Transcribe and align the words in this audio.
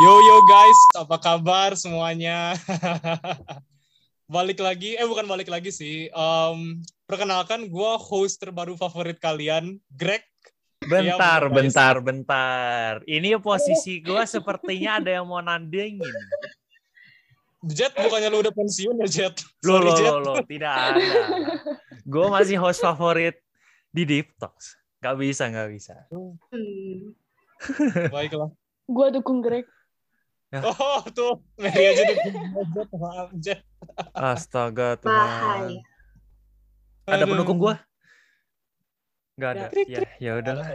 Yo 0.00 0.16
yo 0.24 0.40
guys, 0.48 0.80
apa 0.96 1.20
kabar 1.20 1.76
semuanya? 1.76 2.56
balik 4.32 4.56
lagi, 4.64 4.96
eh 4.96 5.04
bukan 5.04 5.28
balik 5.28 5.52
lagi 5.52 5.68
sih. 5.68 6.08
Um, 6.16 6.80
perkenalkan, 7.04 7.68
gue 7.68 7.92
host 8.00 8.40
terbaru 8.40 8.80
favorit 8.80 9.20
kalian, 9.20 9.76
Greg. 9.92 10.24
Bentar, 10.80 11.44
ya, 11.44 11.52
bentar, 11.52 11.94
bentar. 12.00 13.04
Ini 13.04 13.36
posisi 13.44 14.00
gue 14.00 14.24
sepertinya 14.24 15.04
ada 15.04 15.20
yang 15.20 15.28
mau 15.28 15.44
nandingin. 15.44 16.16
Jet, 17.68 17.92
bukannya 17.92 18.32
lu 18.32 18.40
udah 18.40 18.56
pensiun 18.56 19.04
ya 19.04 19.08
Jet? 19.28 19.36
Lo, 19.68 19.84
lo, 19.84 19.92
lo, 20.00 20.16
lo, 20.24 20.34
tidak 20.48 20.96
ada. 20.96 21.04
Gue 22.08 22.24
masih 22.32 22.56
host 22.56 22.80
favorit 22.80 23.36
di 23.92 24.08
Deep 24.08 24.32
Talks. 24.40 24.80
Gak 25.04 25.20
bisa, 25.20 25.52
gak 25.52 25.68
bisa. 25.68 26.08
Hmm. 26.08 27.12
Baiklah. 28.08 28.48
Gue 28.88 29.12
dukung 29.12 29.44
Greg. 29.44 29.68
Ya. 30.50 30.66
Oh 30.66 31.06
tuh, 31.14 31.38
Mary 31.54 31.94
aja 31.94 32.02
maaf. 32.90 33.30
Astaga 34.10 34.98
Tuhan. 34.98 35.78
Ada 37.06 37.22
pendukung 37.22 37.58
gue? 37.62 37.74
Gak 39.38 39.50
ada. 39.54 39.66
Ya, 39.86 40.00
ya 40.18 40.32
udahlah. 40.42 40.66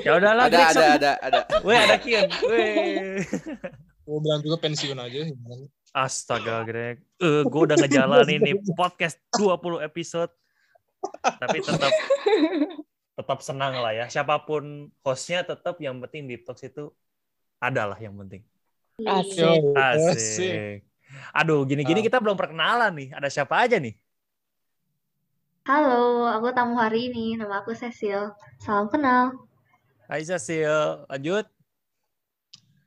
Ya 0.00 0.12
udahlah. 0.16 0.44
Ada, 0.48 0.58
ada, 0.72 0.84
ada, 0.96 1.12
ada. 1.20 1.40
Weh, 1.62 1.76
ada 1.76 2.00
Kian. 2.00 2.32
Weh. 2.48 3.20
Gue 4.08 4.18
bilang 4.24 4.40
juga 4.40 4.56
pensiun 4.64 4.96
aja. 4.96 5.20
Astaga, 5.92 6.64
Greg. 6.64 7.04
Uh, 7.20 7.44
gue 7.44 7.60
udah 7.60 7.76
ngejalanin 7.76 8.40
nih 8.40 8.56
podcast 8.72 9.20
20 9.36 9.84
episode. 9.84 10.32
Tapi 11.20 11.60
tetap 11.60 11.92
tetap 13.20 13.38
senang 13.44 13.78
lah 13.78 13.92
ya. 13.92 14.08
Siapa 14.08 14.42
pun 14.48 14.88
hostnya 15.04 15.44
tetap 15.44 15.76
yang 15.78 16.00
penting 16.02 16.24
di 16.24 16.40
Talks 16.40 16.64
itu 16.64 16.88
adalah 17.60 18.00
yang 18.00 18.16
penting. 18.16 18.42
Asik. 19.02 19.74
Asik. 19.74 20.86
Aduh, 21.34 21.66
gini-gini 21.66 21.98
kita 21.98 22.22
belum 22.22 22.38
perkenalan 22.38 22.94
nih. 22.94 23.08
Ada 23.10 23.26
siapa 23.26 23.66
aja 23.66 23.82
nih? 23.82 23.90
Halo, 25.66 26.30
aku 26.30 26.54
tamu 26.54 26.78
hari 26.78 27.10
ini. 27.10 27.34
Nama 27.34 27.66
aku 27.66 27.74
Cecil. 27.74 28.30
Salam 28.62 28.86
kenal. 28.86 29.34
Hai 30.06 30.22
Cecil, 30.22 31.10
lanjut. 31.10 31.42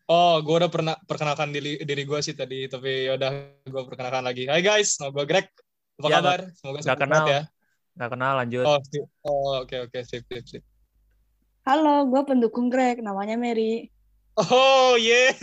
Oh, 0.08 0.40
gue 0.40 0.56
udah 0.56 0.72
pernah 0.72 0.96
perkenalkan 1.04 1.52
diri 1.52 1.84
diri 1.84 2.08
gue 2.08 2.20
sih 2.24 2.32
tadi, 2.32 2.72
tapi 2.72 3.12
yaudah 3.12 3.60
gue 3.68 3.84
perkenalkan 3.92 4.24
lagi. 4.24 4.48
Hai 4.48 4.64
guys, 4.64 4.96
nama 5.04 5.12
gue 5.12 5.28
Greg. 5.28 5.52
Apa 6.00 6.08
ya, 6.08 6.16
kabar? 6.24 6.40
Semoga 6.56 6.80
gak 6.88 7.00
kenal 7.04 7.26
ya. 7.28 7.42
Gak 8.00 8.10
kenal, 8.16 8.34
lanjut. 8.40 8.64
Oh, 8.64 8.80
oke 8.80 9.00
oh, 9.28 9.60
oke, 9.60 9.68
okay, 9.68 9.80
okay. 9.92 10.02
sip, 10.08 10.24
sip, 10.32 10.48
sip. 10.48 10.64
Halo, 11.68 12.08
gue 12.08 12.22
pendukung 12.24 12.72
Greg. 12.72 13.04
Namanya 13.04 13.36
Mary. 13.36 13.92
Oh, 14.38 14.94
yeah. 15.02 15.34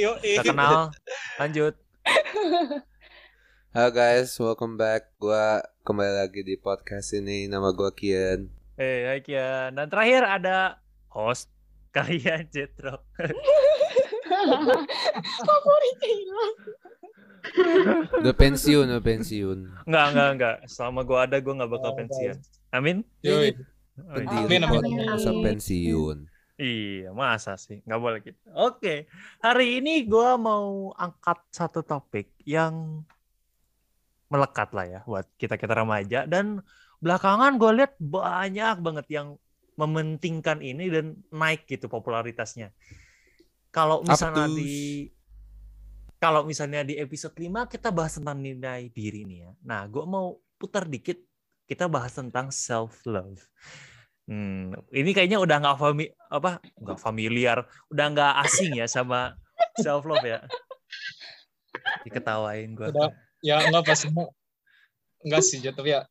Yo, 0.00 0.16
Gak 0.24 0.48
kenal, 0.48 0.88
lanjut. 1.36 1.76
Halo 3.76 3.92
guys, 3.92 4.32
welcome 4.40 4.80
back. 4.80 5.12
Gue 5.20 5.60
kembali 5.84 6.24
lagi 6.24 6.40
di 6.48 6.56
podcast 6.56 7.12
ini. 7.12 7.44
Nama 7.44 7.68
gue 7.76 7.92
Kian. 7.92 8.48
Eh, 8.80 8.80
hey, 8.80 8.98
hai 9.04 9.20
Kian. 9.20 9.76
Dan 9.76 9.92
terakhir 9.92 10.24
ada 10.24 10.80
host 11.12 11.52
kalian 11.96 12.48
Jetro. 12.48 13.04
Favoritnya 15.44 16.08
hilang. 16.08 16.54
Udah 18.24 18.32
pensiun, 18.32 18.88
udah 18.88 19.04
pensiun. 19.04 19.58
Enggak, 19.84 20.06
enggak, 20.16 20.28
enggak. 20.32 20.56
Selama 20.72 21.04
gue 21.04 21.18
ada, 21.20 21.36
gue 21.36 21.52
nggak 21.52 21.68
bakal 21.68 21.92
pensiun. 22.00 22.36
Amin. 22.72 23.04
Yoi. 23.20 23.52
Pendiri 23.92 24.56
masa 25.04 25.36
pensiun. 25.36 26.37
Iya, 26.58 27.14
masa 27.14 27.54
sih? 27.54 27.78
Nggak 27.86 28.00
boleh 28.02 28.18
gitu. 28.26 28.38
Oke, 28.58 29.06
hari 29.38 29.78
ini 29.78 30.02
gue 30.10 30.30
mau 30.42 30.90
angkat 30.98 31.38
satu 31.54 31.86
topik 31.86 32.34
yang 32.42 33.06
melekat 34.26 34.74
lah 34.74 34.86
ya 34.86 35.00
buat 35.06 35.26
kita-kita 35.38 35.86
remaja. 35.86 36.26
Dan 36.26 36.58
belakangan 36.98 37.54
gue 37.62 37.70
lihat 37.78 37.94
banyak 38.02 38.76
banget 38.82 39.06
yang 39.06 39.38
mementingkan 39.78 40.58
ini 40.58 40.90
dan 40.90 41.22
naik 41.30 41.62
gitu 41.70 41.86
popularitasnya. 41.86 42.74
Kalau 43.70 44.02
misalnya 44.02 44.50
di 44.50 45.06
kalau 46.18 46.42
misalnya 46.42 46.82
di 46.82 46.98
episode 46.98 47.38
5 47.38 47.70
kita 47.70 47.94
bahas 47.94 48.18
tentang 48.18 48.42
nilai 48.42 48.90
diri 48.90 49.22
nih 49.22 49.38
ya. 49.46 49.50
Nah, 49.62 49.86
gue 49.86 50.02
mau 50.02 50.42
putar 50.58 50.90
dikit 50.90 51.22
kita 51.70 51.86
bahas 51.86 52.18
tentang 52.18 52.50
self 52.50 53.06
love. 53.06 53.38
Hmm, 54.28 54.76
ini 54.92 55.16
kayaknya 55.16 55.40
udah 55.40 55.56
nggak 55.56 55.76
fami 55.80 56.12
apa 56.28 56.60
nggak 56.76 57.00
familiar, 57.00 57.64
udah 57.88 58.06
nggak 58.12 58.32
asing 58.44 58.76
ya 58.76 58.84
sama 58.84 59.32
self 59.80 60.04
love 60.04 60.20
ya. 60.20 60.44
Diketawain 62.04 62.76
gue. 62.76 62.92
Ya 63.40 63.64
nggak 63.64 63.88
pasti 63.88 64.12
nggak 65.24 65.42
sih, 65.42 65.64
tapi 65.72 65.96
ya 65.96 66.04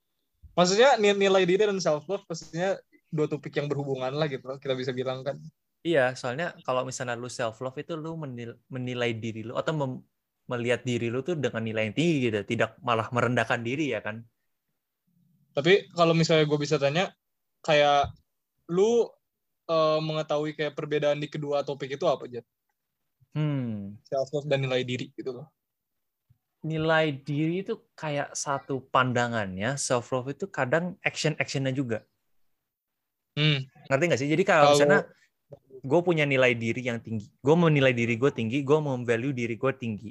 maksudnya 0.58 0.98
nilai 0.98 1.46
diri 1.46 1.70
dan 1.70 1.78
self 1.78 2.10
love 2.10 2.26
pastinya 2.26 2.74
dua 3.14 3.30
topik 3.30 3.54
yang 3.54 3.70
berhubungan 3.70 4.10
lah 4.18 4.26
gitu 4.26 4.50
kita 4.58 4.74
bisa 4.74 4.90
bilang 4.98 5.22
kan. 5.22 5.38
Iya, 5.86 6.18
soalnya 6.18 6.58
kalau 6.66 6.84
misalnya 6.90 7.14
lu 7.14 7.30
self 7.30 7.62
love 7.62 7.78
itu 7.78 7.94
lu 7.94 8.18
menilai, 8.18 8.58
menilai 8.68 9.14
diri 9.14 9.46
lu 9.46 9.54
atau 9.54 9.78
mem, 9.78 10.02
melihat 10.50 10.82
diri 10.82 11.08
lu 11.14 11.22
tuh 11.22 11.38
dengan 11.38 11.62
nilai 11.62 11.86
yang 11.86 11.96
tinggi 11.96 12.16
gitu, 12.28 12.42
tidak 12.50 12.82
malah 12.82 13.08
merendahkan 13.14 13.62
diri 13.62 13.94
ya 13.94 14.02
kan. 14.02 14.26
Tapi 15.54 15.88
kalau 15.94 16.18
misalnya 16.18 16.50
gue 16.50 16.60
bisa 16.60 16.82
tanya, 16.82 17.14
kayak 17.68 18.16
lu 18.72 19.12
uh, 19.68 20.00
mengetahui 20.00 20.56
kayak 20.56 20.72
perbedaan 20.72 21.20
di 21.20 21.28
kedua 21.28 21.68
topik 21.68 22.00
itu 22.00 22.08
apa 22.08 22.24
aja? 22.32 22.42
Hmm. 23.36 24.00
Self 24.08 24.32
love 24.32 24.48
dan 24.48 24.64
nilai 24.64 24.88
diri 24.88 25.12
gitu 25.12 25.36
loh. 25.36 25.48
Nilai 26.64 27.12
diri 27.12 27.62
itu 27.62 27.76
kayak 27.94 28.34
satu 28.34 28.88
pandangannya, 28.88 29.76
self 29.76 30.10
love 30.16 30.32
itu 30.32 30.48
kadang 30.48 30.96
action 31.04 31.36
actionnya 31.36 31.76
juga. 31.76 32.08
Hmm. 33.38 33.68
Ngerti 33.92 34.04
nggak 34.10 34.22
sih? 34.24 34.30
Jadi 34.32 34.44
kalau 34.48 34.74
misalnya 34.74 35.06
gue 35.78 36.00
punya 36.02 36.26
nilai 36.26 36.58
diri 36.58 36.82
yang 36.82 36.98
tinggi, 37.04 37.30
gue 37.30 37.56
menilai 37.56 37.94
diri 37.94 38.18
gue 38.18 38.32
tinggi, 38.34 38.66
gue 38.66 38.80
memvalue 38.82 39.36
diri 39.36 39.54
gue 39.54 39.74
tinggi. 39.78 40.10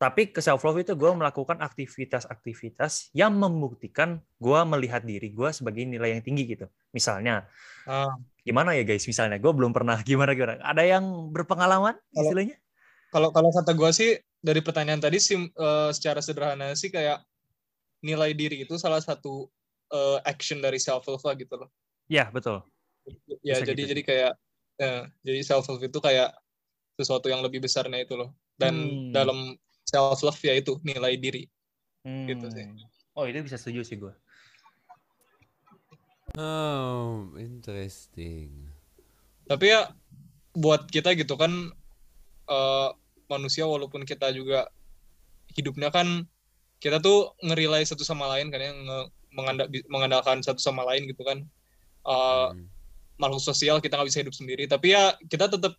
Tapi 0.00 0.32
ke 0.32 0.40
self 0.40 0.64
love 0.64 0.80
itu 0.80 0.96
gue 0.96 1.12
melakukan 1.12 1.60
aktivitas-aktivitas 1.60 3.12
yang 3.12 3.36
membuktikan 3.36 4.24
gue 4.40 4.60
melihat 4.64 5.04
diri 5.04 5.28
gue 5.28 5.52
sebagai 5.52 5.84
nilai 5.84 6.16
yang 6.16 6.24
tinggi 6.24 6.48
gitu. 6.48 6.72
Misalnya, 6.96 7.44
uh. 7.84 8.08
gimana 8.40 8.72
ya 8.72 8.80
guys? 8.88 9.04
Misalnya 9.04 9.36
gue 9.36 9.52
belum 9.52 9.76
pernah 9.76 10.00
gimana 10.08 10.32
gimana. 10.32 10.56
Ada 10.64 10.88
yang 10.88 11.04
berpengalaman 11.36 12.00
istilahnya? 12.16 12.56
Kalau 13.12 13.28
kalau 13.28 13.52
kata 13.52 13.76
gue 13.76 13.90
sih 13.92 14.16
dari 14.40 14.64
pertanyaan 14.64 15.04
tadi 15.04 15.20
sih 15.20 15.36
uh, 15.36 15.92
secara 15.92 16.24
sederhana 16.24 16.72
sih 16.72 16.88
kayak 16.88 17.20
nilai 18.00 18.32
diri 18.32 18.64
itu 18.64 18.80
salah 18.80 19.04
satu 19.04 19.52
uh, 19.92 20.18
action 20.24 20.64
dari 20.64 20.80
self 20.80 21.04
love 21.12 21.20
lah 21.28 21.36
gitu 21.36 21.60
loh. 21.60 21.68
Ya 22.08 22.32
betul. 22.32 22.64
Ya 23.44 23.60
Bisa 23.60 23.68
jadi 23.68 23.82
gitu. 23.84 23.90
jadi 23.92 24.02
kayak 24.08 24.32
ya, 24.80 24.92
jadi 25.20 25.40
self 25.44 25.68
love 25.68 25.84
itu 25.84 26.00
kayak 26.00 26.32
sesuatu 26.96 27.28
yang 27.28 27.44
lebih 27.44 27.60
besarnya 27.60 28.00
itu 28.00 28.16
loh. 28.16 28.32
Dan 28.56 28.74
hmm. 28.80 29.12
dalam 29.12 29.60
self 29.90 30.22
love 30.22 30.38
ya 30.38 30.54
itu 30.54 30.78
nilai 30.86 31.18
diri. 31.18 31.50
Hmm. 32.06 32.30
Gitu 32.30 32.46
sih. 32.54 32.66
Oh, 33.18 33.26
itu 33.26 33.42
bisa 33.42 33.58
setuju 33.58 33.82
sih 33.82 33.98
gue. 33.98 34.14
Oh, 36.38 37.34
interesting. 37.34 38.70
Tapi 39.50 39.74
ya 39.74 39.90
buat 40.54 40.86
kita 40.86 41.18
gitu 41.18 41.34
kan 41.34 41.50
uh, 42.46 42.88
manusia 43.26 43.66
walaupun 43.66 44.06
kita 44.06 44.30
juga 44.30 44.70
hidupnya 45.58 45.90
kan 45.90 46.22
kita 46.78 47.02
tuh 47.02 47.34
ngerilai 47.42 47.82
satu 47.82 48.06
sama 48.06 48.30
lain 48.38 48.54
kan 48.54 48.62
ya 48.62 48.72
mengandalkan 49.90 50.38
satu 50.46 50.62
sama 50.62 50.86
lain 50.86 51.10
gitu 51.10 51.26
kan. 51.26 51.42
Uh, 52.06 52.54
hmm 52.54 52.80
makhluk 53.20 53.44
sosial 53.44 53.76
kita 53.84 54.00
nggak 54.00 54.08
bisa 54.08 54.24
hidup 54.24 54.32
sendiri 54.34 54.64
tapi 54.64 54.96
ya 54.96 55.12
kita 55.28 55.52
tetap 55.52 55.76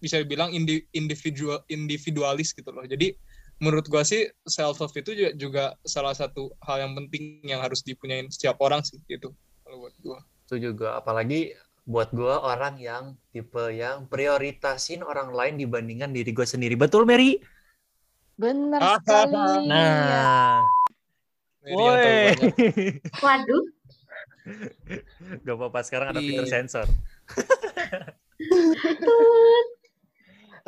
bisa 0.00 0.24
bilang 0.24 0.48
individual 0.96 1.60
individualis 1.68 2.56
gitu 2.56 2.72
loh 2.72 2.82
jadi 2.88 3.12
menurut 3.58 3.86
gua 3.90 4.06
sih 4.06 4.26
self 4.46 4.78
love 4.78 4.94
itu 4.94 5.10
juga, 5.14 5.32
juga 5.34 5.64
salah 5.82 6.14
satu 6.14 6.54
hal 6.62 6.86
yang 6.86 6.92
penting 6.94 7.42
yang 7.46 7.60
harus 7.62 7.82
dipunyain 7.82 8.30
setiap 8.30 8.58
orang 8.62 8.82
sih 8.86 8.98
gitu 9.10 9.34
kalau 9.66 9.86
buat 9.86 9.94
gua. 10.02 10.18
Itu 10.46 10.56
juga 10.62 10.98
apalagi 10.98 11.54
buat 11.88 12.12
gua 12.12 12.40
orang 12.44 12.78
yang 12.78 13.18
tipe 13.34 13.64
yang 13.74 14.06
prioritasin 14.06 15.02
orang 15.02 15.34
lain 15.34 15.58
dibandingkan 15.58 16.14
diri 16.14 16.30
gua 16.30 16.46
sendiri. 16.46 16.78
Betul 16.78 17.04
Mary? 17.04 17.42
Benar 18.38 18.80
ah, 18.80 18.96
sekali. 19.02 19.66
Nah. 19.66 20.62
Woi. 21.66 22.32
Waduh. 23.18 23.64
Gak 25.44 25.56
apa-apa 25.58 25.80
sekarang 25.84 26.14
ada 26.14 26.20
fitur 26.22 26.46
sensor. 26.48 26.86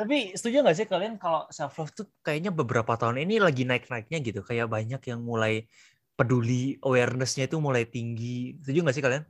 Tapi 0.01 0.33
setuju 0.33 0.65
gak 0.65 0.73
sih 0.73 0.89
kalian 0.89 1.21
kalau 1.21 1.45
self 1.53 1.77
love 1.77 1.93
tuh 1.93 2.09
kayaknya 2.25 2.49
beberapa 2.49 2.97
tahun 2.97 3.21
ini 3.21 3.37
lagi 3.37 3.69
naik-naiknya 3.69 4.17
gitu. 4.25 4.41
Kayak 4.41 4.73
banyak 4.73 4.97
yang 4.97 5.21
mulai 5.21 5.69
peduli, 6.17 6.81
awarenessnya 6.81 7.45
itu 7.45 7.61
mulai 7.61 7.85
tinggi. 7.85 8.57
Setuju 8.65 8.81
gak 8.81 8.95
sih 8.97 9.03
kalian? 9.05 9.23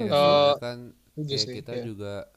Ya, 0.00 0.08
uh, 0.08 0.52
kan 0.56 0.96
ya 1.20 1.36
kita 1.36 1.76
ya. 1.76 1.84
juga 1.84 2.32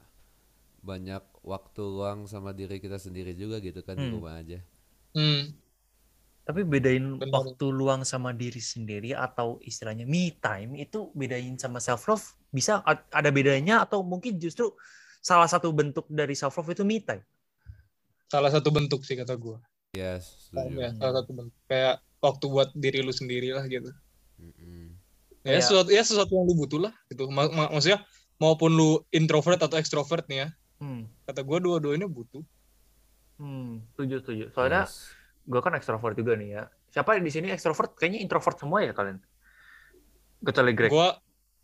banyak 0.83 1.23
waktu 1.47 1.79
luang 1.79 2.27
sama 2.27 2.51
diri 2.51 2.83
kita 2.83 2.99
sendiri 2.99 3.39
juga 3.39 3.63
gitu 3.63 3.79
kan 3.87 3.95
di 3.95 4.11
Hmm. 4.11 4.15
rumah 4.19 4.43
aja. 4.43 4.59
Hmm. 5.15 5.55
Tapi 6.43 6.67
bedain 6.67 7.21
Benar. 7.21 7.31
waktu 7.31 7.65
luang 7.71 8.03
sama 8.03 8.35
diri 8.35 8.59
sendiri 8.59 9.15
atau 9.15 9.63
istilahnya 9.63 10.03
me 10.03 10.35
time 10.43 10.75
itu 10.75 11.07
bedain 11.15 11.55
sama 11.55 11.79
self 11.79 12.03
love 12.11 12.25
bisa 12.51 12.83
ada 13.15 13.29
bedanya 13.31 13.87
atau 13.87 14.03
mungkin 14.03 14.35
justru 14.35 14.75
salah 15.21 15.45
satu 15.45 15.69
bentuk 15.69 16.09
dari 16.09 16.33
self 16.33 16.57
love 16.57 16.73
itu 16.73 16.81
me 16.81 16.99
time. 16.99 17.21
Salah 18.27 18.49
satu 18.49 18.73
bentuk 18.73 19.05
sih 19.05 19.13
kata 19.13 19.37
gue. 19.37 19.57
Ya, 19.93 20.17
setuju. 20.17 20.75
Ya, 20.75 20.89
salah 20.97 21.21
satu 21.21 21.31
bentuk. 21.31 21.55
Kayak 21.67 22.01
waktu 22.17 22.45
buat 22.47 22.69
diri 22.73 22.99
lu 22.99 23.11
sendiri 23.11 23.53
lah 23.53 23.63
gitu. 23.65 23.91
Mm-mm. 24.41 24.97
Ya, 25.41 25.57
Kayak- 25.57 25.63
sesuatu, 25.63 25.89
ya 25.91 26.01
sesuatu 26.01 26.31
yang 26.33 26.45
lu 26.47 26.55
butuh 26.57 26.79
lah 26.89 26.93
gitu. 27.07 27.29
Ma- 27.29 27.49
ma- 27.49 27.69
maksudnya 27.69 28.01
maupun 28.37 28.73
lu 28.73 28.89
introvert 29.09 29.61
atau 29.61 29.77
extrovert 29.77 30.25
nih 30.25 30.45
ya. 30.45 30.49
Hmm. 30.81 31.05
Kata 31.23 31.45
gue 31.45 31.57
dua-duanya 31.61 32.09
butuh. 32.09 32.41
Hmm, 33.37 33.85
setuju 33.93 34.21
setuju. 34.21 34.43
Soalnya 34.53 34.85
Yes. 34.89 35.11
gue 35.45 35.61
kan 35.61 35.73
ekstrovert 35.73 36.15
juga 36.15 36.33
nih 36.33 36.49
ya. 36.55 36.63
Siapa 36.89 37.17
di 37.17 37.29
sini 37.29 37.49
ekstrovert? 37.49 37.93
Kayaknya 37.93 38.19
introvert 38.21 38.57
semua 38.57 38.81
ya 38.81 38.93
kalian. 38.93 39.21
Kecuali 40.41 40.71
Greg. 40.73 40.89
Gue 40.89 41.09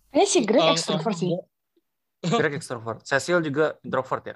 Kayaknya 0.07 0.29
si 0.29 0.39
Greg 0.43 0.63
Um, 0.63 0.73
extrovert 0.73 1.15
um, 1.15 1.19
sih. 1.19 1.29
Greg 2.23 2.57
ekstrovert. 2.57 3.05
Cecil 3.05 3.45
juga 3.45 3.77
introvert 3.85 4.23
ya. 4.25 4.35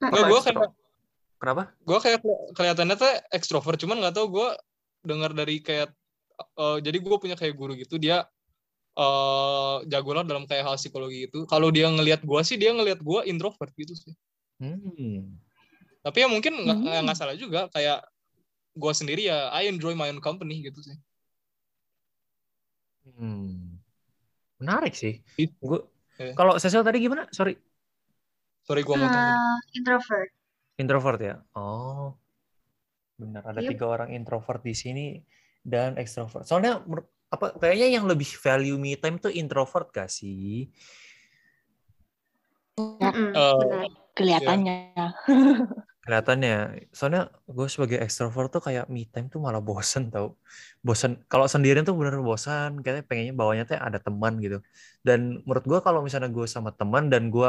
Atau 0.00 0.24
gue 0.28 0.40
kayak 0.40 0.68
Kenapa? 1.40 1.72
gue 1.72 1.98
kayak 2.04 2.20
keli- 2.20 2.42
kelihatannya 2.52 2.96
tuh 3.00 3.12
ekstrovert 3.32 3.80
cuman 3.80 3.96
nggak 4.04 4.12
tahu 4.12 4.28
gue 4.28 4.48
dengar 5.08 5.32
dari 5.32 5.64
kayak 5.64 5.88
eh, 6.36 6.78
jadi 6.84 7.00
gue 7.00 7.16
punya 7.16 7.32
kayak 7.32 7.56
guru 7.56 7.72
gitu 7.80 7.96
dia 7.96 8.28
eh 8.92 9.76
jago 9.88 10.12
lah 10.12 10.20
dalam 10.20 10.44
kayak 10.44 10.68
hal 10.68 10.76
psikologi 10.76 11.32
itu 11.32 11.48
kalau 11.48 11.72
dia 11.72 11.88
ngelihat 11.88 12.20
gue 12.20 12.40
sih 12.44 12.60
dia 12.60 12.76
ngelihat 12.76 13.00
gue 13.00 13.20
introvert 13.24 13.72
gitu 13.72 13.96
sih 13.96 14.12
Hmm. 14.60 15.40
tapi 16.04 16.20
ya 16.20 16.28
mungkin 16.28 16.52
nggak 16.68 17.00
Hmm. 17.00 17.16
salah 17.16 17.32
juga 17.32 17.72
kayak 17.72 18.04
gue 18.76 18.92
sendiri 18.92 19.24
ya 19.32 19.48
I 19.56 19.72
enjoy 19.72 19.96
my 19.96 20.12
own 20.12 20.20
company 20.20 20.60
gitu 20.60 20.84
sih 20.84 21.00
Hmm. 23.16 23.80
Menarik 24.60 24.92
sih. 24.92 25.24
Gue 25.56 25.80
Iya. 26.20 26.32
kalau 26.38 26.54
Cecil 26.62 26.82
tadi 26.86 26.98
gimana? 27.04 27.24
Sorry, 27.32 27.52
sorry 28.66 28.80
gue 28.86 28.96
motong 28.96 29.26
Eh, 29.32 29.76
introvert. 29.78 30.30
introvert 30.80 31.20
ya. 31.20 31.34
Oh, 31.54 32.16
benar. 33.20 33.42
Ada 33.50 33.62
Yep. 33.62 33.70
tiga 33.76 33.84
orang 33.94 34.10
introvert 34.16 34.62
di 34.64 34.74
sini 34.82 35.06
dan 35.62 35.96
ekstrovert. 36.00 36.44
Soalnya 36.48 36.80
apa? 37.30 37.46
Kayaknya 37.60 37.88
yang 38.00 38.04
lebih 38.10 38.30
value 38.44 38.78
me 38.80 38.96
time 38.98 39.16
tuh 39.22 39.32
introvert 39.32 39.86
gak 39.94 40.08
sih? 40.10 40.72
Mm-mm, 42.80 43.30
Eh, 43.36 43.52
benar. 43.60 43.86
Kelihatannya. 44.16 44.76
Kelihatannya. 46.10 46.90
Soalnya 46.90 47.30
gue 47.46 47.66
sebagai 47.70 48.02
ekstrovert 48.02 48.50
tuh 48.50 48.58
kayak 48.66 48.90
me 48.90 49.06
time 49.06 49.30
tuh 49.30 49.38
malah 49.38 49.62
bosen 49.62 50.10
tau. 50.10 50.34
Bosen. 50.82 51.22
Kalau 51.30 51.46
sendirian 51.46 51.86
tuh 51.86 51.94
bener 51.94 52.18
bosan. 52.18 52.82
Kayaknya 52.82 53.04
pengennya 53.06 53.34
bawanya 53.38 53.62
tuh 53.70 53.78
ada 53.78 54.02
teman 54.02 54.42
gitu. 54.42 54.58
Dan 55.06 55.38
menurut 55.46 55.62
gue 55.70 55.78
kalau 55.86 56.02
misalnya 56.02 56.26
gue 56.26 56.50
sama 56.50 56.74
teman 56.74 57.06
dan 57.06 57.30
gue 57.30 57.46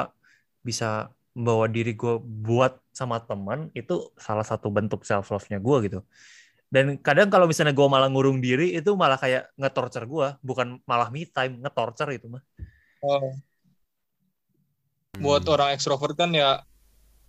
bisa 0.61 1.09
membawa 1.33 1.65
diri 1.65 1.97
gue 1.97 2.21
buat 2.21 2.77
sama 2.93 3.17
teman 3.25 3.73
itu 3.73 4.13
salah 4.21 4.45
satu 4.45 4.69
bentuk 4.69 5.01
self 5.09 5.33
love-nya 5.33 5.57
gue 5.57 5.77
gitu. 5.89 5.99
Dan 6.69 7.01
kadang 7.01 7.33
kalau 7.33 7.49
misalnya 7.49 7.73
gue 7.73 7.87
malah 7.89 8.13
ngurung 8.13 8.39
diri 8.45 8.77
itu 8.77 8.93
malah 8.93 9.17
kayak 9.17 9.49
nge-torture 9.57 10.05
gue, 10.05 10.27
bukan 10.45 10.67
malah 10.85 11.09
me 11.09 11.25
time, 11.25 11.59
nge-torture 11.65 12.13
itu 12.13 12.29
mah. 12.29 12.43
eh, 13.01 13.33
buat 15.17 15.41
Hmm. 15.43 15.53
orang 15.53 15.69
ekstrovert 15.73 16.13
kan 16.13 16.29
ya 16.31 16.61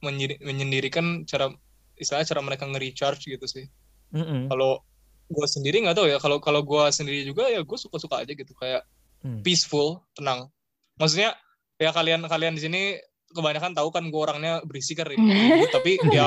menyendirikan 0.02 1.24
cara 1.24 1.48
istilahnya 1.94 2.26
cara 2.28 2.42
mereka 2.42 2.66
nge-recharge 2.66 3.24
gitu 3.30 3.46
sih 3.46 3.66
Mm-mm. 4.12 4.50
kalau 4.50 4.82
gue 5.30 5.46
sendiri 5.48 5.80
nggak 5.86 5.96
tahu 5.96 6.06
ya 6.10 6.18
kalau 6.20 6.42
kalau 6.42 6.60
gue 6.60 6.84
sendiri 6.92 7.24
juga 7.24 7.48
ya 7.48 7.62
gue 7.62 7.78
suka 7.78 7.96
suka 7.96 8.20
aja 8.26 8.32
gitu 8.34 8.52
kayak 8.54 8.82
Hmm. 9.22 9.38
peaceful 9.46 10.02
tenang 10.18 10.50
maksudnya 10.98 11.38
ya 11.78 11.94
kalian 11.94 12.26
kalian 12.26 12.58
di 12.58 12.62
sini 12.66 12.82
kebanyakan 13.30 13.70
tahu 13.70 13.94
kan 13.94 14.02
gue 14.10 14.18
orangnya 14.18 14.58
berisik 14.66 14.98
kan 14.98 15.06
ribut, 15.06 15.70
tapi 15.78 15.94
ya 16.10 16.26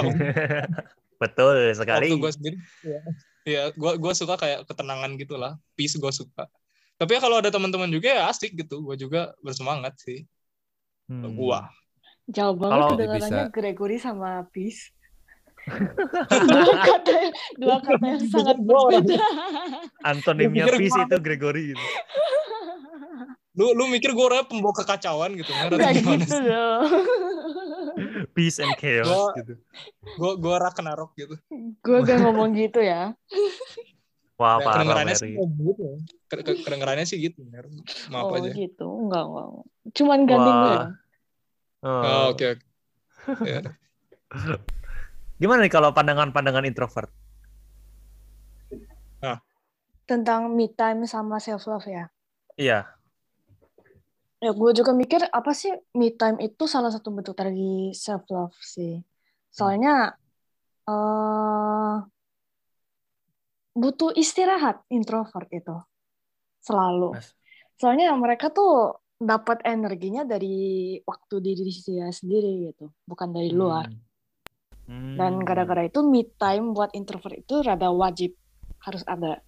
Betul 1.21 1.75
waktu 1.75 1.75
sekali. 1.75 2.07
gue 2.15 2.31
sendiri 2.31 2.55
ya, 2.87 2.99
ya 3.43 3.63
gue 3.75 3.91
gue 3.99 4.13
suka 4.15 4.39
kayak 4.39 4.63
ketenangan 4.63 5.19
gitulah 5.19 5.59
peace 5.75 5.99
gue 5.99 6.07
suka 6.07 6.47
tapi 6.95 7.15
ya 7.15 7.19
kalau 7.19 7.43
ada 7.43 7.51
teman-teman 7.51 7.91
juga 7.91 8.15
ya 8.15 8.23
asik 8.31 8.55
gitu 8.55 8.79
gue 8.79 8.95
juga 8.95 9.35
bersemangat 9.43 9.99
sih 9.99 10.23
Hmm. 11.05 11.37
gua 11.37 11.69
Jauh 12.25 12.55
banget 12.55 12.73
Kalau 12.75 12.87
kedengarannya 12.91 13.29
bisa- 13.43 13.51
Gregory 13.51 13.97
sama 13.97 14.29
Peace. 14.49 14.89
dua 16.45 16.77
kata 16.87 17.11
dua 17.55 17.77
kata 17.79 18.05
yang 18.07 18.23
sangat 18.27 18.57
berbeda. 18.59 19.17
Antonimnya 20.03 20.65
peace 20.71 20.93
itu 20.95 21.15
Gregory 21.17 21.73
gitu. 21.73 21.85
lu 23.55 23.71
lu 23.71 23.87
mikir 23.87 24.11
gue 24.11 24.19
orangnya 24.21 24.45
pembawa 24.45 24.75
kekacauan 24.75 25.31
gitu 25.33 25.47
gimana 25.47 25.89
gitu 25.89 26.27
sih? 26.27 26.43
loh. 26.43 26.79
Peace 28.29 28.59
and 28.59 28.75
chaos 28.75 29.07
Gua- 29.07 29.33
gitu. 29.37 29.53
gue 30.13 30.31
gue 30.37 30.55
Ragnarok 30.55 31.11
gitu 31.15 31.35
Gue 31.79 31.97
gak 32.03 32.19
ngomong 32.19 32.51
gitu 32.53 32.83
ya. 32.83 33.15
Wah, 34.35 34.59
Ya, 34.59 34.67
parah 34.67 34.73
kedengerannya 34.75 35.15
sih 35.15 35.31
gitu 35.31 35.79
ya. 35.79 35.95
Ke- 36.27 36.43
ke- 36.43 36.59
kedengerannya 36.61 37.05
sih 37.07 37.17
gitu 37.17 37.41
maaf 38.11 38.27
oh 38.27 38.35
aja 38.35 38.51
gitu. 38.51 38.85
Enggak, 39.01 39.23
enggak. 39.23 39.47
Cuman 39.93 40.19
ganti 40.25 40.51
Wah. 40.51 40.85
Oh. 41.85 42.01
oh, 42.01 42.25
oke 42.33 42.45
oke 42.57 42.65
Ya. 43.45 43.61
Gimana 45.41 45.65
nih 45.65 45.73
kalau 45.73 45.93
pandangan-pandangan 45.93 46.65
introvert? 46.65 47.09
Tentang 50.05 50.53
me 50.53 50.69
time 50.69 51.09
sama 51.09 51.41
self 51.41 51.65
love 51.65 51.89
ya. 51.89 52.05
Iya. 52.53 52.85
Ya 54.37 54.51
gue 54.53 54.71
juga 54.77 54.93
mikir 54.93 55.25
apa 55.33 55.51
sih 55.57 55.73
me 55.97 56.13
time 56.13 56.37
itu 56.45 56.69
salah 56.69 56.93
satu 56.93 57.09
bentuk 57.09 57.33
dari 57.33 57.89
self 57.97 58.29
love 58.29 58.53
sih. 58.61 59.01
Soalnya 59.49 60.13
eh 60.85 61.95
butuh 63.73 64.13
istirahat 64.13 64.85
introvert 64.93 65.49
itu 65.49 65.75
selalu. 66.61 67.17
Mas. 67.17 67.33
Soalnya 67.81 68.13
mereka 68.15 68.53
tuh 68.53 69.01
dapat 69.15 69.63
energinya 69.63 70.27
dari 70.27 70.99
waktu 71.03 71.35
diri 71.39 71.63
dia 71.71 72.11
sendiri 72.11 72.71
gitu, 72.71 72.91
bukan 73.07 73.31
dari 73.31 73.51
luar. 73.51 73.87
Hmm. 74.85 75.17
Dan 75.17 75.41
gara-gara 75.41 75.87
itu 75.87 76.05
me 76.05 76.27
time 76.37 76.75
buat 76.75 76.93
introvert 76.93 77.41
itu 77.41 77.63
rada 77.65 77.89
wajib 77.89 78.35
harus 78.85 79.01
ada. 79.07 79.41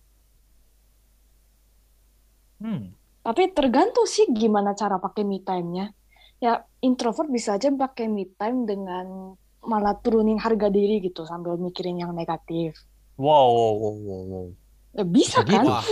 Hmm. 2.58 2.96
Tapi 3.22 3.54
tergantung 3.54 4.08
sih 4.10 4.26
gimana 4.34 4.74
cara 4.74 4.98
pakai 4.98 5.28
me 5.28 5.44
time-nya. 5.44 5.94
Ya 6.42 6.66
introvert 6.82 7.30
bisa 7.30 7.60
aja 7.60 7.70
pakai 7.70 8.10
me 8.10 8.26
time 8.34 8.66
dengan 8.66 9.36
malah 9.68 10.00
turunin 10.00 10.40
harga 10.40 10.72
diri 10.72 11.04
gitu 11.04 11.28
sambil 11.28 11.60
mikirin 11.60 12.00
yang 12.02 12.16
negatif. 12.16 12.78
Wow, 13.20 13.50
wow, 13.52 13.74
wow, 13.78 13.96
wow, 13.98 14.22
wow. 14.26 14.48
Ya, 14.96 15.04
bisa 15.06 15.42
Bisa 15.44 15.46
kan? 15.46 15.52
gitu? 15.54 15.70
Wah, 15.70 15.86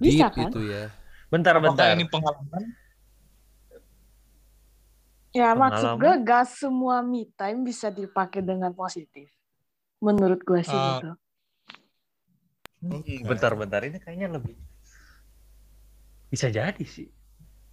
Bisa 0.00 0.26
deep 0.26 0.34
kan? 0.34 0.50
itu 0.50 0.60
ya. 0.66 0.84
Bentar, 1.28 1.52
apakah 1.58 1.74
bentar. 1.76 1.94
ini 1.94 2.04
pengalaman 2.08 2.62
Ya 5.32 5.56
maksud 5.56 5.96
gue 5.96 6.12
gak 6.22 6.44
semua 6.44 7.00
me 7.00 7.24
time 7.34 7.64
bisa 7.64 7.88
dipakai 7.88 8.44
dengan 8.44 8.72
positif. 8.72 9.32
Menurut 9.98 10.44
gue 10.44 10.60
sih 10.60 10.76
Ah. 10.76 11.00
gitu. 11.00 11.10
Hmm, 12.82 13.22
bentar, 13.24 13.54
bentar. 13.54 13.80
Ini 13.80 13.96
kayaknya 13.96 14.28
lebih 14.28 14.58
bisa 16.28 16.52
jadi 16.52 16.84
sih. 16.84 17.08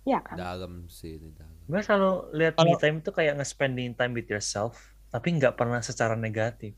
Ya 0.08 0.24
kan? 0.24 0.39
Dalam 0.39 0.88
sih 0.88 1.20
ini 1.20 1.36
dalam. 1.36 1.51
Gue 1.68 1.82
selalu 1.84 2.12
lihat 2.34 2.54
Kalau- 2.56 2.72
me 2.72 2.80
time 2.80 2.98
itu 3.04 3.12
kayak 3.12 3.34
nge-spending 3.38 3.92
time 3.94 4.13
with 4.16 4.30
yourself, 4.30 4.80
tapi 5.10 5.36
nggak 5.36 5.60
pernah 5.60 5.84
secara 5.84 6.16
negatif. 6.16 6.78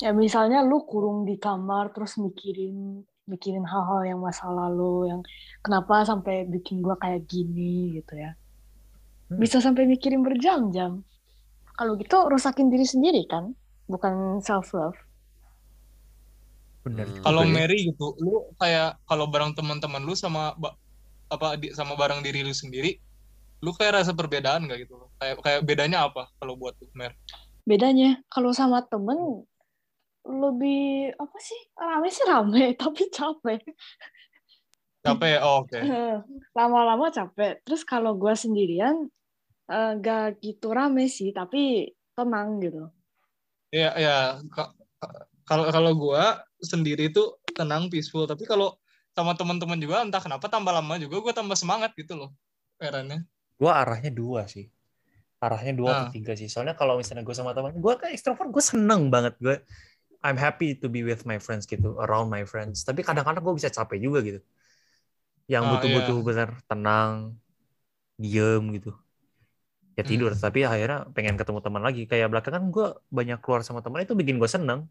Ya 0.00 0.10
misalnya 0.10 0.64
lu 0.64 0.82
kurung 0.82 1.22
di 1.22 1.38
kamar 1.38 1.92
terus 1.94 2.18
mikirin 2.18 3.04
mikirin 3.22 3.62
hal-hal 3.62 4.02
yang 4.02 4.18
masa 4.18 4.50
lalu 4.50 5.06
yang 5.06 5.20
kenapa 5.62 6.02
sampai 6.02 6.42
bikin 6.42 6.82
gua 6.82 6.98
kayak 6.98 7.22
gini 7.28 8.00
gitu 8.00 8.18
ya. 8.18 8.34
Hmm. 9.32 9.40
Bisa 9.40 9.64
sampai 9.64 9.88
mikirin 9.88 10.20
berjam-jam. 10.20 11.00
Kalau 11.72 11.96
gitu 11.96 12.28
rusakin 12.28 12.68
diri 12.68 12.84
sendiri 12.84 13.24
kan, 13.24 13.56
bukan 13.88 14.44
self 14.44 14.76
love. 14.76 14.98
Bener. 16.82 17.06
Hmm. 17.06 17.22
kalau 17.22 17.42
ya. 17.46 17.50
Mary 17.54 17.78
gitu 17.94 18.18
lu 18.18 18.50
kayak 18.58 18.98
kalau 19.06 19.30
bareng 19.30 19.54
teman-teman 19.54 20.02
lu 20.02 20.18
sama 20.18 20.50
apa 21.30 21.54
di, 21.54 21.70
sama 21.70 21.94
bareng 21.94 22.26
diri 22.26 22.42
lu 22.42 22.50
sendiri 22.50 22.98
lu 23.62 23.70
kayak 23.70 24.02
rasa 24.02 24.10
perbedaan 24.10 24.66
gak 24.66 24.82
gitu 24.82 24.98
kayak 25.22 25.38
kayak 25.46 25.60
bedanya 25.62 26.10
apa 26.10 26.26
kalau 26.42 26.58
buat 26.58 26.74
lu 26.82 26.90
Mer 26.98 27.14
Bedanya 27.62 28.18
kalau 28.26 28.50
sama 28.50 28.82
temen 28.90 29.46
lebih 30.26 31.14
apa 31.18 31.38
sih? 31.38 31.60
Rame 31.78 32.08
sih 32.10 32.26
rame, 32.26 32.64
tapi 32.82 33.10
capek. 33.10 33.62
capek 35.02 35.42
oh, 35.42 35.66
oke 35.66 35.78
lama-lama 36.58 37.10
capek. 37.10 37.58
Terus 37.66 37.82
kalau 37.82 38.14
gua 38.14 38.38
sendirian, 38.38 39.10
eh, 39.74 39.90
gak 40.06 40.22
gitu 40.44 40.66
rame 40.78 41.04
sih, 41.18 41.28
tapi 41.38 41.58
tenang 42.16 42.48
gitu. 42.64 42.78
Iya, 43.74 43.86
ya. 44.04 44.10
Ka- 44.54 44.72
Kalau 45.48 45.64
kalau 45.74 45.90
gua 46.02 46.22
sendiri 46.72 47.02
itu 47.10 47.20
tenang, 47.58 47.82
peaceful. 47.92 48.24
Tapi 48.30 48.44
kalau 48.50 48.78
sama 49.16 49.32
teman-teman 49.38 49.78
juga 49.84 49.96
entah 50.06 50.22
kenapa 50.24 50.46
tambah 50.54 50.72
lama 50.72 50.94
juga 51.02 51.16
gua 51.24 51.34
tambah 51.38 51.56
semangat 51.62 51.90
gitu 52.00 52.14
loh. 52.20 52.30
Herannya. 52.82 53.18
gue 53.60 53.70
arahnya 53.82 54.10
dua 54.10 54.42
sih 54.50 54.66
arahnya 55.44 55.72
dua 55.80 55.90
Ah. 55.92 55.96
atau 55.98 56.06
tiga 56.14 56.32
sih 56.40 56.48
soalnya 56.52 56.74
kalau 56.80 56.94
misalnya 57.00 57.24
gue 57.28 57.36
sama 57.38 57.52
teman 57.56 57.72
gue 57.84 57.94
kayak 58.00 58.14
ekstrovert 58.16 58.48
gue 58.54 58.64
seneng 58.72 59.02
banget 59.14 59.34
gue 59.44 59.56
I'm 60.26 60.38
happy 60.40 60.78
to 60.82 60.86
be 60.92 61.02
with 61.08 61.22
my 61.30 61.38
friends 61.42 61.64
gitu 61.70 61.98
around 62.04 62.28
my 62.32 62.44
friends 62.48 62.82
tapi 62.88 63.00
kadang-kadang 63.06 63.42
gue 63.46 63.54
bisa 63.60 63.70
capek 63.72 63.98
juga 64.06 64.20
gitu 64.28 64.40
yang 65.50 65.64
Ah, 65.64 65.70
butuh-butuh 65.70 66.16
iya. 66.18 66.26
bener 66.28 66.48
tenang 66.70 67.14
diem 68.22 68.62
gitu 68.76 68.90
ya 69.92 70.02
tidur 70.02 70.32
Hmm. 70.32 70.40
tapi 70.40 70.64
akhirnya 70.64 71.04
pengen 71.12 71.36
ketemu 71.36 71.58
teman 71.60 71.82
lagi 71.82 72.02
kayak 72.04 72.28
belakangan 72.28 72.64
gue 72.68 72.86
banyak 73.08 73.38
keluar 73.38 73.60
sama 73.60 73.80
teman 73.80 74.02
itu 74.02 74.12
bikin 74.12 74.36
gue 74.36 74.48
seneng 74.48 74.88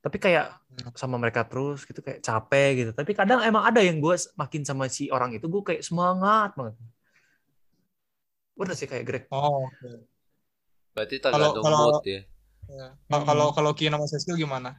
tapi 0.00 0.16
kayak 0.16 0.56
Hmm. 0.80 0.96
sama 0.96 1.20
mereka 1.20 1.44
terus 1.44 1.84
gitu 1.84 2.00
kayak 2.00 2.20
capek 2.20 2.70
gitu 2.78 2.90
tapi 2.92 3.12
kadang 3.12 3.44
emang 3.44 3.64
ada 3.64 3.84
yang 3.84 4.00
gue 4.00 4.16
makin 4.34 4.64
sama 4.64 4.88
si 4.88 5.08
orang 5.08 5.34
itu 5.34 5.44
gue 5.44 5.60
kayak 5.60 5.82
semangat 5.82 6.56
banget 6.56 6.76
udah 8.56 8.74
sih 8.76 8.84
kayak 8.84 9.04
Greg 9.04 9.24
Oh, 9.32 9.64
oke. 9.64 10.04
Berarti 10.92 11.16
tergantung 11.16 11.64
kalau- 11.64 11.96
mood 11.96 12.04
ya. 12.04 12.20
Ya. 12.68 12.88
Kalau 13.08 13.18
Hmm. 13.18 13.26
kalau 13.26 13.46
kalau 13.50 13.70
Kian 13.72 13.92
sama 13.92 14.04
Cecil 14.04 14.36
gimana? 14.36 14.76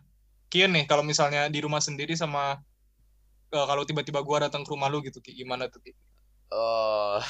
Kian 0.47 0.69
nih 0.71 0.85
kalau 0.85 1.01
misalnya 1.01 1.49
di 1.49 1.59
rumah 1.59 1.79
sendiri 1.79 2.13
sama 2.13 2.61
eh, 3.49 3.65
kalau 3.67 3.83
tiba-tiba 3.83 4.21
gua 4.21 4.47
datang 4.47 4.63
ke 4.63 4.69
rumah 4.69 4.87
lu 4.87 5.01
gitu 5.01 5.19
Ki, 5.19 5.33
gimana 5.33 5.67
tuh 5.67 5.81
Ki? 5.81 5.91
Oh, 6.51 7.23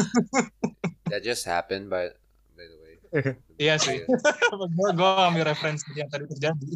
that 1.12 1.20
just 1.20 1.44
happened 1.44 1.92
by 1.92 2.08
by 2.56 2.64
the 2.64 2.78
way. 2.80 2.94
Iya 3.56 3.80
sih. 3.80 4.04
gua 4.76 4.90
gua 4.92 5.32
ambil 5.32 5.48
referensi 5.48 5.84
yang 5.96 6.08
tadi 6.12 6.28
terjadi. 6.28 6.72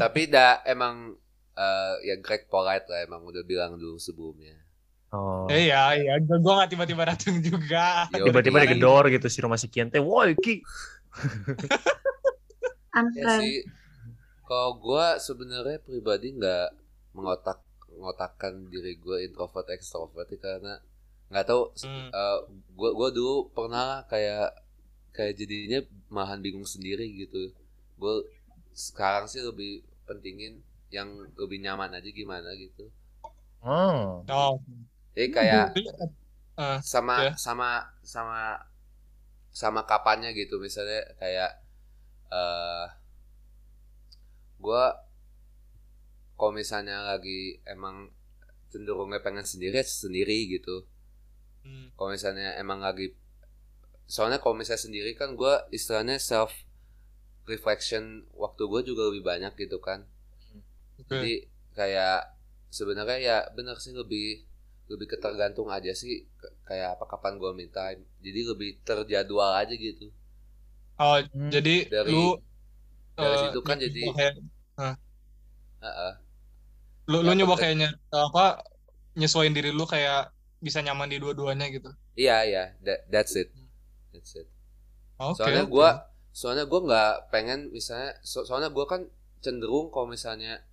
Tapi 0.00 0.28
dah 0.28 0.64
emang 0.64 1.12
eh, 1.56 1.94
ya 2.08 2.16
Greg 2.20 2.48
polite 2.48 2.88
lah 2.88 3.04
emang 3.04 3.24
udah 3.24 3.44
bilang 3.44 3.76
dulu 3.76 4.00
sebelumnya. 4.00 4.56
oh 5.12 5.44
Eh, 5.48 5.68
iya, 5.68 5.92
iya. 5.96 6.16
Gua, 6.24 6.40
gua 6.40 6.52
gak 6.64 6.72
tiba-tiba 6.72 7.02
datang 7.04 7.36
juga. 7.40 8.08
Yo, 8.16 8.28
tiba-tiba 8.28 8.64
digedor 8.64 9.08
gitu 9.12 9.28
si 9.28 9.38
rumah 9.44 9.60
si 9.60 9.68
Kian 9.68 9.92
teh 9.92 10.00
woi 10.00 10.36
Ki 10.40 10.64
Ya 13.16 13.24
sih. 13.42 13.64
Kalau 14.44 14.76
gue 14.76 15.06
sebenarnya 15.18 15.80
pribadi 15.80 16.36
nggak 16.36 16.68
mengotak 17.16 17.64
ngotakkan 18.00 18.54
diri 18.72 18.92
gue 19.04 19.16
introvert 19.26 19.68
extrovert 19.76 20.28
ya, 20.32 20.38
karena 20.44 20.74
nggak 21.30 21.46
tahu 21.50 21.62
Hmm. 21.82 22.08
gue 22.78 22.90
gue 22.98 23.08
dulu 23.18 23.34
pernah 23.56 24.02
kayak 24.12 24.48
kayak 25.16 25.34
jadinya 25.40 25.80
malahan 26.10 26.40
bingung 26.44 26.66
sendiri 26.66 27.06
gitu 27.22 27.50
gue 28.00 28.14
sekarang 28.74 29.26
sih 29.30 29.40
lebih 29.42 29.82
pentingin 30.08 30.60
yang 30.90 31.08
lebih 31.38 31.58
nyaman 31.64 31.90
aja 31.98 32.10
gimana 32.10 32.50
gitu 32.58 32.90
oh 33.62 34.24
Oh. 34.28 34.60
jadi 35.14 35.28
kayak 35.32 35.66
Eh, 36.56 36.78
sama 36.86 37.16
ya. 37.18 37.32
sama 37.34 37.70
sama 38.06 38.40
sama 39.54 39.80
kapannya 39.90 40.30
gitu 40.40 40.58
misalnya 40.62 41.02
kayak 41.20 41.50
eh 42.32 42.86
gue 44.60 44.82
kalau 46.38 46.52
misalnya 46.54 47.02
lagi 47.04 47.60
emang 47.66 48.10
cenderungnya 48.72 49.20
pengen 49.22 49.46
sendiri 49.46 49.80
ya 49.80 49.86
sendiri 49.86 50.38
gitu. 50.50 50.86
Hmm. 51.64 51.88
kalau 51.96 52.12
misalnya 52.12 52.60
emang 52.60 52.84
lagi 52.84 53.16
soalnya 54.04 54.36
kalau 54.36 54.52
misalnya 54.52 54.84
sendiri 54.84 55.16
kan 55.16 55.32
gue 55.32 55.54
istilahnya 55.72 56.20
self 56.20 56.52
reflection 57.48 58.28
waktu 58.36 58.62
gue 58.68 58.80
juga 58.92 59.02
lebih 59.08 59.24
banyak 59.24 59.52
gitu 59.56 59.80
kan. 59.80 60.04
Oke. 61.00 61.08
jadi 61.10 61.34
kayak 61.74 62.18
sebenarnya 62.70 63.18
ya 63.20 63.36
benar 63.56 63.76
sih 63.80 63.92
lebih 63.96 64.44
lebih 64.92 65.06
ketergantung 65.16 65.72
aja 65.72 65.92
sih 65.96 66.28
kayak 66.68 67.00
apa 67.00 67.04
kapan 67.08 67.40
gue 67.40 67.50
me 67.56 67.66
time. 67.72 68.04
Jadi 68.20 68.40
lebih 68.44 68.70
terjadwal 68.84 69.56
aja 69.56 69.72
gitu. 69.72 70.12
Oh, 71.00 71.18
Hmm. 71.34 71.50
jadi 71.50 71.88
Dari- 71.90 72.12
lu 72.12 72.38
dari 73.16 73.34
eh, 73.34 73.40
situ 73.42 73.60
kan 73.66 73.76
jadi 73.80 74.00
nyoba 74.04 74.18
kayak, 74.18 74.34
Lu, 77.10 77.20
lu 77.20 77.32
Ya, 77.32 77.44
nyoba 77.44 77.54
kayaknya 77.60 77.90
apa 78.10 78.64
nyesuaiin 79.14 79.52
diri 79.54 79.70
lu 79.70 79.84
kayak 79.84 80.32
bisa 80.64 80.80
nyaman 80.80 81.12
di 81.12 81.20
dua-duanya 81.20 81.68
gitu. 81.68 81.92
iya 82.16 82.40
iya. 82.48 82.64
That- 82.80 83.04
that's 83.12 83.34
it. 83.36 83.52
That's 84.14 84.32
it. 84.38 84.48
Oke. 85.20 85.38
soalnya 85.38 85.64
oke. 85.68 85.70
gue 85.70 85.88
soalnya 86.34 86.64
gue 86.66 86.80
nggak 86.90 87.30
pengen 87.30 87.70
misalnya 87.70 88.18
so- 88.26 88.42
soalnya 88.42 88.72
gue 88.74 88.82
kan 88.90 89.06
cenderung 89.38 89.92
kalau 89.94 90.10
misalnya 90.10 90.64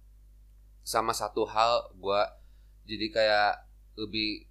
sama 0.82 1.14
satu 1.14 1.46
hal 1.46 1.94
gue 1.94 2.22
jadi 2.90 3.08
kayak 3.14 3.52
lebih 4.02 4.50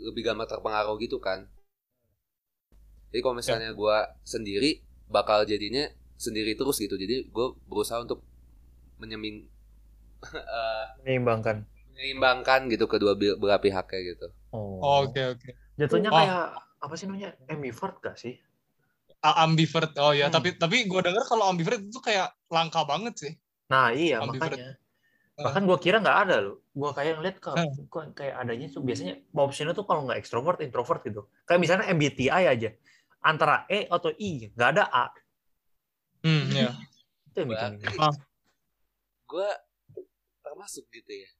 lebih 0.00 0.22
gampang 0.26 0.50
terpengaruh 0.50 0.98
gitu 0.98 1.22
kan. 1.22 1.46
Jadi 3.12 3.20
kalau 3.22 3.36
misalnya 3.38 3.70
gue 3.70 3.96
sendiri 4.26 4.82
bakal 5.06 5.46
jadinya 5.46 5.86
sendiri 6.18 6.58
terus 6.58 6.82
gitu. 6.82 6.98
Jadi 6.98 7.30
gue 7.30 7.46
berusaha 7.70 8.02
untuk 8.02 8.26
menyemin 8.98 9.46
eh, 10.32 10.84
menyeimbangkan 11.00 11.56
menyeimbangkan 11.90 12.60
gitu 12.68 12.84
kedua 12.84 13.12
belah 13.14 13.58
pihaknya 13.58 14.00
gitu 14.06 14.26
oh 14.50 15.04
Oke, 15.04 15.20
oke. 15.30 15.48
jatuhnya 15.76 16.08
Oh. 16.08 16.16
kayak 16.16 16.42
apa 16.80 16.94
sih 16.94 17.04
namanya 17.04 17.32
ambivert 17.46 17.96
gak 17.98 18.16
sih 18.16 18.36
A- 19.20 19.40
Ambivert. 19.40 19.96
Oh 19.96 20.12
ya, 20.12 20.28
Hmm. 20.28 20.36
tapi 20.36 20.52
tapi 20.52 20.84
gua 20.84 21.00
dengar 21.00 21.24
kalau 21.24 21.48
ambivert 21.48 21.80
itu 21.80 21.96
kayak 21.96 22.36
langka 22.46 22.84
banget 22.84 23.14
sih. 23.16 23.32
nah 23.64 23.88
iya 23.88 24.20
Ambivert. 24.20 24.52
makanya 24.52 24.70
bahkan 25.34 25.64
gue 25.64 25.78
kira 25.80 25.98
nggak 25.98 26.18
ada 26.22 26.36
loh 26.38 26.62
gue 26.70 26.90
kayak 26.92 27.12
ngeliat 27.16 27.36
kok 27.40 27.56
Hmm. 27.56 28.12
kayak 28.12 28.36
adanya 28.36 28.68
tuh 28.68 28.84
biasanya 28.84 29.18
optionnya 29.32 29.72
tuh 29.72 29.82
kalau 29.82 30.04
nggak 30.04 30.20
extrovert 30.20 30.60
introvert 30.60 31.00
gitu 31.02 31.24
kayak 31.42 31.58
misalnya 31.58 31.88
MBTI 31.88 32.44
aja 32.46 32.70
antara 33.18 33.64
E 33.66 33.88
atau 33.88 34.12
I 34.12 34.52
nggak 34.52 34.70
ada 34.70 34.84
A 34.86 35.04
Hmm, 36.20 36.44
ya. 36.48 36.70
itu 37.26 37.36
yang 37.40 37.48
bikin 37.50 37.72
Ah. 37.98 38.14
gue 39.26 39.48
termasuk 40.54 40.86
gitu 40.88 41.10
ya 41.10 41.30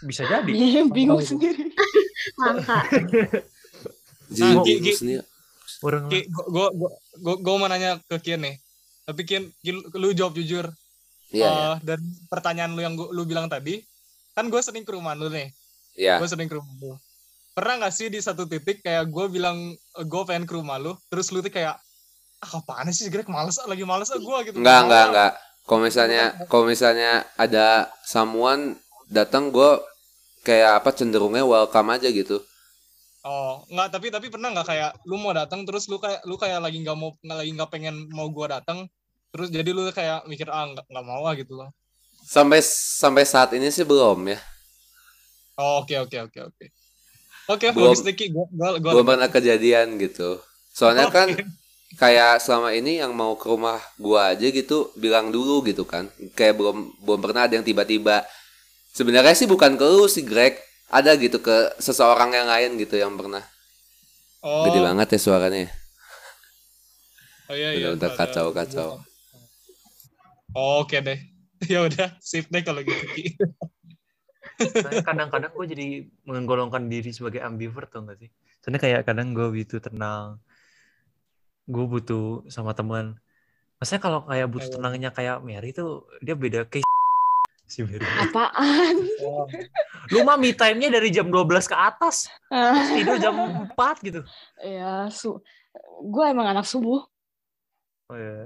bisa 0.00 0.24
jadi 0.24 0.48
Iya, 0.48 0.82
bingung 0.96 1.20
sendiri. 1.20 1.68
Langka. 2.40 2.88
jadi 4.32 4.40
Nah, 4.40 4.64
bingung 4.64 4.64
Ki- 4.64 4.80
Ki- 4.80 4.96
sendiri 4.96 5.22
orang 5.84 6.08
Ki, 6.08 6.24
gua, 6.32 6.72
gua, 6.72 6.90
gua, 7.20 7.34
gua 7.36 7.54
mau 7.60 7.68
nanya 7.68 8.00
ke 8.00 8.16
Kian 8.16 8.40
nih. 8.40 8.56
Tapi 9.04 9.20
Kian, 9.28 9.44
Kian, 9.60 9.84
lu 9.92 10.16
jawab 10.16 10.32
jujur. 10.32 10.64
iya 11.28 11.44
iya. 11.44 11.66
Eh, 11.68 11.76
dan 11.84 12.00
pertanyaan 12.32 12.72
lu 12.72 12.80
yang 12.80 12.96
gua, 12.96 13.12
lu 13.12 13.28
bilang 13.28 13.52
tadi, 13.52 13.84
kan 14.32 14.48
gue 14.48 14.60
sering 14.64 14.88
ke 14.88 14.96
rumah 14.96 15.12
lu 15.12 15.28
nih. 15.28 15.52
iya 15.94 16.16
Gue 16.16 16.24
sering 16.24 16.48
ke 16.48 16.56
rumah 16.56 16.72
lu. 16.80 16.96
Pernah 17.52 17.84
gak 17.84 17.92
sih 17.92 18.08
di 18.08 18.18
satu 18.18 18.48
titik 18.48 18.80
kayak 18.80 19.12
gue 19.12 19.26
bilang 19.28 19.76
gue 19.94 20.22
pengen 20.24 20.48
ke 20.48 20.56
rumah 20.56 20.80
lu, 20.80 20.96
terus 21.12 21.28
lu 21.28 21.44
tuh 21.44 21.52
kayak 21.52 21.76
ah 22.40 22.50
apaan 22.56 22.88
sih 22.90 23.12
Greg 23.12 23.28
males 23.28 23.60
ah, 23.60 23.68
lagi 23.68 23.84
males 23.84 24.08
ah 24.08 24.16
gue 24.16 24.38
gitu. 24.48 24.56
Enggak, 24.56 24.80
enggak, 24.88 25.00
ah." 25.04 25.08
enggak. 25.12 25.32
Kalau 25.64 25.80
misalnya, 25.80 26.36
kalau 26.52 26.64
misalnya 26.68 27.24
ada 27.40 27.88
someone 28.04 28.76
datang, 29.08 29.48
gue 29.48 29.80
kayak 30.44 30.84
apa 30.84 30.90
cenderungnya 30.92 31.44
welcome 31.48 31.88
aja 31.96 32.08
gitu. 32.12 32.44
Oh, 33.24 33.64
enggak 33.72 33.88
tapi 33.96 34.12
tapi 34.12 34.26
pernah 34.28 34.52
nggak 34.52 34.68
kayak 34.68 34.90
lu 35.08 35.16
mau 35.16 35.32
datang 35.32 35.64
terus 35.64 35.88
lu 35.88 35.96
kayak 35.96 36.20
lu 36.28 36.36
kayak 36.36 36.60
lagi 36.60 36.76
nggak 36.84 36.92
mau 36.92 37.16
nggak 37.24 37.38
lagi 37.40 37.50
nggak 37.56 37.70
pengen 37.72 37.96
mau 38.12 38.28
gua 38.28 38.60
datang 38.60 38.84
terus 39.32 39.48
jadi 39.48 39.64
lu 39.72 39.88
kayak 39.88 40.28
mikir 40.28 40.44
ah 40.52 40.68
nggak 40.68 40.84
nggak 40.92 41.06
mau 41.08 41.24
ah 41.24 41.32
gitu 41.32 41.56
loh. 41.56 41.72
Sampai 42.28 42.60
sampai 43.00 43.24
saat 43.24 43.56
ini 43.56 43.72
sih 43.72 43.84
belum 43.88 44.20
ya. 44.28 44.38
Oh, 45.56 45.80
oke 45.80 45.94
oke 46.04 46.16
oke 46.28 46.38
oke. 46.52 46.64
Oke, 47.44 47.66
Belum- 47.72 47.96
Diki. 47.96 48.32
Gua 48.32 48.44
gua 48.52 48.68
gua 48.80 48.92
Belum 48.92 49.04
pernah 49.08 49.28
kejadian 49.32 49.96
gitu. 50.00 50.40
Soalnya 50.72 51.08
kan. 51.16 51.28
Kayak 52.00 52.42
selama 52.42 52.74
ini 52.74 52.98
yang 53.02 53.12
mau 53.14 53.38
ke 53.38 53.46
rumah 53.46 53.78
gua 54.00 54.34
aja 54.34 54.46
gitu 54.50 54.90
bilang 54.98 55.30
dulu 55.30 55.62
gitu 55.66 55.84
kan. 55.86 56.10
Kayak 56.38 56.58
belum 56.60 56.76
belum 57.04 57.20
pernah 57.22 57.46
ada 57.46 57.54
yang 57.58 57.66
tiba-tiba. 57.66 58.26
Sebenarnya 58.94 59.34
sih 59.34 59.48
bukan 59.50 59.74
ke 59.80 59.84
lu 59.86 60.06
sih 60.10 60.22
Greg. 60.26 60.58
Ada 60.92 61.18
gitu 61.18 61.42
ke 61.42 61.74
seseorang 61.82 62.30
yang 62.36 62.46
lain 62.46 62.78
gitu 62.78 62.94
yang 62.94 63.14
pernah. 63.18 63.42
Oh, 64.44 64.68
Gede 64.68 64.78
banget 64.84 65.08
ya 65.16 65.20
suaranya. 65.20 65.66
Oh 67.48 67.56
iya 67.56 67.70
iya. 67.76 67.86
Udah, 67.92 68.10
kacau, 68.12 68.52
kacau. 68.52 69.00
Oh, 70.54 70.84
Oke 70.84 71.00
deh. 71.04 71.18
Ya 71.72 71.80
udah, 71.88 72.12
sip 72.20 72.52
deh 72.52 72.60
kalau 72.60 72.84
gitu. 72.84 73.04
Kadang-kadang 75.06 75.52
gue 75.56 75.66
jadi 75.72 75.86
menggolongkan 76.28 76.92
diri 76.92 77.08
sebagai 77.08 77.40
ambivert 77.40 77.88
tuh 77.88 78.04
gak 78.04 78.20
sih? 78.20 78.28
Soalnya 78.60 78.80
kayak 78.84 79.00
kadang 79.08 79.32
gue 79.32 79.48
butuh 79.48 79.80
tenang, 79.80 80.44
gue 81.64 81.84
butuh 81.84 82.44
sama 82.46 82.72
teman. 82.72 83.16
Maksudnya 83.80 84.02
kalau 84.02 84.20
kayak 84.24 84.48
butuh 84.48 84.70
tenangnya 84.70 85.10
kayak 85.10 85.40
Mary 85.40 85.72
tuh 85.72 86.04
dia 86.20 86.36
beda 86.36 86.64
case 86.68 86.84
si 87.72 87.80
Mary. 87.82 88.00
Apaan? 88.00 88.96
Oh, 89.24 89.48
Lu 90.12 90.20
mah 90.20 90.36
me 90.36 90.52
time-nya 90.52 90.92
dari 90.92 91.08
jam 91.08 91.32
12 91.32 91.64
ke 91.64 91.76
atas. 91.76 92.28
Terus 92.48 92.88
tidur 92.92 93.16
jam 93.16 93.34
4 93.72 94.06
gitu. 94.06 94.20
ya 94.60 95.08
su 95.08 95.40
gue 96.06 96.24
emang 96.30 96.46
anak 96.46 96.68
subuh 96.68 97.02
Oh 98.06 98.16
iya. 98.20 98.44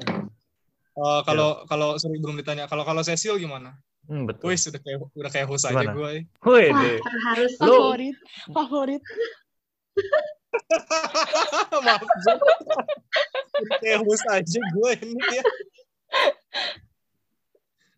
Eh, 0.98 1.20
kalau 1.26 1.66
kalau 1.66 1.98
sorry 1.98 2.18
belum 2.22 2.38
ditanya. 2.38 2.70
Kalau 2.70 2.86
kalau 2.86 3.02
Cecil 3.02 3.38
gimana? 3.38 3.74
Hmm, 4.06 4.22
betul. 4.24 4.50
Wih, 4.50 4.58
sudah 4.58 4.78
kayak 4.78 5.02
udah 5.12 5.30
kayak 5.30 5.46
host 5.50 5.66
aja 5.66 5.82
gue. 5.90 6.22
Wih, 6.22 6.22
Wah, 6.70 6.78
deh. 6.78 6.98
harus 7.26 7.52
favorit 7.58 8.16
favorit 8.50 9.02
Maaf, 11.86 12.02
host 14.04 14.26
aja 14.28 14.60
gue 14.60 14.92
ini 15.00 15.24
ya. 15.32 15.44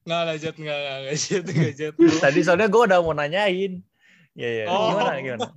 Nggak, 0.06 0.20
nggak, 0.26 0.36
Jet. 0.38 0.56
Nggak, 0.56 0.78
nggak, 0.78 0.96
nggak, 1.02 1.16
Jet. 1.18 1.44
Nggak, 1.44 1.74
Jet. 1.76 1.94
Tadi 2.24 2.40
soalnya 2.46 2.68
gue 2.70 2.82
udah 2.82 2.98
mau 3.02 3.14
nanyain. 3.14 3.82
Iya, 4.38 4.48
iya. 4.48 4.64
Oh. 4.70 4.94
Gimana, 4.94 5.12
gimana? 5.20 5.48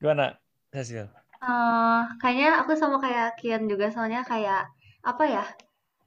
Gimana, 0.00 0.24
Cecil? 0.72 1.06
Eh, 1.42 2.02
kayaknya 2.22 2.62
aku 2.62 2.78
sama 2.78 3.02
kayak 3.02 3.34
Kian 3.34 3.66
juga 3.66 3.90
soalnya 3.90 4.22
kayak 4.22 4.70
apa 5.02 5.24
ya 5.26 5.44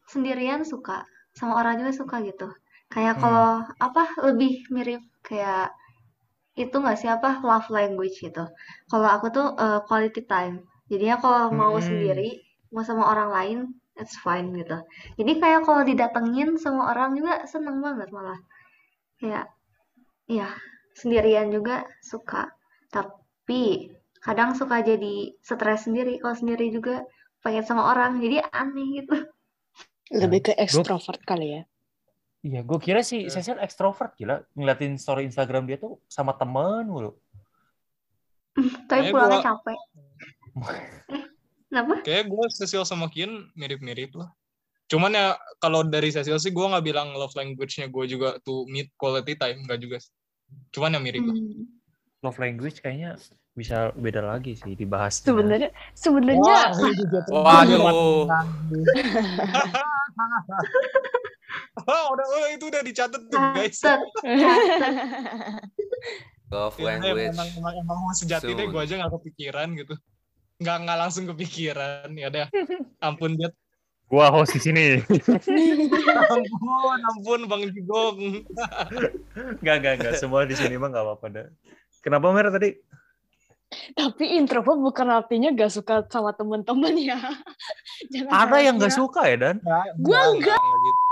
sendirian 0.07 0.63
suka 0.63 1.03
sama 1.35 1.59
orang 1.59 1.75
juga 1.83 1.91
suka 1.91 2.23
gitu 2.23 2.47
kayak 2.87 3.19
Hmm. 3.19 3.21
kalau 3.27 3.51
apa 3.83 4.03
lebih 4.23 4.63
mirip 4.71 5.03
kayak 5.19 5.75
itu 6.63 6.75
nggak 6.81 6.97
sih 7.01 7.09
apa 7.15 7.29
love 7.47 7.67
language 7.77 8.17
gitu. 8.25 8.43
Kalau 8.91 9.07
aku 9.15 9.27
tuh 9.37 9.47
eh, 9.63 9.79
quality 9.87 10.21
time. 10.33 10.55
Jadinya 10.91 11.17
kalau 11.23 11.43
mau 11.61 11.75
Hmm. 11.75 11.81
sendiri 11.89 12.29
mau 12.73 12.83
sama 12.89 13.03
orang 13.13 13.29
lain 13.37 13.57
it's 14.01 14.15
fine 14.25 14.47
gitu. 14.59 14.77
Jadi 15.19 15.31
kayak 15.41 15.61
kalau 15.67 15.81
didatengin 15.89 16.49
sama 16.63 16.81
orang 16.91 17.09
juga 17.19 17.33
seneng 17.51 17.77
banget 17.85 18.09
malah. 18.15 18.39
Kayak 19.21 19.45
ya 20.29 20.49
sendirian 20.99 21.49
juga 21.55 21.85
suka. 22.11 22.43
Tapi 22.95 23.91
kadang 24.25 24.51
suka 24.59 24.77
jadi 24.89 25.15
stres 25.45 25.87
sendiri 25.87 26.13
kalau 26.21 26.35
sendiri 26.41 26.65
juga 26.73 26.95
pengen 27.43 27.65
sama 27.69 27.83
orang 27.93 28.11
jadi 28.23 28.37
aneh 28.53 28.87
gitu. 29.03 29.15
Lebih 30.21 30.39
ke 30.49 30.53
ekstrovert 30.65 31.21
kali 31.29 31.47
ya 31.55 31.61
Iya, 32.45 32.61
gue 32.61 32.77
kira 32.77 33.01
sih 33.01 33.25
Cecil 33.25 33.57
ekstrovert 33.57 34.13
gila. 34.13 34.45
Ngeliatin 34.53 35.01
story 35.01 35.25
Instagram 35.25 35.65
dia 35.65 35.81
tuh 35.81 35.97
sama 36.05 36.37
temen 36.37 36.85
mulu. 36.85 37.17
tapi 38.89 39.09
pulangnya 39.09 39.41
gua- 39.41 39.47
capek 39.51 39.79
kenapa 41.67 41.93
Kayak 42.05 42.23
gue 42.29 42.45
Cecil 42.53 42.85
sama 42.85 43.09
Kian 43.09 43.49
mirip-mirip 43.57 44.13
lah. 44.13 44.29
Cuman 44.85 45.17
ya 45.17 45.33
kalau 45.57 45.81
dari 45.81 46.13
Cecil 46.13 46.37
sih 46.37 46.53
gue 46.53 46.61
nggak 46.61 46.85
bilang 46.85 47.17
love 47.17 47.33
language-nya 47.33 47.89
gue 47.89 48.05
juga 48.05 48.37
to 48.45 48.69
meet 48.69 48.93
quality 48.93 49.33
time. 49.33 49.65
Nggak 49.65 49.79
juga 49.81 49.97
sih. 49.97 50.13
Cuman 50.69 50.93
yang 50.93 51.03
mirip 51.03 51.25
lah. 51.25 51.33
Hmm. 51.33 51.65
Love 52.21 52.37
language 52.37 52.77
kayaknya 52.79 53.17
bisa 53.55 53.89
beda 53.97 54.21
lagi 54.21 54.53
sih 54.53 54.77
dibahas. 54.77 55.23
sebenarnya 55.23 55.71
sebenarnya 55.97 56.43
Waduh. 57.33 58.29
Wah, 61.85 62.05
udah, 62.13 62.25
oh, 62.25 62.47
itu 62.49 62.65
udah 62.67 62.81
dicatat 62.81 63.21
tuh 63.29 63.39
guys. 63.53 63.79
Love 66.53 66.77
Ya, 66.77 66.85
language. 66.93 67.33
emang, 67.33 67.49
emang, 67.57 67.73
emang 67.81 67.97
mau 68.05 68.13
sejati 68.13 68.53
deh 68.53 68.69
gue 68.69 68.81
aja 68.81 69.01
nggak 69.01 69.13
kepikiran 69.21 69.73
gitu. 69.77 69.95
Nggak 70.61 70.77
nggak 70.85 70.97
langsung 71.01 71.25
kepikiran. 71.25 72.13
Ya 72.13 72.29
udah. 72.29 72.47
Ampun 73.05 73.33
Jet. 73.37 73.53
Gua 74.05 74.29
host 74.29 74.53
di 74.53 74.61
sini. 74.61 75.01
Ampun, 76.29 76.99
ampun 77.01 77.41
Bang 77.49 77.65
Jigong. 77.73 78.45
Gak, 79.65 79.81
gak, 79.81 79.93
gak. 79.97 80.13
Semua 80.21 80.45
di 80.45 80.53
sini 80.53 80.77
mah 80.77 80.93
gak 80.93 81.01
apa-apa 81.01 81.25
dah. 81.33 81.47
Kenapa 82.05 82.29
Mer 82.29 82.53
tadi? 82.53 82.69
tapi 83.97 84.37
introvert 84.37 84.77
bukan 84.77 85.09
artinya 85.09 85.49
gak 85.51 85.73
suka 85.73 86.05
sama 86.07 86.31
temen-temen 86.37 86.95
ya 87.01 87.19
Jangan 88.13 88.31
Ada 88.31 88.57
yang 88.61 88.75
gak 88.77 88.93
suka 88.93 89.21
ya 89.25 89.35
Dan? 89.41 89.57
Gua 89.99 90.21
enggak. 90.31 90.61
gitu. 90.61 91.04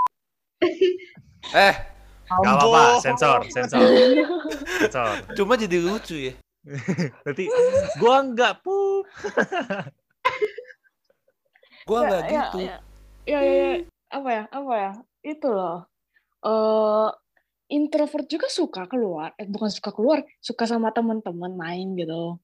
Eh, 1.54 1.76
Gak 2.24 2.56
apa-apa, 2.56 3.04
sensor, 3.04 3.46
sensor. 3.52 3.84
Sensor. 4.80 5.14
cuma 5.38 5.54
jadi 5.60 5.78
lucu 5.84 6.32
ya. 6.32 6.34
Berarti 7.22 7.46
gua 8.00 8.24
enggak 8.24 8.64
pup. 8.64 9.04
Gua 11.84 12.00
Ya, 12.00 12.08
nggak 12.08 12.22
ya, 12.24 12.32
gitu. 12.32 12.58
ya, 12.64 12.76
ya, 13.28 13.40
ya, 13.44 13.54
ya. 13.54 13.72
apa 14.14 14.30
ya 14.32 14.44
apa 14.48 14.74
ya 14.78 14.92
itu 15.24 15.48
loh 15.52 15.84
eh 16.44 17.10
introvert 17.76 18.28
juga 18.32 18.48
suka 18.48 18.88
keluar 18.88 19.36
eh 19.36 19.48
bukan 19.50 19.68
suka 19.68 19.92
keluar 19.92 20.24
suka 20.40 20.64
sama 20.64 20.96
teman-teman 20.96 21.52
main 21.56 21.92
gitu 21.98 22.40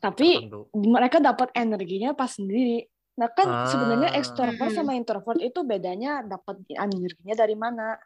tapi 0.00 0.48
mereka 0.72 1.20
dapat 1.20 1.52
energinya 1.54 2.16
pas 2.16 2.32
sendiri 2.34 2.88
nah 3.14 3.28
kan 3.28 3.66
sebenarnya 3.66 4.10
Ah. 4.12 4.18
extrovert 4.18 4.70
sama 4.70 4.94
introvert 4.94 5.38
itu 5.38 5.60
bedanya 5.62 6.22
dapat 6.22 6.62
energinya 6.68 7.34
dari 7.34 7.54
mana 7.54 7.96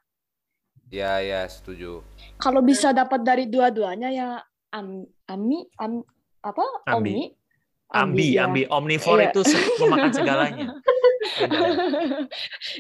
Ya, 0.89 1.17
ya, 1.19 1.49
setuju. 1.49 2.05
kalau 2.37 2.61
bisa 2.61 2.93
dapat 2.93 3.25
dari 3.25 3.49
dua-duanya 3.49 4.09
ya 4.11 4.29
am, 4.71 5.03
ami 5.27 5.65
am, 5.81 6.05
apa 6.41 6.65
Ambi. 6.87 6.93
omi 6.95 7.19
Ambi, 7.95 8.27
ya. 8.35 8.45
ambi. 8.45 8.63
Omnivore 8.67 9.29
Iya. 9.29 9.33
itu 9.33 9.41
memakan 9.81 10.11
segalanya. 10.13 10.67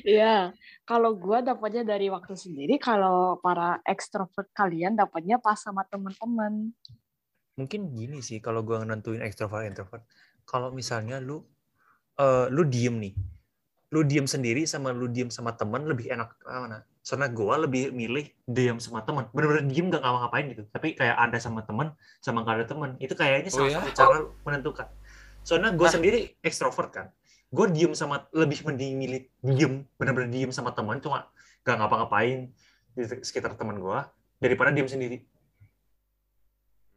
Iya, 0.04 0.52
kalau 0.84 1.16
gua 1.16 1.40
dapatnya 1.40 1.82
dari 1.86 2.10
waktu 2.10 2.34
sendiri, 2.34 2.76
kalau 2.76 3.38
para 3.38 3.80
ekstrovert 3.84 4.50
kalian 4.52 4.94
dapatnya 4.94 5.38
pas 5.38 5.56
sama 5.56 5.86
teman-teman. 5.86 6.70
Mungkin 7.54 7.94
gini 7.94 8.18
sih 8.20 8.38
kalau 8.38 8.60
gua 8.60 8.82
nentuin 8.82 9.22
extrovert 9.22 9.64
introvert. 9.64 10.04
Kalau 10.44 10.70
misalnya 10.70 11.18
lu 11.18 11.40
eh 12.14 12.46
lu 12.50 12.62
diem 12.66 12.94
nih. 12.98 13.14
Lu 13.94 14.02
diem 14.02 14.26
sendiri 14.26 14.66
sama 14.66 14.90
lu 14.90 15.06
diem 15.06 15.30
sama 15.30 15.54
teman 15.54 15.86
lebih 15.86 16.10
enak 16.10 16.34
mana? 16.42 16.82
Soalnya 17.04 17.28
gua 17.30 17.60
lebih 17.60 17.92
milih 17.94 18.26
diem 18.48 18.80
sama 18.80 19.04
teman. 19.04 19.28
Bener-bener 19.30 19.68
diem 19.70 19.86
gak 19.92 20.02
ngapa-ngapain 20.02 20.44
gitu. 20.50 20.62
Tapi 20.72 20.96
kayak 20.98 21.14
ada 21.14 21.38
sama 21.38 21.62
teman 21.62 21.92
sama 22.18 22.42
gak 22.42 22.64
ada 22.64 22.66
teman. 22.66 22.90
Itu 22.98 23.14
kayaknya 23.14 23.50
Oh 23.52 23.56
salah 23.62 23.70
ya? 23.70 23.78
satu 23.84 23.90
cara 23.94 24.16
menentukan. 24.42 24.86
Soalnya 25.44 25.70
gue 25.76 25.84
Nah. 25.84 25.94
sendiri 25.94 26.18
ekstrovert 26.40 26.90
kan. 26.90 27.06
Gue 27.54 27.70
diem 27.70 27.94
sama 27.94 28.26
lebih 28.34 28.66
mending 28.66 28.98
milih 28.98 29.22
diem, 29.44 29.86
bener-bener 29.94 30.26
diem 30.32 30.50
sama 30.50 30.74
teman 30.74 30.98
cuma 30.98 31.28
gak 31.62 31.76
ngapa-ngapain 31.78 32.50
di 32.96 33.02
sekitar 33.22 33.54
teman 33.54 33.78
gue 33.78 33.98
daripada 34.40 34.72
diem 34.74 34.88
sendiri. 34.88 35.22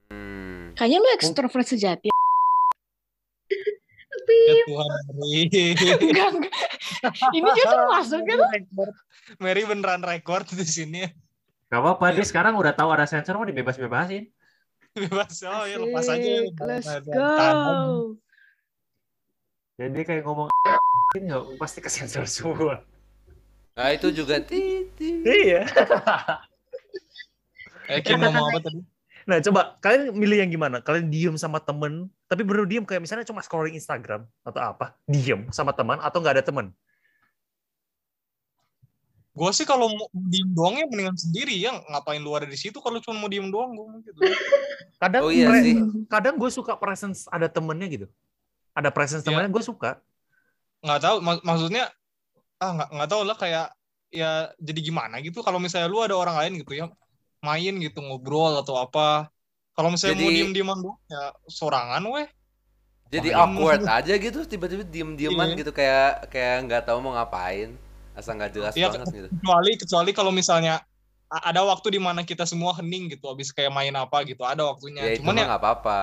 Hmm. 0.10 0.71
Kayaknya 0.73 0.97
lu 1.03 1.10
ekstrovert 1.13 1.67
sejati. 1.67 2.10
Ya 4.67 4.84
Tuhan 4.84 5.03
Mary. 5.15 5.65
Enggak, 5.95 6.30
enggak. 6.36 6.53
Ini 7.32 7.49
juga 7.56 7.71
termasuk 7.71 8.19
gitu. 8.27 8.43
Mary 9.39 9.63
beneran 9.63 10.03
record 10.03 10.43
di 10.51 10.67
sini. 10.67 11.08
Gak 11.71 11.80
apa-apa, 11.84 12.15
dia 12.15 12.25
sekarang 12.27 12.56
udah 12.60 12.75
tahu 12.75 12.91
ada 12.91 13.08
sensor 13.08 13.39
mau 13.39 13.47
dibebas-bebasin. 13.47 14.27
Bebas. 14.91 15.45
Oh 15.45 15.63
ya 15.63 15.77
lepas 15.80 16.10
aja. 16.10 16.32
Let's 16.67 16.89
go. 17.06 18.17
Jadi 19.77 19.99
kayak 20.03 20.25
ngomong 20.25 20.49
nggak 21.17 21.62
pasti 21.62 21.80
ke 21.80 21.89
sensor 21.89 22.25
semua. 22.25 22.82
Nah, 23.77 23.93
itu 23.93 24.10
juga 24.10 24.41
titit. 24.41 25.21
Iya. 25.21 25.69
Eh, 27.88 28.01
ngomong 28.03 28.51
apa 28.51 28.60
tadi? 28.60 28.82
Nah 29.27 29.38
coba 29.43 29.77
kalian 29.84 30.17
milih 30.17 30.39
yang 30.41 30.49
gimana? 30.49 30.82
Kalian 30.82 31.12
diem 31.13 31.36
sama 31.38 31.60
temen, 31.62 32.10
tapi 32.28 32.44
bener 32.44 32.68
diem 32.68 32.84
kayak 32.84 33.00
misalnya 33.00 33.24
cuma 33.24 33.40
scrolling 33.40 33.74
Instagram 33.74 34.28
atau 34.44 34.62
apa? 34.62 34.96
Diem 35.04 35.48
sama 35.50 35.72
teman 35.72 35.98
atau 35.98 36.20
nggak 36.20 36.36
ada 36.36 36.46
temen? 36.46 36.76
Gue 39.32 39.54
sih 39.54 39.63
kalau 39.63 39.86
mau 39.94 40.10
diem 40.28 40.50
doang 40.50 40.76
ya 40.76 40.86
mendingan 40.90 41.13
sendiri 41.13 41.54
ya. 41.56 41.78
Ngapain 41.88 42.18
lu 42.18 42.34
ada 42.34 42.50
di 42.50 42.58
situ 42.58 42.82
kalau 42.82 42.98
cuma 42.98 43.22
mau 43.22 43.30
diem 43.30 43.46
doang 43.48 43.70
gue 43.72 44.10
gitu. 44.10 44.20
Kadang 45.02 45.22
Oh 45.24 45.32
iya 45.32 45.54
sih. 45.62 45.78
kadang 46.10 46.42
gue 46.42 46.50
suka 46.50 46.74
presence 46.74 47.30
ada 47.30 47.46
temennya 47.46 47.86
gitu. 47.86 48.08
Ada 48.74 48.90
presence 48.90 49.22
Iya. 49.22 49.30
temennya 49.30 49.52
gue 49.54 49.62
suka. 49.62 50.02
Nggak 50.82 51.00
tahu 51.06 51.16
mak- 51.22 51.46
maksudnya 51.46 51.86
ah 52.58 52.72
nggak 52.74 52.90
nggak 52.98 53.10
tahu 53.13 53.22
lah 53.22 53.38
kayak 53.38 53.68
ya 54.10 54.50
jadi 54.58 54.80
gimana 54.82 55.22
gitu 55.22 55.46
kalau 55.46 55.62
misalnya 55.62 55.86
lu 55.86 56.02
ada 56.02 56.18
orang 56.18 56.34
lain 56.42 56.66
gitu 56.66 56.74
ya 56.74 56.90
main 57.46 57.74
gitu 57.78 58.02
ngobrol 58.02 58.58
atau 58.58 58.74
apa. 58.82 59.30
Kalau 59.78 59.94
misalnya 59.94 60.18
mau 60.18 60.26
Jadi- 60.26 60.38
diem-dieman 60.42 60.78
doang 60.82 61.00
ya 61.06 61.22
sorangan 61.46 62.02
weh. 62.10 62.28
Jadi 63.08 63.30
Main. 63.30 63.40
awkward 63.40 63.84
aja 63.88 64.13
gitu, 64.18 64.40
tiba-tiba 64.44 64.84
diem-dieman 64.84 65.48
Iya. 65.48 65.56
gitu 65.56 65.72
kayak 65.72 66.28
kayak 66.28 66.56
nggak 66.66 66.82
tahu 66.84 66.98
mau 67.00 67.13
ngapain. 67.13 67.78
Asal 68.12 68.36
nggak 68.36 68.52
jelas 68.52 68.74
Iya, 68.74 68.90
banget 68.90 69.08
gitu. 69.13 69.28
kecuali 69.32 69.72
kecuali 69.78 70.12
kalau 70.12 70.32
misalnya 70.34 70.82
ada 71.30 71.62
waktu 71.62 71.94
di 71.94 72.00
mana 72.00 72.24
kita 72.24 72.44
semua 72.44 72.74
hening 72.74 73.13
gitu 73.13 73.30
habis 73.30 73.54
kayak 73.54 73.70
main 73.70 73.94
apa 73.94 74.24
gitu 74.24 74.42
ada 74.42 74.66
waktunya 74.66 75.06
Ya 75.06 75.20
cuman 75.22 75.36
ya, 75.36 75.46
nggak 75.46 75.62
apa-apa. 75.62 76.00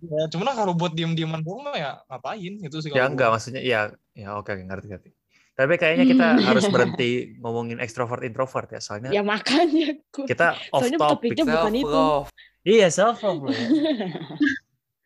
ya 0.00 0.22
cuman 0.26 0.56
kalau 0.56 0.72
buat 0.72 0.90
diem 0.90 1.12
dieman 1.12 1.44
doang 1.44 1.60
mah 1.60 1.76
ya 1.76 2.00
ngapain 2.08 2.52
gitu 2.56 2.80
sih 2.80 2.88
Ya 2.88 3.04
enggak 3.04 3.28
gua. 3.28 3.34
maksudnya 3.36 3.60
ya 3.60 3.80
ya 4.10 4.32
oke 4.32 4.48
oke, 4.48 4.64
ngerti 4.64 4.86
ngerti. 4.88 5.10
Tapi 5.52 5.76
kayaknya 5.76 6.06
kita 6.08 6.26
harus 6.40 6.64
berhenti 6.72 7.10
ngomongin 7.36 7.76
extrovert 7.78 8.24
introvert 8.24 8.70
ya, 8.70 8.80
soalnya 8.80 9.12
ya 9.12 9.20
makanya 9.20 10.00
kita 10.16 10.56
off 10.72 10.80
Soalnya 10.80 10.98
topic. 10.98 11.36
topiknya 11.36 11.44
bukan 11.46 11.74
itu. 11.76 11.92
love. 11.92 12.28
Iya, 12.62 12.88
self 12.88 13.20
love 13.20 13.40
loh 13.42 13.50
ya. 13.50 13.66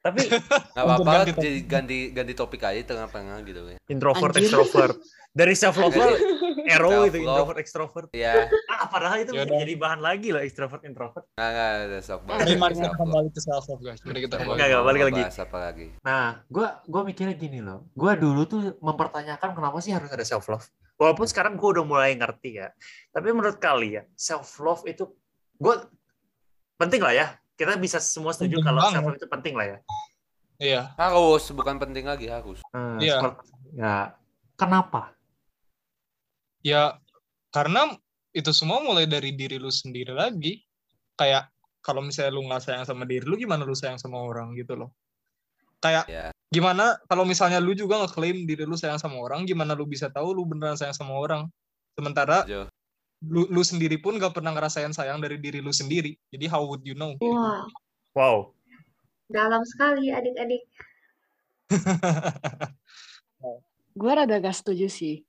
Tapi 0.05 0.21
Gak 0.21 0.37
Untuk 0.77 1.01
apa-apa, 1.01 1.33
ganti 1.33 1.65
ganti 1.65 1.99
ganti 2.13 2.33
topik 2.35 2.61
aja 2.61 2.77
tengah-tengah 2.77 3.41
gitu 3.41 3.61
ya. 3.67 3.79
introvert 3.89 4.31
Anjir. 4.31 4.45
extrovert. 4.45 4.97
Dari 5.33 5.55
self 5.57 5.77
love 5.77 5.97
arrow 5.97 6.13
Self 7.01 7.09
itu 7.09 7.19
introvert 7.19 7.57
extrovert. 7.57 8.09
Ya, 8.13 8.45
Ah, 8.69 8.85
padahal 8.85 9.25
itu 9.25 9.33
bisa 9.33 9.49
Yaudah. 9.49 9.61
jadi 9.65 9.75
bahan 9.75 10.01
lagi 10.01 10.29
loh 10.29 10.39
extrovert 10.39 10.85
introvert. 10.85 11.25
nggak 11.33 11.49
nggak 11.49 11.71
ada 11.89 11.99
self 12.01 12.21
love. 12.21 12.37
Mari 12.37 12.53
mari 12.55 12.75
kita 12.77 12.91
kembali 12.93 13.29
ke 13.33 13.41
self 13.41 13.65
love 13.65 13.81
guys. 13.81 14.01
Mari 14.03 14.19
kita 14.21 14.29
Nggak, 14.29 14.41
kembali. 14.45 14.55
Nggak, 14.55 14.69
nggak, 14.69 14.85
balik 14.85 15.03
lagi. 15.03 15.23
bahas 15.25 15.39
apa 15.41 15.57
lagi? 15.63 15.87
Nah, 16.03 16.25
gua 16.47 16.69
gua 16.85 17.03
mikirnya 17.03 17.35
gini 17.35 17.59
loh. 17.59 17.89
Gua 17.95 18.13
dulu 18.15 18.45
tuh 18.45 18.61
mempertanyakan 18.79 19.51
kenapa 19.53 19.79
sih 19.81 19.91
harus 19.91 20.13
ada 20.13 20.23
self 20.23 20.45
love. 20.47 20.69
Walaupun 20.95 21.25
sekarang 21.25 21.57
gua 21.57 21.81
udah 21.81 21.85
mulai 21.87 22.13
ngerti 22.13 22.61
ya. 22.61 22.69
Tapi 23.09 23.33
menurut 23.33 23.57
kalian 23.57 24.05
self 24.13 24.61
love 24.61 24.85
itu 24.85 25.09
gua 25.57 25.81
penting 26.77 27.01
lah 27.01 27.17
ya. 27.17 27.27
Kita 27.55 27.79
bisa 27.79 27.99
semua 27.99 28.35
setuju 28.35 28.59
Penting 28.59 28.67
kalau 28.67 28.81
banget. 28.83 28.93
self 28.99 29.07
love 29.07 29.19
itu 29.19 29.29
penting 29.31 29.55
lah 29.55 29.67
ya. 29.67 29.79
Iya. 30.55 30.83
Harus, 30.95 31.45
bukan 31.51 31.77
penting 31.79 32.05
lagi 32.05 32.27
harus. 32.27 32.59
Hmm, 32.71 32.99
Iya. 32.99 33.19
seperti- 33.19 33.51
ya. 33.75 33.97
Kenapa? 34.55 35.15
Ya 36.65 36.97
karena 37.51 37.95
itu 38.33 38.51
semua 38.51 38.81
mulai 38.81 39.07
dari 39.07 39.35
diri 39.35 39.59
lu 39.59 39.71
sendiri 39.71 40.11
lagi. 40.11 40.63
Kayak 41.15 41.51
kalau 41.79 42.01
misalnya 42.03 42.33
lu 42.35 42.43
nggak 42.49 42.63
sayang 42.65 42.85
sama 42.85 43.05
diri 43.05 43.23
lu, 43.23 43.37
gimana 43.37 43.63
lu 43.63 43.77
sayang 43.77 44.01
sama 44.01 44.19
orang 44.19 44.55
gitu 44.57 44.75
loh. 44.75 44.91
Kayak 45.79 46.09
Ya. 46.09 46.27
gimana 46.49 46.97
kalau 47.07 47.23
misalnya 47.23 47.61
lu 47.61 47.77
juga 47.77 48.01
ngeklaim 48.03 48.49
diri 48.49 48.65
lu 48.65 48.75
sayang 48.75 48.99
sama 48.99 49.21
orang, 49.21 49.45
gimana 49.45 49.77
lu 49.77 49.85
bisa 49.85 50.09
tahu 50.09 50.33
lu 50.33 50.49
beneran 50.49 50.75
sayang 50.75 50.97
sama 50.97 51.15
orang? 51.15 51.47
Sementara 51.95 52.43
Jo. 52.49 52.67
Lu, 53.25 53.49
lu 53.49 53.63
sendiri 53.63 53.97
pun 53.97 54.17
gak 54.17 54.33
pernah 54.33 54.53
ngerasain 54.53 54.93
sayang 54.93 55.19
dari 55.19 55.37
diri 55.39 55.59
lu 55.59 55.71
sendiri. 55.71 56.15
Jadi 56.29 56.45
how 56.47 56.63
would 56.63 56.85
you 56.85 56.95
know? 56.95 57.17
Wah, 57.21 57.65
Wow. 58.15 58.55
dalam 59.27 59.65
sekali 59.65 60.09
adik-adik. 60.09 60.63
gue 63.95 64.11
rada 64.13 64.37
gak 64.39 64.55
setuju 64.55 64.87
sih. 64.87 65.23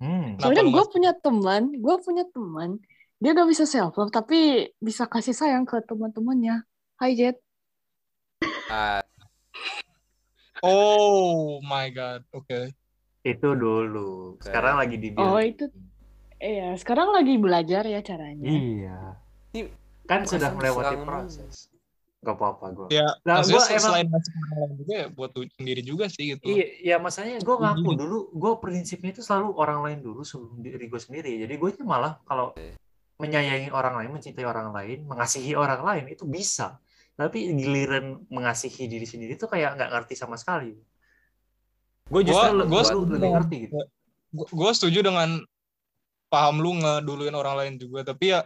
Hmm. 0.00 0.36
Soalnya 0.36 0.64
gue 0.66 0.84
punya 0.90 1.12
teman, 1.14 1.70
gue 1.72 1.96
punya 2.02 2.24
teman, 2.28 2.76
dia 3.16 3.32
gak 3.32 3.48
bisa 3.48 3.64
self 3.64 3.94
love 3.96 4.12
tapi 4.12 4.68
bisa 4.78 5.06
kasih 5.06 5.32
sayang 5.32 5.64
ke 5.64 5.80
teman-temannya. 5.84 6.64
Hai 6.98 7.14
Jet. 7.14 7.36
Ah, 8.68 9.00
Oh 10.64 11.60
my 11.60 11.92
god. 11.92 12.24
Oke. 12.32 12.72
Itu 13.20 13.52
dulu. 13.52 14.40
Sekarang 14.40 14.80
lagi 14.80 14.96
di 14.96 15.12
Oh, 15.16 15.36
itu- 15.36 15.68
Iya, 16.38 16.76
sekarang 16.76 17.14
lagi 17.14 17.34
belajar 17.38 17.82
ya 17.84 18.00
caranya. 18.00 18.44
Iya. 18.44 18.98
Ini 19.54 19.62
Kan 20.04 20.28
masa 20.28 20.36
sudah 20.36 20.50
melewati 20.52 20.84
serang 20.92 21.04
proses. 21.06 21.54
Gak 22.24 22.36
apa-apa 22.40 22.66
gue. 22.72 22.86
Ya, 22.88 23.04
Nah, 23.24 23.44
gua 23.44 23.60
emang- 23.68 23.84
selain 23.84 24.06
orang 24.08 24.24
lain 24.56 24.72
juga 24.80 24.94
ya 24.96 25.06
buat 25.12 25.30
sendiri 25.32 25.82
juga 25.84 26.04
sih 26.08 26.24
gitu. 26.36 26.44
Iya, 26.48 26.66
ya 26.80 26.96
masanya 26.96 27.36
gue 27.36 27.56
ngaku 27.56 27.90
Iya. 27.92 27.98
dulu, 28.00 28.18
gue 28.32 28.52
prinsipnya 28.60 29.10
itu 29.12 29.20
selalu 29.20 29.48
orang 29.56 29.80
lain 29.84 29.98
dulu 30.00 30.20
sebelum 30.24 30.56
diri 30.60 30.88
gue 30.88 31.00
sendiri. 31.00 31.32
Jadi 31.44 31.54
gue 31.54 31.70
malah 31.84 32.16
kalau 32.24 32.56
menyayangi 33.14 33.68
orang 33.70 33.94
lain, 34.00 34.10
mencintai 34.10 34.44
orang 34.44 34.72
lain, 34.72 35.04
mengasihi 35.04 35.52
orang 35.54 35.84
lain 35.84 36.04
itu 36.10 36.24
bisa. 36.24 36.80
Tapi 37.14 37.46
giliran 37.54 38.26
mengasihi 38.26 38.90
diri 38.90 39.06
sendiri 39.06 39.36
itu 39.36 39.46
kayak 39.46 39.78
nggak 39.78 39.90
ngerti 39.92 40.14
sama 40.18 40.34
sekali. 40.34 40.74
Gue 42.04 42.20
justru 42.20 42.40
Gua- 42.42 42.56
le- 42.58 42.68
gua 42.68 42.82
gua 42.82 43.16
lebih 43.16 43.30
ngerti 43.32 43.56
gitu. 43.68 43.76
gue 44.34 44.70
setuju 44.74 44.98
dengan 45.06 45.38
paham 46.34 46.58
lu 46.58 46.74
ngeduluin 46.82 47.34
orang 47.38 47.54
lain 47.62 47.74
juga. 47.78 48.02
Tapi 48.02 48.34
ya 48.34 48.42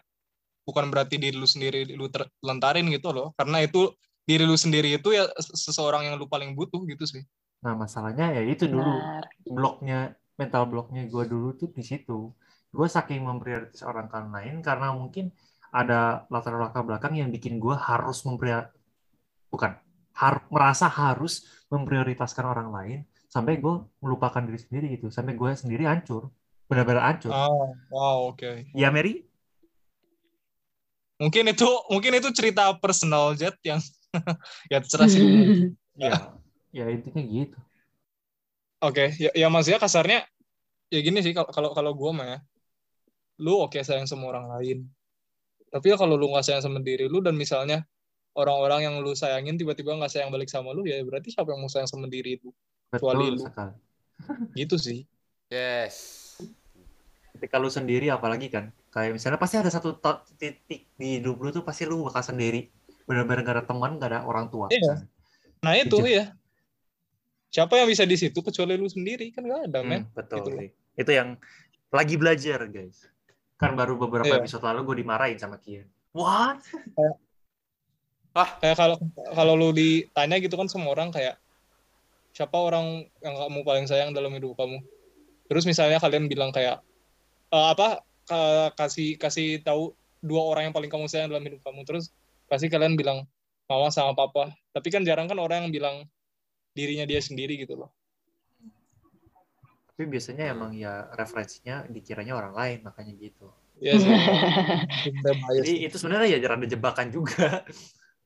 bukan 0.68 0.92
berarti 0.92 1.16
diri 1.16 1.36
lu 1.40 1.48
sendiri 1.48 1.88
lu 1.96 2.12
terlentarin 2.12 2.84
gitu 2.92 3.08
loh. 3.16 3.32
Karena 3.40 3.64
itu 3.64 3.88
diri 4.28 4.44
lu 4.44 4.60
sendiri 4.60 5.00
itu 5.00 5.16
ya 5.16 5.24
seseorang 5.40 6.04
yang 6.04 6.20
lu 6.20 6.28
paling 6.28 6.52
butuh 6.52 6.84
gitu 6.84 7.08
sih. 7.08 7.24
Nah 7.64 7.72
masalahnya 7.72 8.36
ya 8.36 8.42
itu 8.44 8.68
dulu. 8.68 8.92
Benar. 8.92 9.24
bloknya 9.48 9.98
mental 10.36 10.68
bloknya 10.68 11.08
gue 11.08 11.24
dulu 11.24 11.56
tuh 11.56 11.72
di 11.72 11.80
situ. 11.80 12.36
Gue 12.68 12.84
saking 12.84 13.24
memprioritas 13.24 13.80
orang 13.80 14.12
kan 14.12 14.28
lain 14.28 14.60
karena 14.60 14.92
mungkin 14.92 15.32
ada 15.72 16.28
latar 16.28 16.52
belakang 16.52 16.84
belakang 16.84 17.12
yang 17.16 17.28
bikin 17.32 17.56
gue 17.56 17.72
harus 17.72 18.24
memprior 18.28 18.72
bukan 19.48 19.76
har 20.16 20.44
merasa 20.52 20.88
harus 20.88 21.44
memprioritaskan 21.72 22.44
orang 22.44 22.68
lain 22.68 22.98
sampai 23.28 23.60
gue 23.60 23.74
melupakan 24.04 24.44
diri 24.44 24.60
sendiri 24.60 24.86
gitu. 25.00 25.08
Sampai 25.08 25.32
gue 25.32 25.50
sendiri 25.56 25.88
hancur 25.88 26.28
benar-benar 26.68 27.02
hancur. 27.08 27.32
oh 27.32 27.72
wow 27.88 28.30
oke 28.30 28.68
Ya 28.76 28.92
Mary? 28.92 29.24
mungkin 31.18 31.50
itu 31.50 31.66
mungkin 31.90 32.12
itu 32.14 32.30
cerita 32.30 32.70
personal 32.78 33.34
jet 33.34 33.56
yang 33.66 33.82
ya 34.72 34.78
terserah 34.78 35.08
sih 35.10 35.22
Ya, 35.98 36.14
ya 36.70 36.86
intinya 36.94 37.18
gitu. 37.26 37.58
Oke, 38.78 39.10
ya, 39.18 39.34
ya 39.34 39.50
maksudnya 39.50 39.82
kasarnya 39.82 40.22
ya 40.94 40.98
gini 41.02 41.18
sih 41.26 41.34
kalau 41.34 41.50
kalau 41.50 41.70
kalau 41.74 41.90
gue 41.90 42.10
mah 42.14 42.26
ya, 42.30 42.38
lu 43.42 43.58
oke 43.66 43.82
sayang 43.82 44.06
sama 44.06 44.30
orang 44.30 44.46
lain, 44.46 44.86
tapi 45.74 45.90
ya 45.90 45.98
kalau 45.98 46.14
lu 46.14 46.30
nggak 46.30 46.46
sayang 46.46 46.62
sama 46.62 46.78
diri 46.78 47.10
lu 47.10 47.18
dan 47.18 47.34
misalnya 47.34 47.82
orang-orang 48.38 48.86
yang 48.86 48.94
lu 49.02 49.10
sayangin 49.10 49.58
tiba-tiba 49.58 49.98
nggak 49.98 50.06
sayang 50.14 50.30
balik 50.30 50.46
sama 50.46 50.70
lu 50.70 50.86
ya 50.86 51.02
berarti 51.02 51.34
siapa 51.34 51.50
yang 51.50 51.66
mau 51.66 51.70
sayang 51.72 51.90
sama 51.90 52.06
diri 52.06 52.38
itu 52.38 52.54
Kecuali 52.94 53.26
Betul 53.26 53.34
lu. 53.34 53.44
sekali. 53.50 53.74
gitu 54.54 54.76
sih. 54.78 54.98
yes. 55.50 56.27
Ketika 57.38 57.56
lu 57.62 57.70
sendiri 57.70 58.10
apalagi 58.10 58.50
kan, 58.50 58.74
kayak 58.90 59.14
misalnya 59.14 59.38
pasti 59.38 59.62
ada 59.62 59.70
satu 59.70 59.94
titik 60.34 60.90
di 60.98 61.22
hidup 61.22 61.38
lu 61.38 61.54
tuh 61.54 61.62
pasti 61.62 61.86
lu 61.86 62.02
bakal 62.02 62.34
sendiri. 62.34 62.66
Benar-benar 63.06 63.40
gak 63.46 63.54
ada 63.54 63.64
teman, 63.64 63.96
gak 64.02 64.10
ada 64.10 64.20
orang 64.26 64.50
tua. 64.50 64.66
Iya. 64.68 65.06
Nah 65.62 65.72
itu 65.78 66.02
Setuju. 66.02 66.18
ya. 66.18 66.24
Siapa 67.48 67.78
yang 67.78 67.88
bisa 67.88 68.02
di 68.04 68.18
situ 68.18 68.42
kecuali 68.42 68.74
lu 68.76 68.90
sendiri 68.90 69.32
kan 69.32 69.40
nggak 69.46 69.72
ada 69.72 69.80
men. 69.80 70.04
Hmm, 70.04 70.12
betul 70.12 70.36
Gitu 70.44 70.50
sih. 70.58 70.68
Itu 70.98 71.10
yang 71.14 71.38
lagi 71.88 72.14
belajar, 72.20 72.66
guys. 72.68 73.08
Kan 73.56 73.72
baru 73.72 73.96
beberapa 73.96 74.28
Iya. 74.28 74.42
episode 74.42 74.66
lalu 74.66 74.80
gue 74.84 74.96
dimarahin 75.00 75.38
sama 75.40 75.56
Kian. 75.62 75.86
What? 76.12 76.60
Kayak 78.60 78.76
kalau 78.76 78.96
kalau 79.34 79.54
lu 79.58 79.70
ditanya 79.74 80.36
gitu 80.38 80.54
kan 80.54 80.68
semua 80.70 80.94
orang 80.94 81.10
kayak 81.10 81.40
siapa 82.30 82.54
orang 82.54 83.08
yang 83.18 83.34
kamu 83.34 83.60
paling 83.66 83.86
sayang 83.88 84.10
dalam 84.14 84.30
hidup 84.30 84.54
kamu. 84.54 84.78
Terus 85.48 85.64
misalnya 85.64 85.98
kalian 85.98 86.28
bilang 86.28 86.52
kayak 86.52 86.84
eh, 87.52 87.66
apa 87.72 88.02
ka- 88.28 88.72
kasih 88.76 89.16
kasih 89.16 89.60
tahu 89.64 89.96
dua 90.20 90.42
orang 90.50 90.70
yang 90.70 90.74
paling 90.74 90.90
kamu 90.90 91.06
sayang 91.08 91.32
dalam 91.32 91.44
hidup 91.44 91.60
kamu. 91.64 91.84
Terus 91.88 92.12
pasti 92.48 92.68
kalian 92.68 92.96
bilang 92.98 93.24
mama 93.68 93.88
sama 93.92 94.12
papa. 94.16 94.52
Tapi 94.72 94.88
kan 94.88 95.04
jarang 95.04 95.28
kan 95.28 95.38
orang 95.38 95.68
yang 95.68 95.72
bilang 95.72 95.96
dirinya 96.76 97.04
dia 97.08 97.18
sendiri 97.18 97.58
gitu 97.58 97.74
loh. 97.74 97.90
Tapi 99.98 100.06
biasanya 100.06 100.54
emang 100.54 100.78
ya 100.78 101.10
referensinya 101.10 101.82
dikiranya 101.90 102.38
orang 102.38 102.54
lain, 102.54 102.78
makanya 102.86 103.18
gitu. 103.18 103.50
Iya 103.82 103.98
sih. 103.98 104.10
Kita 105.10 105.30
bias. 105.34 105.54
Jadi 105.58 105.72
itu 105.90 105.96
sebenarnya 105.98 106.38
ya 106.38 106.38
rada 106.46 106.66
jebakan 106.70 107.10
juga. 107.10 107.66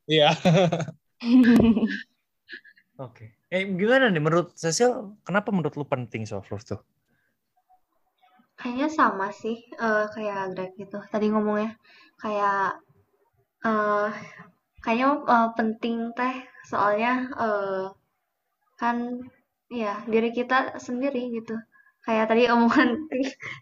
Iya. 0.05 0.37
Oke. 3.01 3.33
Eh 3.49 3.65
gimana 3.73 4.13
nih 4.13 4.21
menurut 4.21 4.53
Cecil, 4.53 5.17
kenapa 5.25 5.49
menurut 5.49 5.73
lu 5.81 5.89
penting 5.89 6.29
self 6.29 6.53
love 6.53 6.65
tuh? 6.65 6.81
Kayaknya 8.59 8.89
sama 8.99 9.27
sih, 9.43 9.57
eh, 9.87 10.05
kayak 10.15 10.41
Greg 10.55 10.71
gitu. 10.81 10.99
Tadi 11.13 11.27
ngomongnya 11.33 11.71
kayak 12.23 12.59
eh 13.71 14.09
kayaknya 14.85 15.09
eh, 15.35 15.49
penting 15.59 15.97
teh, 16.19 16.35
soalnya 16.71 17.13
eh, 17.45 17.83
kan 18.81 18.97
ya 19.83 19.93
diri 20.13 20.29
kita 20.39 20.57
sendiri 20.87 21.21
gitu. 21.37 21.55
Kayak 22.07 22.25
tadi 22.31 22.43
omongan 22.55 22.89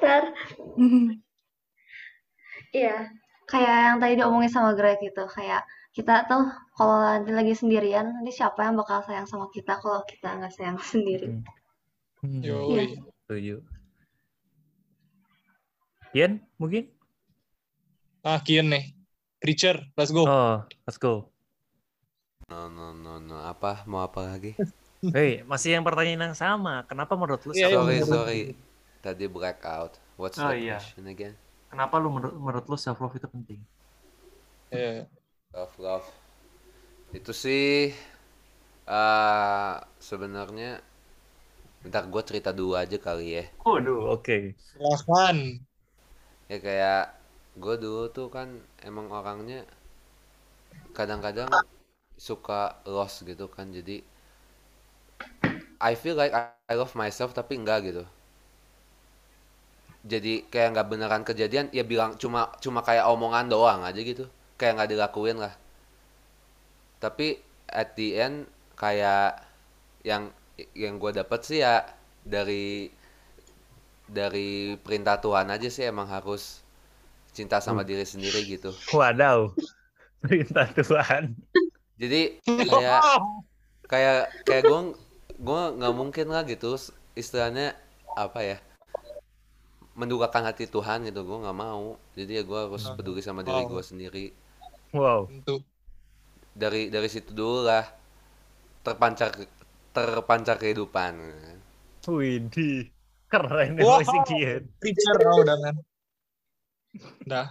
Ntar, 0.00 0.24
iya, 2.78 2.94
kayak 3.50 3.76
yang 3.86 3.96
tadi 4.02 4.12
diomongin 4.18 4.52
sama 4.52 4.70
Greg 4.78 4.98
gitu, 5.06 5.22
kayak 5.36 5.62
kita 5.96 6.14
tuh 6.30 6.42
kalau 6.76 6.96
nanti 7.04 7.30
lagi 7.38 7.52
sendirian, 7.60 8.06
nanti 8.16 8.30
siapa 8.38 8.60
yang 8.66 8.74
bakal 8.80 8.98
sayang 9.06 9.28
sama 9.28 9.46
kita 9.56 9.72
kalau 9.82 10.00
kita 10.10 10.28
nggak 10.38 10.52
sayang 10.56 10.78
sendiri. 10.92 11.28
Hmm. 12.22 12.38
Yoi. 12.38 13.02
Setuju. 13.26 13.56
Kian 16.14 16.38
mungkin? 16.54 16.86
Ah, 18.22 18.38
Kian 18.38 18.70
nih. 18.70 18.94
Preacher, 19.42 19.90
let's 19.98 20.14
go. 20.14 20.22
Oh, 20.22 20.62
let's 20.86 21.02
go. 21.02 21.34
No 22.46 22.70
no 22.70 22.94
no 22.94 23.18
no. 23.18 23.42
Apa? 23.42 23.82
Mau 23.90 24.06
apa 24.06 24.22
lagi? 24.22 24.54
Hei, 25.16 25.42
masih 25.42 25.74
yang 25.74 25.82
pertanyaan 25.82 26.30
yang 26.30 26.38
sama. 26.38 26.86
Kenapa 26.86 27.18
menurut 27.18 27.42
lu 27.42 27.50
Iya, 27.58 27.66
iya, 27.66 27.74
self 27.74 27.82
Sorry 27.82 27.98
sorry. 28.06 28.42
Tadi 29.02 29.26
blackout. 29.26 29.98
What's 30.14 30.38
Oh, 30.38 30.46
the 30.54 30.62
iya. 30.62 30.78
question 30.78 31.10
again? 31.10 31.34
Kenapa 31.74 31.98
lu 31.98 32.14
menurut, 32.14 32.38
menurut 32.38 32.66
lu 32.70 32.78
self 32.78 33.02
love 33.02 33.18
itu 33.18 33.26
penting? 33.26 33.58
Iya. 34.70 35.10
Love 35.50 35.74
love. 35.82 36.06
Itu 37.10 37.34
sih 37.34 37.90
eh 38.86 39.74
sebenarnya 39.98 40.78
bentar 41.82 42.04
gue 42.12 42.22
cerita 42.28 42.50
dulu 42.58 42.72
aja 42.82 42.96
kali 43.06 43.26
ya. 43.38 43.44
Waduh, 43.64 44.00
oke. 44.14 44.36
Silahkan. 44.64 45.38
ya 46.50 46.58
kayak 46.66 47.02
gue 47.62 47.74
dulu 47.82 48.02
tuh 48.16 48.28
kan 48.34 48.48
emang 48.88 49.06
orangnya 49.18 49.60
kadang-kadang 50.96 51.50
suka 52.26 52.60
lost 52.88 53.16
gitu 53.28 53.46
kan. 53.54 53.66
Jadi 53.76 53.96
I 55.80 55.94
feel 55.94 56.14
like 56.16 56.32
I 56.32 56.48
I 56.68 56.74
love 56.80 56.94
myself 56.96 57.34
tapi 57.36 57.60
enggak 57.60 57.84
gitu. 57.92 58.04
Jadi 60.12 60.34
kayak 60.52 60.68
nggak 60.74 60.88
beneran 60.92 61.22
kejadian 61.28 61.66
ya 61.78 61.84
bilang 61.92 62.10
cuma 62.22 62.40
cuma 62.64 62.80
kayak 62.88 63.06
omongan 63.14 63.46
doang 63.52 63.80
aja 63.88 64.00
gitu. 64.10 64.24
Kayak 64.58 64.72
nggak 64.78 64.90
dilakuin 64.94 65.38
lah. 65.44 65.54
Tapi 67.02 67.40
at 67.68 67.94
the 67.98 68.08
end 68.16 68.36
kayak 68.78 69.42
yang 70.06 70.30
yang 70.76 70.98
gue 71.00 71.10
dapet 71.14 71.40
sih 71.42 71.58
ya 71.64 71.82
dari 72.22 72.90
dari 74.06 74.76
perintah 74.78 75.18
Tuhan 75.18 75.48
aja 75.48 75.68
sih 75.72 75.88
emang 75.88 76.06
harus 76.06 76.60
cinta 77.32 77.58
sama 77.64 77.80
diri 77.82 78.04
sendiri 78.04 78.44
gitu 78.44 78.70
Wadaw. 78.92 79.50
Perintah 80.22 80.68
Tuhan. 80.70 81.34
jadi 81.98 82.38
kayak 82.44 83.00
kayak 83.88 84.18
kayak 84.46 84.62
gue 84.68 84.80
gue 85.42 85.62
nggak 85.80 85.94
mungkin 85.96 86.26
lah 86.30 86.46
gitu 86.46 86.78
istilahnya 87.18 87.74
apa 88.14 88.40
ya 88.44 88.58
mendukakan 89.92 90.48
hati 90.48 90.68
Tuhan 90.70 91.04
gitu 91.08 91.24
gue 91.26 91.38
nggak 91.42 91.58
mau 91.58 91.96
jadi 92.14 92.40
ya 92.40 92.42
gue 92.44 92.58
harus 92.68 92.84
peduli 92.96 93.20
sama 93.20 93.42
diri 93.44 93.66
gue 93.66 93.82
sendiri 93.82 94.26
Wow. 94.92 95.32
Dari 96.52 96.92
dari 96.92 97.08
situ 97.08 97.32
dulu 97.32 97.64
lah 97.64 97.88
terpancar 98.84 99.32
terpancar 99.92 100.56
kehidupan 100.56 101.14
Widih. 102.02 102.90
Keren 103.30 103.78
ya 103.78 103.82
Wow. 103.86 104.02
masih 104.02 104.20
kian. 104.26 104.62
Preacher 104.82 105.16
oh, 105.24 105.40
udah 105.40 105.56
men. 105.56 105.76
Udah. 107.24 107.46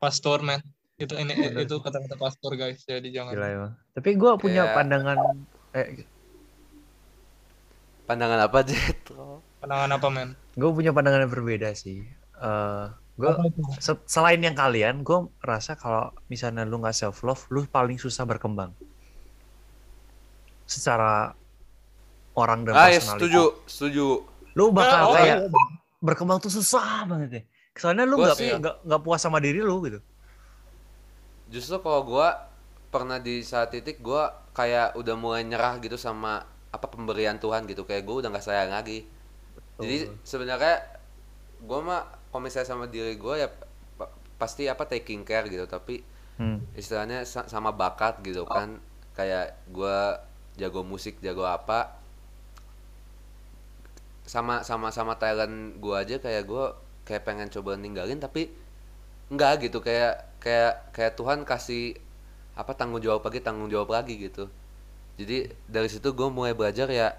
Pastor 0.00 0.42
men. 0.42 0.58
Itu 0.98 1.14
ini 1.14 1.30
Bener. 1.34 1.62
itu 1.68 1.76
kata-kata 1.78 2.16
pastor 2.16 2.56
guys. 2.56 2.82
Jadi 2.82 3.12
jangan. 3.12 3.36
Gila 3.36 3.48
emang. 3.52 3.72
Tapi 3.92 4.10
gue 4.16 4.32
punya 4.40 4.62
Kayak- 4.66 4.76
pandangan 4.80 5.18
eh, 5.72 5.86
pandangan 8.02 8.40
apa 8.44 8.58
Jetro 8.66 9.40
Pandangan 9.62 9.90
apa 9.94 10.08
men? 10.10 10.28
gue 10.52 10.70
punya 10.74 10.90
pandangan 10.90 11.24
yang 11.28 11.32
berbeda 11.32 11.70
sih. 11.72 12.02
Eh 12.40 12.86
gue 13.12 13.28
selain 14.08 14.40
yang 14.40 14.56
kalian, 14.56 15.04
gue 15.04 15.28
rasa 15.44 15.76
kalau 15.76 16.10
misalnya 16.26 16.64
lu 16.64 16.80
nggak 16.80 16.96
self 16.96 17.20
love, 17.22 17.44
lu 17.52 17.62
paling 17.68 18.00
susah 18.00 18.24
berkembang. 18.24 18.72
Secara 20.74 21.36
orang 22.32 22.64
dan 22.64 22.72
ah 22.74 22.88
ya 22.88 22.96
setuju 22.98 23.60
setuju. 23.64 24.24
Lu 24.52 24.68
bakal 24.70 25.00
Oh, 25.06 25.14
kayak 25.14 25.36
iya. 25.44 25.48
berkembang 25.98 26.38
tuh 26.38 26.48
susah 26.48 27.04
banget 27.04 27.28
deh. 27.30 27.44
Soalnya 27.72 28.04
lu 28.04 28.16
Gua 28.16 28.30
nggak 28.30 28.36
sih- 28.36 28.52
nggak 28.52 28.76
nggak 28.82 29.00
puas 29.00 29.20
sama 29.20 29.36
diri 29.38 29.60
lu 29.60 29.80
gitu. 29.82 30.00
justru 31.48 31.76
kalau 31.78 32.00
gue 32.02 32.28
pernah 32.88 33.16
di 33.16 33.40
saat 33.42 33.68
titik 33.68 34.00
gue 34.00 34.22
kayak 34.52 34.96
udah 34.96 35.14
mulai 35.14 35.44
nyerah 35.44 35.76
gitu 35.78 35.96
sama 35.96 36.40
apa 36.68 36.86
pemberian 36.86 37.36
Tuhan 37.36 37.64
gitu. 37.66 37.84
Kayak 37.84 38.02
gue 38.02 38.16
udah 38.18 38.28
nggak 38.28 38.40
sayang 38.42 38.72
lagi. 38.72 39.04
Jadi 39.76 39.96
sebenarnya 40.22 40.80
gue 41.58 41.78
mah 41.78 42.02
kalau 42.26 42.40
misalnya 42.40 42.64
sama 42.66 42.88
diri 42.88 43.14
gue 43.14 43.34
ya 43.36 43.52
pa- 43.92 44.08
pasti 44.38 44.64
apa 44.64 44.84
taking 44.86 45.22
care 45.22 45.44
gitu. 45.46 45.64
Tapi 45.66 46.00
Hmm. 46.32 46.64
istilahnya 46.72 47.22
sa- 47.22 47.44
sama 47.44 47.68
bakat 47.70 48.24
gitu 48.24 48.44
kan. 48.44 48.80
Kayak 49.12 49.60
gue 49.68 49.98
jago 50.56 50.84
musik 50.84 51.18
jago 51.24 51.44
apa. 51.48 51.96
Sama 54.22 54.62
sama 54.62 54.94
sama 54.94 55.18
talent 55.18 55.76
gue 55.82 55.94
aja 55.96 56.16
kayak 56.22 56.42
gue 56.46 56.64
kayak 57.02 57.26
pengen 57.26 57.48
coba 57.50 57.74
ninggalin 57.74 58.20
tapi 58.20 58.52
enggak 59.32 59.68
gitu. 59.68 59.82
Kayak 59.82 60.28
kayak 60.38 60.92
kayak 60.92 61.12
Tuhan 61.16 61.44
kasih 61.48 61.96
apa 62.52 62.76
tanggung 62.76 63.00
jawab 63.00 63.24
lagi 63.24 63.40
tanggung 63.40 63.72
jawab 63.72 63.90
lagi 63.90 64.20
gitu. 64.20 64.48
Jadi 65.16 65.52
dari 65.68 65.88
situ 65.88 66.12
gue 66.12 66.28
mulai 66.28 66.56
belajar 66.56 66.88
ya 66.88 67.16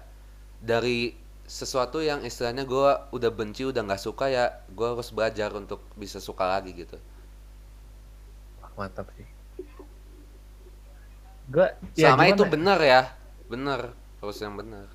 dari 0.62 1.14
sesuatu 1.44 2.00
yang 2.00 2.24
istilahnya 2.24 2.64
gue 2.64 2.88
udah 3.12 3.30
benci 3.30 3.68
udah 3.68 3.84
nggak 3.84 4.00
suka 4.00 4.32
ya 4.32 4.64
gue 4.72 4.86
harus 4.96 5.12
belajar 5.12 5.52
untuk 5.52 5.84
bisa 5.98 6.16
suka 6.22 6.48
lagi 6.48 6.72
gitu. 6.72 6.96
Wah, 8.64 8.72
mantap 8.80 9.12
sih. 9.14 9.28
Gue 11.52 11.68
sama 12.00 12.32
itu 12.32 12.48
benar 12.48 12.80
ya 12.80 13.12
benar 13.48 13.92
harus 14.20 14.38
yang 14.40 14.54
benar 14.56 14.88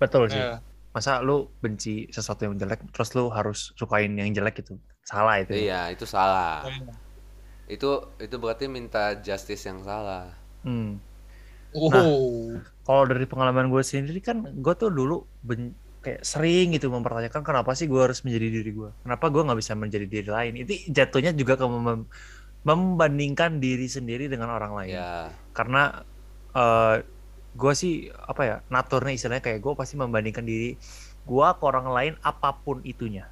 betul 0.00 0.26
sih. 0.28 0.40
Ya. 0.40 0.58
Masa 0.94 1.18
lu 1.26 1.50
benci 1.58 2.06
sesuatu 2.14 2.46
yang 2.46 2.54
jelek, 2.54 2.86
terus 2.94 3.10
lu 3.18 3.26
harus 3.26 3.74
sukain 3.74 4.14
yang 4.14 4.30
jelek 4.30 4.62
itu 4.62 4.78
salah 5.02 5.42
itu. 5.42 5.52
iya 5.52 5.90
itu 5.92 6.06
salah 6.08 6.64
Iya. 6.64 6.94
itu 7.68 7.88
itu 8.16 8.36
berarti 8.40 8.64
minta 8.70 9.12
justice 9.20 9.64
yang 9.68 9.80
salah 9.84 10.32
Hmm. 10.64 10.96
Oh. 11.76 12.54
Kalau 12.86 13.04
dari 13.04 13.26
pengalaman 13.28 13.68
gue 13.68 13.82
sendiri 13.84 14.22
kan, 14.22 14.46
gue 14.46 14.74
tuh 14.78 14.88
dulu 14.88 15.26
ben- 15.42 15.74
kayak 16.00 16.22
sering 16.24 16.72
gitu 16.72 16.88
mempertanyakan 16.88 17.42
kenapa 17.44 17.72
sih 17.74 17.84
gue 17.84 18.00
harus 18.00 18.22
menjadi 18.24 18.48
diri 18.62 18.70
gue, 18.72 18.90
kenapa 19.02 19.28
gue 19.28 19.42
nggak 19.44 19.58
bisa 19.60 19.72
menjadi 19.76 20.06
diri 20.08 20.30
lain. 20.30 20.52
Itu 20.64 20.72
jatuhnya 20.88 21.32
juga 21.34 21.58
ke 21.60 21.66
mem- 21.66 22.08
membandingkan 22.64 23.60
diri 23.60 23.88
sendiri 23.90 24.28
dengan 24.30 24.52
orang 24.52 24.72
lain. 24.72 24.92
ya 24.96 25.28
Karena 25.52 26.00
eh 26.54 26.96
gue 27.54 27.72
sih 27.72 28.10
apa 28.10 28.42
ya, 28.42 28.56
naturnya 28.66 29.14
istilahnya 29.14 29.42
kayak 29.42 29.62
gue 29.62 29.72
pasti 29.78 29.94
membandingkan 29.94 30.42
diri 30.42 30.74
gue 31.24 31.46
ke 31.56 31.62
orang 31.64 31.88
lain 31.88 32.12
apa 32.20 32.52
pun 32.52 32.82
itunya. 32.84 33.30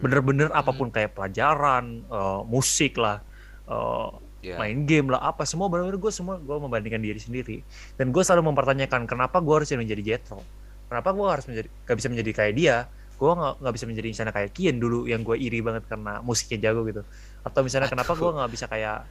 Bener-bener 0.00 0.48
apa 0.54 0.72
pun 0.72 0.88
kayak 0.88 1.12
pelajaran, 1.12 2.06
eh, 2.08 2.40
musik 2.48 2.96
lah, 2.96 3.20
eh, 3.68 4.10
ya 4.44 4.60
main 4.60 4.84
game 4.84 5.08
lah 5.08 5.24
apa 5.24 5.48
semua 5.48 5.72
benar-benar 5.72 5.96
gue 5.96 6.12
semua 6.12 6.36
gue 6.36 6.56
membandingkan 6.56 7.02
diri 7.02 7.20
sendiri. 7.20 7.56
Dan 7.98 8.14
gue 8.14 8.22
selalu 8.24 8.54
mempertanyakan 8.54 9.04
kenapa 9.04 9.42
gue 9.42 9.54
harus 9.60 9.68
menjadi 9.74 10.02
Jetro? 10.14 10.40
Kenapa 10.88 11.10
gue 11.10 11.26
harus 11.26 11.44
menjadi 11.48 11.68
gak 11.88 11.96
bisa 11.96 12.08
menjadi 12.12 12.30
kayak 12.32 12.54
dia? 12.54 12.76
Gue 13.14 13.30
nggak 13.30 13.74
bisa 13.78 13.86
menjadi 13.86 14.08
misalnya 14.10 14.34
kayak 14.34 14.50
Kian 14.52 14.76
dulu 14.82 15.06
yang 15.06 15.22
gue 15.22 15.38
iri 15.38 15.62
banget 15.62 15.86
karena 15.86 16.18
musiknya 16.20 16.70
jago 16.70 16.82
gitu. 16.84 17.02
Atau 17.46 17.62
misalnya 17.62 17.86
kenapa 17.86 18.12
gue 18.18 18.26
nggak 18.26 18.50
bisa 18.50 18.66
kayak 18.66 19.06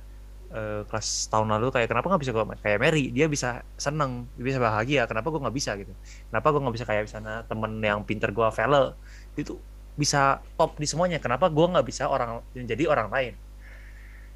eh, 0.54 0.82
kelas 0.86 1.34
tahun 1.34 1.50
lalu 1.58 1.74
kayak 1.74 1.90
kenapa 1.90 2.14
nggak 2.14 2.22
bisa 2.22 2.32
gue 2.32 2.46
kayak 2.62 2.80
Mary 2.80 3.10
dia 3.10 3.26
bisa 3.26 3.66
seneng 3.76 4.30
dia 4.38 4.46
bisa 4.54 4.60
bahagia 4.62 5.10
kenapa 5.10 5.34
gue 5.34 5.42
nggak 5.42 5.56
bisa? 5.58 5.72
gitu. 5.76 5.94
Kenapa 6.30 6.48
gue 6.54 6.62
nggak 6.62 6.76
bisa 6.78 6.86
kayak 6.86 7.04
misalnya 7.10 7.36
temen 7.50 7.72
yang 7.82 8.00
pinter 8.06 8.30
gue 8.30 8.48
Vele? 8.54 8.94
Itu 9.34 9.58
bisa 9.94 10.42
top 10.58 10.78
di 10.78 10.86
semuanya 10.90 11.18
kenapa 11.18 11.50
gue 11.50 11.66
nggak 11.66 11.86
bisa 11.86 12.06
orang 12.06 12.46
menjadi 12.54 12.84
orang 12.90 13.10
lain? 13.10 13.34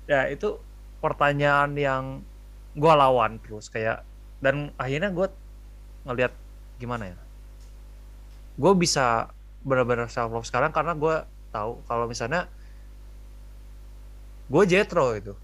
Ya 0.10 0.26
itu 0.28 0.58
pertanyaan 1.00 1.78
yang 1.78 2.04
gue 2.74 2.94
lawan 2.94 3.38
terus 3.42 3.70
kayak 3.70 4.02
dan 4.42 4.74
akhirnya 4.78 5.14
gue 5.14 5.28
ngelihat 6.10 6.34
gimana 6.82 7.14
ya? 7.14 7.18
Gue 8.58 8.74
bisa 8.74 9.30
benar-benar 9.62 10.10
self 10.10 10.34
love 10.34 10.48
sekarang 10.50 10.74
karena 10.74 10.98
gue 10.98 11.16
tahu 11.54 11.82
kalau 11.86 12.06
misalnya 12.10 12.50
gue 14.48 14.64
jetro 14.64 15.12
itu 15.14 15.36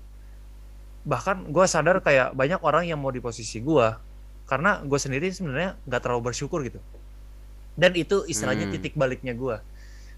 bahkan 1.03 1.43
gue 1.45 1.65
sadar 1.65 1.99
kayak 1.99 2.31
banyak 2.31 2.59
orang 2.59 2.83
yang 2.85 2.97
mau 2.97 3.09
di 3.09 3.19
posisi 3.19 3.59
gue 3.59 3.87
karena 4.43 4.79
gue 4.79 4.95
sendiri 4.95 5.27
sebenarnya 5.27 5.75
nggak 5.83 6.01
terlalu 6.01 6.21
bersyukur 6.25 6.59
gitu 6.61 6.79
dan 7.73 7.91
itu 7.93 8.23
istilahnya 8.23 8.65
Hmm. 8.65 8.73
titik 8.73 8.93
baliknya 8.93 9.33
gue 9.33 9.59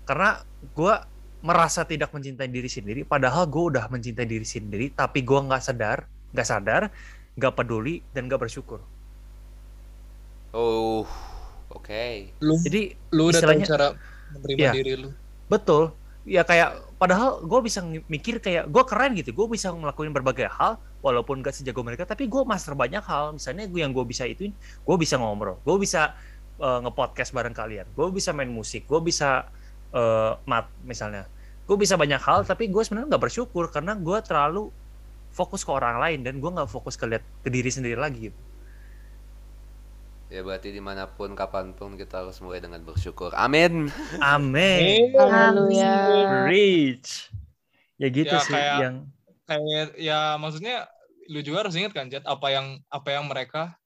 karena 0.03 0.45
gue 0.71 0.93
merasa 1.41 1.81
tidak 1.83 2.09
mencintai 2.09 2.45
diri 2.47 2.67
sendiri 2.67 3.01
padahal 3.03 3.45
gue 3.45 3.63
udah 3.71 3.85
mencintai 3.87 4.25
diri 4.25 4.43
sendiri 4.43 4.89
tapi 4.91 5.21
gue 5.21 5.39
nggak 5.39 5.61
sadar 5.63 6.05
nggak 6.31 6.47
sadar 6.47 6.81
nggak 7.33 7.53
peduli 7.53 8.05
dan 8.11 8.25
nggak 8.25 8.39
bersyukur 8.39 8.81
oh 10.51 11.05
oke 11.69 12.05
Lu 12.39 12.55
jadi 12.59 12.81
lu 13.09 13.25
udah 13.25 13.33
tahu 13.33 13.51
istilahnya- 13.51 13.67
cara 13.67 13.87
menerima 14.31 14.57
Iya. 14.59 14.71
diri 14.73 14.93
lu. 14.97 15.09
betul 15.45 15.83
ya 16.25 16.41
kayak 16.41 16.97
padahal 16.97 17.45
gue 17.45 17.59
bisa 17.61 17.85
mikir 18.09 18.41
kayak 18.41 18.67
gue 18.67 18.83
keren 18.83 19.13
gitu. 19.13 19.31
Gue 19.31 19.47
bisa 19.53 19.69
ngelakuin 19.69 20.11
berbagai 20.11 20.49
hal 20.49 20.81
walaupun 21.05 21.45
gak 21.45 21.53
sejago 21.53 21.85
mereka 21.85 22.03
tapi 22.09 22.25
gue 22.25 22.41
master 22.43 22.73
banyak 22.73 23.05
hal. 23.05 23.37
Misalnya 23.37 23.69
gue 23.69 23.79
yang 23.79 23.93
gue 23.93 24.05
bisa 24.05 24.25
ituin 24.25 24.51
gue 24.57 24.95
bisa 24.97 25.15
ngobrol 25.21 25.61
gue 25.61 25.77
bisa 25.77 26.17
uh, 26.59 26.79
ngepodcast 26.83 27.31
bareng 27.31 27.55
kalian 27.55 27.85
gue 27.93 28.07
bisa 28.09 28.33
main 28.33 28.49
musik 28.49 28.89
gue 28.89 28.99
bisa 29.05 29.47
uh, 29.93 30.33
mat 30.49 30.67
misalnya. 30.83 31.29
Gue 31.65 31.77
bisa 31.81 31.97
banyak 31.97 32.21
hal 32.21 32.45
tapi 32.45 32.69
gue 32.69 32.81
sebenarnya 32.81 33.15
nggak 33.15 33.23
bersyukur 33.29 33.69
karena 33.69 33.93
gue 33.97 34.17
terlalu 34.25 34.69
fokus 35.35 35.67
ke 35.67 35.71
orang 35.73 35.99
lain 35.99 36.23
dan 36.23 36.39
gue 36.39 36.51
nggak 36.51 36.69
fokus 36.69 36.95
ke 36.95 37.05
lihat 37.05 37.23
ke 37.43 37.49
diri 37.53 37.69
sendiri 37.69 37.99
lagi 37.99 38.29
gitu. 38.29 38.39
Ya 40.27 40.41
berarti 40.41 40.69
di 40.69 40.81
mana 40.81 41.05
pun 41.07 41.33
kapan 41.33 41.71
pun 41.71 41.93
kita 41.93 42.25
harus 42.25 42.37
mulai 42.39 42.57
dengan 42.57 42.81
bersyukur 42.81 43.29
amin 43.33 43.87
amin 44.19 45.13
Haleluya. 45.13 46.49
rich 46.49 47.29
ya 47.95 48.07
gitu 48.09 48.33
Ya, 48.33 48.41
sih 48.41 48.53
kayak- 48.53 48.79
yang 48.81 48.95
Kayak 49.45 49.93
ya 49.95 50.19
maksudnya 50.35 50.89
lu 51.29 51.37
juga 51.39 51.61
harus 51.61 51.77
ingat 51.77 51.93
kan 51.93 52.09
Jet 52.09 52.25
apa 52.25 52.49
yang 52.49 52.81
apa 52.89 53.13
yang 53.13 53.29
mereka 53.29 53.77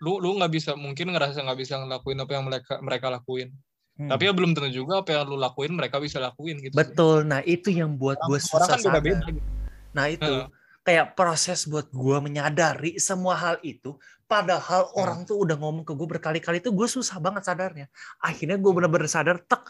lu 0.00 0.18
lu 0.18 0.34
nggak 0.34 0.50
bisa 0.50 0.74
mungkin 0.74 1.14
ngerasa 1.14 1.38
nggak 1.40 1.56
bisa 1.56 1.78
ngelakuin 1.78 2.18
apa 2.18 2.32
yang 2.32 2.44
mereka 2.44 2.74
mereka 2.80 3.06
lakuin 3.08 3.54
Hmm. 3.94 4.10
tapi 4.10 4.26
ya 4.26 4.34
belum 4.34 4.58
tentu 4.58 4.74
juga 4.74 5.06
apa 5.06 5.14
yang 5.14 5.30
lu 5.30 5.38
lakuin 5.38 5.70
mereka 5.70 6.02
bisa 6.02 6.18
lakuin 6.18 6.58
gitu 6.58 6.74
sih. 6.74 6.82
betul. 6.82 7.22
Nah, 7.22 7.46
itu 7.46 7.70
yang 7.70 7.94
buat 7.94 8.18
gue 8.18 8.26
orang 8.26 8.42
susah 8.42 8.66
kan 8.66 8.82
sadar. 8.82 8.98
beda-beda 8.98 9.30
gitu. 9.30 9.50
Nah, 9.94 10.04
itu 10.10 10.34
Heeh. 10.34 10.46
Kayak 10.84 11.14
proses 11.14 11.64
buat 11.64 11.88
gue 11.88 12.16
menyadari 12.20 12.96
semua 12.98 13.34
hal 13.34 13.56
itu 13.60 13.96
padahal 14.24 14.84
Hmm. 14.86 14.98
orang 14.98 15.20
tuh 15.22 15.36
udah 15.38 15.54
ngomong 15.54 15.82
ke 15.82 15.92
gue 15.92 16.08
berkali-kali 16.10 16.58
itu 16.58 16.70
gue 16.70 16.84
susah 16.86 17.16
banget 17.18 17.42
sadarnya 17.42 17.86
akhirnya 18.18 18.54
gue 18.54 18.68
bener-bener 18.70 19.04
sadar 19.06 19.36
tek 19.38 19.64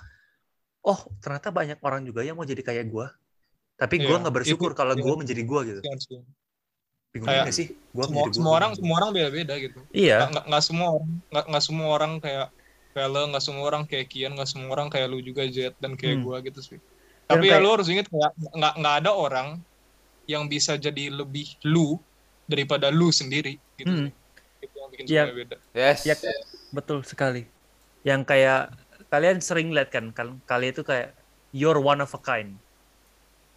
oh 0.80 1.00
ternyata 1.18 1.48
banyak 1.48 1.78
orang 1.80 2.02
juga 2.02 2.20
yang 2.20 2.34
mau 2.34 2.44
jadi 2.44 2.60
kayak 2.60 2.86
gue 2.86 3.06
tapi 3.74 3.98
gue 3.98 4.06
Iya, 4.08 4.20
nggak 4.20 4.34
bersyukur 4.34 4.70
itu- 4.70 4.76
kalau 4.76 4.94
iya. 4.94 5.02
gue 5.02 5.14
menjadi 5.16 5.42
gue 5.42 5.60
gitu 5.64 5.80
sih. 5.80 6.20
bingung 7.10 7.26
Kayak 7.26 7.44
gak 7.44 7.54
sih 7.54 7.66
gue 7.70 8.04
semua, 8.04 8.26
semua 8.28 8.52
orang 8.52 8.70
semua 8.74 8.94
orang 8.96 9.10
beda-beda 9.12 9.54
gitu 9.56 9.78
iya 9.90 10.26
nggak 10.28 10.62
semua 10.62 10.88
orang 10.92 11.10
nggak 11.28 11.44
nggak 11.46 11.64
semua 11.64 11.88
orang 11.88 12.12
kayak 12.18 12.46
kayak 12.90 13.08
lo 13.08 13.20
nggak 13.28 13.44
semua 13.44 13.64
orang 13.64 13.82
kayak 13.84 14.06
Kian 14.08 14.32
nggak 14.34 14.46
semua 14.46 14.68
orang 14.72 14.88
kayak 14.88 15.06
lu 15.08 15.18
juga 15.20 15.42
Jet 15.46 15.74
dan 15.78 15.94
kayak 15.94 16.18
Hmm. 16.18 16.24
gua 16.24 16.36
gitu 16.40 16.58
sih 16.60 16.78
Dan 17.24 17.30
tapi 17.30 17.44
ya 17.44 17.54
kayak- 17.54 17.62
lu 17.62 17.70
harus 17.70 17.86
inget 17.86 18.06
kayak 18.08 18.30
nggak 18.52 18.74
nggak 18.76 18.94
ada 18.98 19.10
orang 19.10 19.48
yang 20.26 20.44
bisa 20.44 20.74
jadi 20.74 21.08
lebih 21.08 21.46
lu 21.62 21.96
daripada 22.44 22.88
lu 22.88 23.08
sendiri 23.08 23.56
gitu 23.74 23.88
Hmm. 23.88 24.08
itu 24.58 24.74
yang 24.74 24.88
bikin 24.88 25.04
Iya. 25.04 25.22
semuanya 25.22 25.34
beda 25.36 25.56
Yes. 25.72 25.98
Ya, 26.02 26.14
betul 26.70 27.00
sekali 27.02 27.44
yang 28.02 28.20
kayak 28.20 28.72
kalian 29.08 29.38
sering 29.38 29.70
lihat 29.70 29.88
kan 29.88 30.10
kal- 30.10 30.40
kalian 30.44 30.72
itu 30.72 30.82
kayak 30.82 31.12
you're 31.50 31.78
one 31.78 31.98
of 31.98 32.10
a 32.10 32.18
kind 32.18 32.56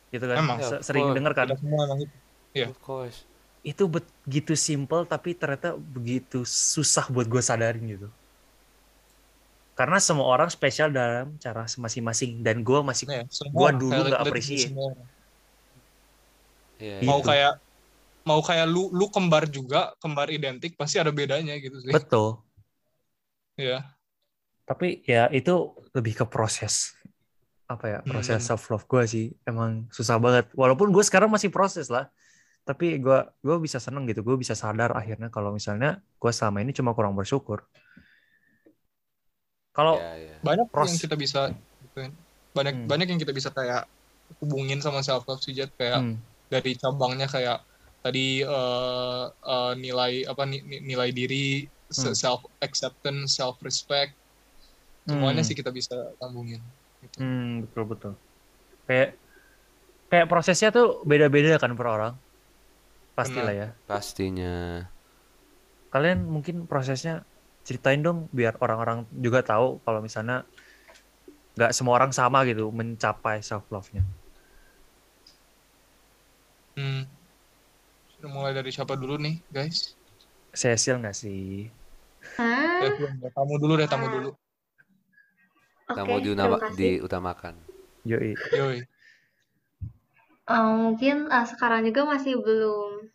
gitu 0.08 0.24
kan 0.24 0.38
Emang. 0.38 0.60
Se- 0.60 0.80
Ya, 0.80 0.82
sering 0.82 1.12
denger 1.12 1.34
kan 1.34 1.48
semua 1.52 1.84
emang 1.86 2.00
itu 2.02 2.16
Iya. 2.54 2.68
Of 2.68 2.80
course. 2.80 3.28
itu 3.62 3.84
begitu 3.86 4.56
simple 4.56 5.04
tapi 5.04 5.34
ternyata 5.34 5.76
begitu 5.76 6.42
susah 6.42 7.08
buat 7.08 7.26
gue 7.26 7.40
sadarin 7.40 7.84
gitu 7.86 8.08
karena 9.74 10.00
semua 10.00 10.26
orang 10.26 10.48
spesial 10.48 10.90
dalam 10.90 11.38
cara 11.38 11.68
masing-masing 11.70 12.42
dan 12.42 12.64
gue 12.64 12.80
masih 12.82 13.06
semua 13.30 13.52
Gua 13.52 13.68
orang, 13.68 13.78
dulu 13.78 14.00
nggak 14.08 14.22
literally 14.24 14.58
orang. 16.78 17.02
Iya. 17.02 17.06
mau 17.06 17.20
Gitu. 17.20 17.28
kayak 17.28 17.54
mau 18.24 18.42
kayak 18.44 18.66
lu 18.68 18.92
lu 18.92 19.08
kembar 19.08 19.48
juga 19.48 19.96
kembar 19.98 20.28
identik 20.28 20.76
pasti 20.76 21.00
ada 21.00 21.10
bedanya 21.10 21.56
gitu 21.58 21.80
sih 21.80 21.90
betul 21.90 22.44
ya 23.56 23.82
tapi 24.68 25.00
ya 25.08 25.32
itu 25.32 25.54
lebih 25.96 26.14
ke 26.14 26.26
proses 26.28 26.92
apa 27.68 27.86
ya 27.88 28.00
Hmm, 28.04 28.12
proses 28.12 28.40
bener. 28.40 28.48
self 28.48 28.68
love 28.68 28.84
gue 28.84 29.04
sih 29.08 29.26
emang 29.44 29.88
susah 29.92 30.20
banget 30.20 30.52
walaupun 30.54 30.92
gue 30.92 31.04
sekarang 31.04 31.32
masih 31.32 31.48
proses 31.50 31.88
lah 31.88 32.12
tapi 32.68 33.00
gue 33.00 33.20
gue 33.40 33.58
bisa 33.64 33.80
seneng 33.80 34.04
gitu 34.06 34.24
gue 34.24 34.36
bisa 34.36 34.52
sadar 34.52 34.92
akhirnya 34.92 35.32
kalau 35.32 35.56
misalnya 35.56 36.04
gue 36.20 36.32
selama 36.32 36.60
ini 36.60 36.76
cuma 36.76 36.92
kurang 36.92 37.16
bersyukur 37.16 37.64
kalau 39.72 39.96
Iya, 40.00 40.12
iya. 40.18 40.36
banyak 40.44 40.68
Pros. 40.68 40.90
yang 40.90 41.00
kita 41.00 41.16
bisa 41.16 41.40
gituin. 41.86 42.12
banyak 42.52 42.74
Hmm. 42.76 42.88
banyak 42.90 43.08
yang 43.08 43.20
kita 43.22 43.32
bisa 43.32 43.50
kayak 43.54 43.86
hubungin 44.44 44.84
sama 44.84 45.00
self 45.00 45.24
love 45.26 45.40
sih 45.40 45.56
Jet. 45.56 45.72
kayak 45.80 46.02
hmm, 46.04 46.18
dari 46.54 46.72
cabangnya 46.82 47.28
kayak 47.36 47.58
tadi 48.04 48.20
eh, 48.44 49.24
eh, 49.52 49.72
nilai 49.84 50.12
apa 50.32 50.44
ni- 50.52 50.64
ni- 50.70 50.84
nilai 50.90 51.10
diri 51.20 51.36
Hmm. 51.96 52.18
self 52.22 52.42
acceptance 52.66 53.36
self 53.40 53.56
respect 53.68 54.12
semuanya 55.12 55.42
hmm, 55.42 55.48
sih 55.48 55.56
kita 55.60 55.72
bisa 55.80 55.96
sambungin 56.22 56.62
gitu. 57.04 57.20
hmm, 57.20 57.66
betul 57.68 57.84
betul 57.92 58.12
kayak 58.88 59.08
kayak 60.12 60.28
prosesnya 60.32 60.70
tuh 60.76 60.86
beda-beda 61.10 61.52
kan 61.64 61.72
per 61.80 61.88
orang 61.96 62.14
pastilah 63.18 63.54
ya 63.62 63.68
Pastinya. 63.88 64.54
kalian 65.94 66.20
mungkin 66.36 66.56
prosesnya 66.72 67.14
ceritain 67.68 68.02
dong 68.06 68.18
biar 68.38 68.54
orang-orang 68.64 68.98
juga 69.26 69.40
tahu 69.50 69.66
kalau 69.86 70.00
misalnya 70.08 70.36
nggak 71.58 71.72
semua 71.78 71.94
orang 72.00 72.12
sama 72.20 72.40
gitu 72.50 72.64
mencapai 72.80 73.38
self 73.50 73.66
love-nya. 73.74 74.04
Hmm. 76.78 77.10
Sudah 78.14 78.30
mulai 78.30 78.54
dari 78.54 78.70
siapa 78.70 78.94
dulu 78.94 79.18
nih 79.18 79.42
guys 79.50 79.98
Cecil 80.54 81.02
nggak 81.02 81.18
sih? 81.18 81.70
Hah? 82.38 82.86
Tamu 83.34 83.58
dulu 83.58 83.74
deh 83.78 83.90
tamu 83.90 84.06
dulu 84.10 84.30
Oke, 85.88 85.96
Tamu 86.04 86.20
diutama- 86.20 86.60
diutamakan. 86.76 87.56
Yoi. 88.04 88.36
Yoi. 88.54 88.80
Eh, 90.48 90.66
mungkin 90.76 91.32
eh, 91.32 91.46
sekarang 91.48 91.88
juga 91.88 92.04
masih 92.04 92.36
belum 92.44 93.08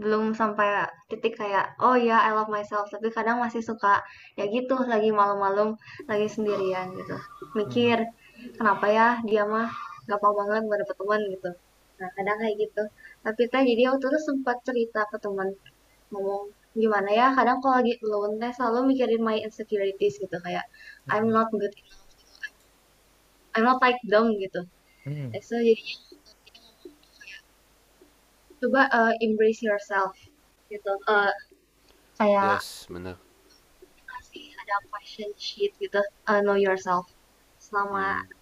belum 0.00 0.32
sampai 0.32 0.88
titik 1.12 1.36
kayak 1.36 1.76
oh 1.76 1.92
ya 1.92 2.24
I 2.24 2.32
love 2.32 2.48
myself 2.48 2.88
tapi 2.88 3.12
kadang 3.12 3.36
masih 3.36 3.60
suka 3.60 4.00
ya 4.32 4.48
gitu 4.48 4.72
lagi 4.88 5.12
malam-malam 5.12 5.76
lagi 6.08 6.24
sendirian 6.24 6.88
gitu 6.96 7.20
mikir 7.52 8.08
kenapa 8.56 8.88
ya 8.88 9.08
dia 9.28 9.44
mah 9.44 9.68
gampang 10.08 10.32
banget 10.40 10.60
gak 10.72 10.78
dapet 10.80 10.96
teman 10.96 11.20
gitu 11.36 11.50
nah 12.00 12.08
kadang 12.16 12.36
kayak 12.42 12.56
gitu. 12.64 12.82
Tapi 13.24 13.42
teh 13.52 13.62
jadi 13.70 13.82
waktu 13.92 14.06
itu 14.10 14.20
sempat 14.28 14.56
cerita 14.66 15.00
ke 15.12 15.16
teman 15.24 15.48
ngomong 16.12 16.42
gimana 16.82 17.10
ya 17.20 17.26
kadang 17.38 17.58
kalau 17.62 17.76
lagi 17.82 17.94
alone 18.04 18.34
teh 18.42 18.52
selalu 18.58 18.78
mikirin 18.90 19.22
my 19.28 19.36
insecurities 19.46 20.14
gitu. 20.22 20.36
Kayak 20.46 20.64
I'm 21.12 21.26
not 21.36 21.48
good 21.52 21.74
enough. 21.76 22.02
I'm 23.54 23.64
not 23.64 23.78
like 23.82 24.00
them 24.12 24.26
gitu. 24.38 24.62
Hmm. 25.06 25.32
so 25.40 25.56
jadinya 25.56 25.96
coba 28.60 28.82
uh, 28.92 29.12
embrace 29.24 29.60
yourself 29.64 30.12
gitu. 30.70 30.92
Uh, 31.08 31.32
kayak 32.20 32.60
Yes, 32.60 32.84
bener. 32.92 33.16
kasih 34.10 34.52
ada 34.60 34.76
question 34.92 35.30
sheet 35.40 35.72
gitu 35.80 36.00
uh, 36.28 36.40
know 36.44 36.54
yourself. 36.56 37.08
Selama 37.58 38.22
Hmm. 38.22 38.38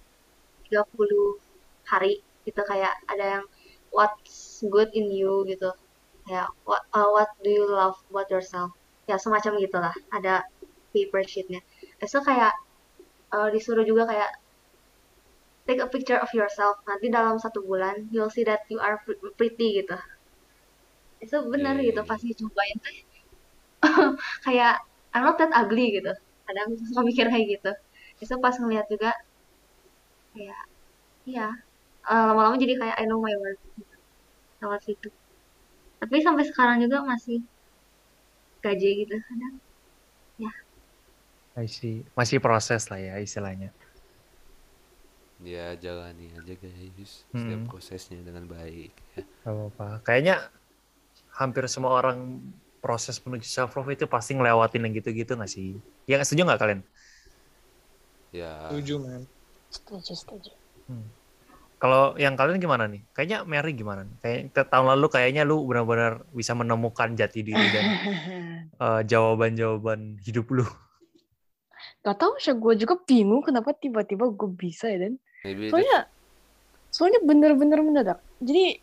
30 0.68 1.40
hari 1.88 2.20
gitu 2.48 2.60
kayak 2.70 2.92
ada 3.12 3.24
yang 3.38 3.44
what's 3.96 4.60
good 4.74 4.88
in 4.98 5.06
you? 5.12 5.44
gitu. 5.50 5.70
Kayak 6.26 6.48
what 6.68 6.82
uh, 6.96 7.08
what 7.14 7.28
do 7.44 7.50
you 7.58 7.64
love 7.68 7.96
about 8.10 8.28
yourself? 8.34 8.70
Ya 9.10 9.16
semacam 9.24 9.52
gitulah 9.64 9.94
ada 10.16 10.44
paper 10.92 11.22
sheetnya. 11.24 11.60
Itu 12.04 12.18
kayak 12.28 12.52
uh, 13.34 13.48
disuruh 13.54 13.84
juga 13.90 14.04
kayak 14.10 14.30
take 15.66 15.80
a 15.84 15.88
picture 15.88 16.20
of 16.24 16.30
yourself. 16.34 16.76
Nanti 16.88 17.06
dalam 17.12 17.36
satu 17.44 17.60
bulan 17.68 18.08
you'll 18.12 18.32
see 18.32 18.44
that 18.48 18.60
you 18.72 18.78
are 18.80 18.96
pre- 19.04 19.20
pretty 19.38 19.68
gitu. 19.84 19.96
Itu 21.24 21.36
benar 21.52 21.74
gitu 21.88 22.00
Yeay. 22.02 22.10
pas 22.10 22.20
dicobain 22.28 22.76
teh 22.84 22.96
kayak 24.46 24.74
I'm 25.14 25.24
not 25.26 25.36
that 25.40 25.52
ugly 25.60 25.86
gitu. 25.96 26.12
Kadang 26.46 26.68
suka 26.88 27.02
mikir 27.08 27.26
kayak 27.32 27.46
gitu. 27.54 27.72
Itu 28.22 28.34
pas 28.44 28.54
ngeliat 28.60 28.86
juga 28.92 29.10
kayak 30.34 30.60
iya 31.28 31.48
eh, 32.12 32.22
lama-lama 32.28 32.56
jadi 32.62 32.74
kayak 32.80 32.96
I 33.00 33.04
know 33.08 33.18
my 33.26 33.34
worth 33.42 33.62
gitu. 33.78 33.94
lewat 34.62 34.80
situ 34.86 35.08
tapi 36.02 36.16
sampai 36.26 36.44
sekarang 36.50 36.78
juga 36.84 36.98
masih 37.10 37.38
gaje 38.64 38.88
gitu 39.00 39.14
kadang 39.26 39.54
I 41.56 41.66
see. 41.68 41.96
Masih 42.16 42.38
proses 42.44 42.82
lah 42.90 43.00
ya 43.02 43.14
istilahnya. 43.20 43.68
Ya 45.52 45.66
jalani 45.84 46.24
aja 46.38 46.52
guys 46.62 47.12
setiap 47.38 47.60
Hmm. 47.60 47.68
prosesnya 47.68 48.18
dengan 48.26 48.44
baik 48.54 48.92
ya. 49.14 49.22
Gak 49.44 49.52
apa-apa. 49.54 49.84
Kayaknya 50.06 50.34
hampir 51.40 51.64
semua 51.74 51.92
orang 52.00 52.18
proses 52.82 53.16
menuju 53.24 53.46
self 53.56 53.70
love 53.76 53.90
itu 53.94 54.06
pasti 54.14 54.30
ngelewatin 54.36 54.82
yang 54.86 54.92
gitu-gitu 54.98 55.32
nggak 55.38 55.50
sih? 55.56 55.68
Ya 56.10 56.16
setuju 56.26 56.42
nggak 56.46 56.60
kalian? 56.62 56.80
Ya 58.32 58.48
Setuju, 58.62 58.94
men. 59.04 59.22
Setuju, 59.74 60.12
setuju. 60.20 60.50
Kalau 61.78 62.18
yang 62.18 62.34
kalian 62.34 62.58
gimana 62.58 62.90
nih? 62.90 63.06
Kayaknya 63.14 63.46
Mary 63.46 63.70
gimana? 63.70 64.02
nih? 64.02 64.50
Kayak 64.50 64.66
tahun 64.66 64.98
lalu 64.98 65.06
kayaknya 65.14 65.46
lu 65.46 65.62
benar-benar 65.62 66.26
bisa 66.34 66.50
menemukan 66.58 67.14
jati 67.14 67.46
diri 67.46 67.66
dan 67.70 67.84
eh, 68.82 69.00
jawaban-jawaban 69.06 70.18
hidup 70.26 70.50
lu. 70.50 70.66
Gak 72.02 72.18
tau 72.18 72.34
sih, 72.42 72.50
gue 72.50 72.74
juga 72.74 72.98
bingung 73.06 73.46
kenapa 73.46 73.70
tiba-tiba 73.78 74.26
gue 74.26 74.50
bisa 74.50 74.90
ya, 74.90 75.06
Dan. 75.06 75.22
Soalnya, 75.70 76.10
soalnya 76.90 77.22
bener-bener 77.22 77.78
mendadak. 77.78 78.18
Jadi, 78.42 78.82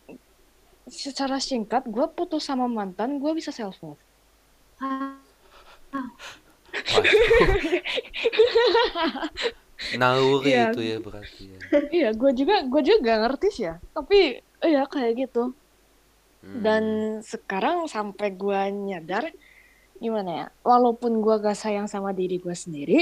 secara 0.88 1.36
singkat, 1.36 1.84
gue 1.84 2.06
putus 2.16 2.48
sama 2.48 2.64
mantan, 2.64 3.20
gue 3.20 3.32
bisa 3.36 3.52
self 3.52 3.76
love. 3.84 4.00
Ah, 4.80 5.20
naluri 9.94 10.50
Iya. 10.52 10.72
itu 10.72 10.80
ya 10.82 10.96
berarti 11.00 11.42
ya. 11.52 11.58
iya, 11.92 12.08
gue 12.16 12.30
juga, 12.32 12.64
gue 12.64 12.82
juga 12.82 13.12
ngerti 13.22 13.48
sih 13.52 13.64
ya. 13.68 13.74
Tapi, 13.92 14.40
iya 14.64 14.82
kayak 14.88 15.12
gitu. 15.28 15.52
Hmm. 16.44 16.60
Dan 16.64 16.84
sekarang 17.20 17.88
sampai 17.90 18.32
gue 18.32 18.60
nyadar, 18.72 19.28
gimana 19.98 20.30
ya, 20.30 20.46
walaupun 20.62 21.20
gue 21.24 21.34
gak 21.40 21.56
sayang 21.56 21.88
sama 21.88 22.12
diri 22.12 22.36
gue 22.40 22.52
sendiri, 22.52 23.00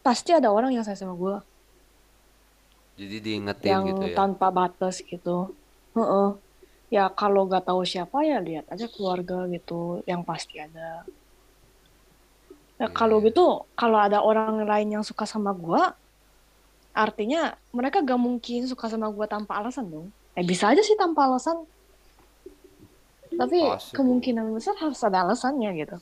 pasti 0.00 0.32
ada 0.32 0.48
orang 0.52 0.72
yang 0.72 0.84
sayang 0.84 1.08
sama 1.08 1.16
gue. 1.16 1.36
jadi 3.00 3.16
diingetin 3.24 3.70
yang 3.72 3.84
gitu 3.88 4.12
ya. 4.12 4.16
tanpa 4.16 4.52
batas 4.52 5.00
gitu. 5.00 5.56
Heeh. 5.96 6.28
Ya 6.92 7.08
kalau 7.08 7.48
gak 7.48 7.64
tahu 7.64 7.80
siapa 7.88 8.20
ya 8.28 8.36
lihat 8.44 8.68
aja 8.68 8.84
keluarga 8.92 9.48
gitu, 9.48 10.04
yang 10.04 10.20
pasti 10.20 10.60
ada. 10.60 11.08
Iya, 12.80 12.88
kalau 12.96 13.20
gitu, 13.20 13.68
kalau 13.76 14.00
ada 14.00 14.24
orang 14.24 14.64
lain 14.64 14.88
yang 14.88 15.04
suka 15.04 15.28
sama 15.28 15.52
gua, 15.52 15.92
artinya 16.96 17.52
mereka 17.76 18.00
gak 18.00 18.16
mungkin 18.16 18.64
suka 18.64 18.88
sama 18.88 19.12
gua 19.12 19.28
tanpa 19.28 19.60
alasan 19.60 19.92
dong. 19.92 20.08
Eh 20.32 20.40
bisa 20.40 20.72
aja 20.72 20.80
sih 20.80 20.96
tanpa 20.96 21.28
alasan. 21.28 21.60
Tapi 23.36 23.68
kemungkinan 23.92 24.48
besar 24.56 24.80
harus 24.80 24.96
ada 25.04 25.28
alasannya 25.28 25.70
gitu. 25.76 26.00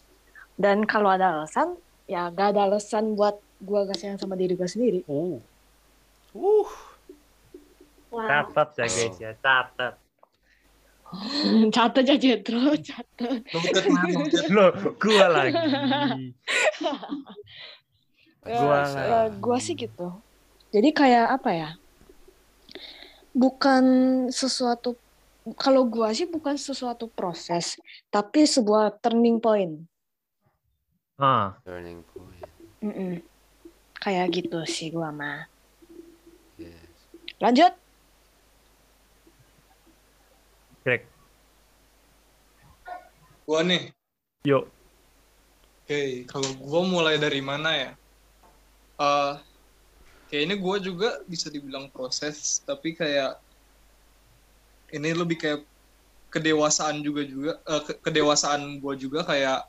Dan 0.55 0.87
kalau 0.87 1.11
ada 1.11 1.43
alasan, 1.43 1.75
ya 2.07 2.31
gak 2.31 2.55
ada 2.55 2.71
alasan 2.71 3.19
buat 3.19 3.43
gua 3.59 3.83
gak 3.91 3.99
sayang 3.99 4.23
sama 4.23 4.39
diri 4.39 4.55
gua 4.55 4.71
sendiri. 4.71 5.03
Uh. 5.11 5.43
Uh. 6.31 6.71
Wow. 8.15 8.23
Catat 8.23 8.69
ya 8.79 8.87
guys 8.87 9.17
ya, 9.19 9.33
catat. 9.43 9.99
catat 11.75 12.05
aja 12.05 12.15
Jetro, 12.21 12.61
noted. 12.61 13.07
Loh, 14.55 14.73
gua 15.01 15.27
lagi. 15.29 15.57
Ya, 18.49 18.65
Gua 18.65 18.81
ya, 18.81 19.21
gua 19.45 19.59
sih 19.61 19.77
gitu. 19.77 20.25
Jadi 20.73 20.89
kayak 20.97 21.37
apa 21.37 21.51
ya? 21.53 21.71
Bukan 23.37 23.85
sesuatu 24.33 24.97
kalau 25.61 25.85
gua 25.85 26.17
sih 26.17 26.25
bukan 26.25 26.57
sesuatu 26.57 27.13
proses, 27.13 27.77
tapi 28.09 28.49
sebuah 28.49 29.05
turning 29.05 29.37
point. 29.37 29.85
Ah, 31.21 31.61
Turning 31.61 32.01
point. 32.09 32.49
Mm-mm. 32.81 33.21
Kayak 34.01 34.33
gitu 34.33 34.65
sih 34.65 34.89
gua 34.97 35.13
mah. 35.13 35.45
Yes. 36.57 36.89
Lanjut. 37.43 37.77
Greg. 40.89 41.05
Gua 43.49 43.65
nih, 43.65 43.89
Yuk. 44.45 44.69
Oke, 45.89 46.29
kalau 46.29 46.53
gue 46.53 46.83
mulai 46.85 47.17
dari 47.17 47.41
mana 47.41 47.73
ya? 47.73 47.91
Eh, 49.01 49.33
kayaknya 50.29 50.61
gue 50.61 50.77
juga 50.85 51.17
bisa 51.25 51.49
dibilang 51.49 51.89
proses, 51.89 52.61
tapi 52.69 52.93
kayak 52.93 53.41
ini 54.93 55.17
lebih 55.17 55.41
kayak 55.41 55.65
kedewasaan 56.29 57.01
juga 57.01 57.25
juga 57.25 57.57
ke- 57.89 58.05
kedewasaan 58.05 58.85
gue 58.85 58.95
juga 59.01 59.25
kayak 59.25 59.65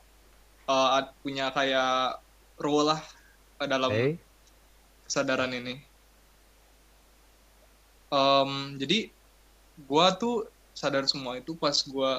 ad- 0.68 1.16
punya 1.24 1.48
kayak 1.56 2.20
role 2.60 2.84
lah 2.92 3.00
dalam 3.64 3.88
Oke. 3.96 4.20
kesadaran 5.08 5.56
ini. 5.56 5.80
Em, 8.12 8.76
jadi 8.76 9.08
gue 9.80 10.06
tuh 10.20 10.44
sadar 10.76 11.08
semua 11.08 11.40
itu 11.40 11.56
pas 11.56 11.72
gue 11.80 12.10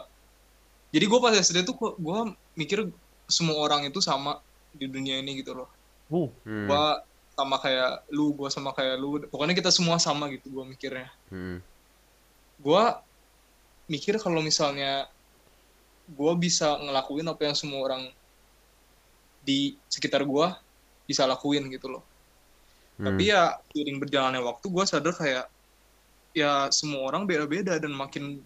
jadi 0.92 1.06
gue 1.08 1.20
pas 1.20 1.34
SD 1.34 1.64
tuh 1.64 1.76
gue 1.76 2.20
mikir 2.54 2.92
semua 3.26 3.64
orang 3.64 3.88
itu 3.88 4.00
sama 4.00 4.44
di 4.72 4.88
dunia 4.88 5.20
ini 5.20 5.40
gitu 5.40 5.56
loh 5.56 5.70
Uh, 6.12 6.28
Hmm. 6.44 6.68
gue 6.68 6.84
sama 7.32 7.56
kayak 7.56 8.04
lu 8.12 8.36
gue 8.36 8.52
sama 8.52 8.76
kayak 8.76 9.00
lu 9.00 9.24
pokoknya 9.32 9.56
kita 9.56 9.72
semua 9.72 9.96
sama 9.96 10.28
gitu 10.28 10.52
gue 10.52 10.66
mikirnya 10.68 11.08
Hmm. 11.32 11.64
gue 12.60 12.84
mikir 13.88 14.20
kalau 14.20 14.44
misalnya 14.44 15.08
gue 16.12 16.34
bisa 16.36 16.76
ngelakuin 16.84 17.24
apa 17.24 17.42
yang 17.48 17.56
semua 17.56 17.80
orang 17.88 18.12
di 19.42 19.80
sekitar 19.88 20.28
gue 20.28 20.48
bisa 21.08 21.24
lakuin 21.24 21.72
gitu 21.72 21.88
loh 21.88 22.04
Hmm. 23.00 23.08
tapi 23.08 23.32
ya 23.32 23.56
seiring 23.72 24.04
berjalannya 24.04 24.44
waktu 24.44 24.68
gue 24.68 24.84
sadar 24.84 25.16
kayak 25.16 25.48
ya 26.36 26.68
semua 26.70 27.08
orang 27.08 27.24
beda-beda 27.24 27.80
dan 27.80 27.96
makin 27.96 28.44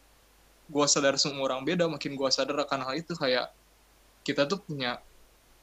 gue 0.66 0.86
sadar 0.90 1.16
semua 1.22 1.46
orang 1.46 1.62
beda 1.62 1.86
makin 1.86 2.18
gue 2.18 2.30
sadar 2.34 2.58
akan 2.66 2.90
hal 2.90 2.94
itu 2.98 3.14
kayak 3.14 3.54
kita 4.26 4.50
tuh 4.50 4.58
punya 4.66 4.98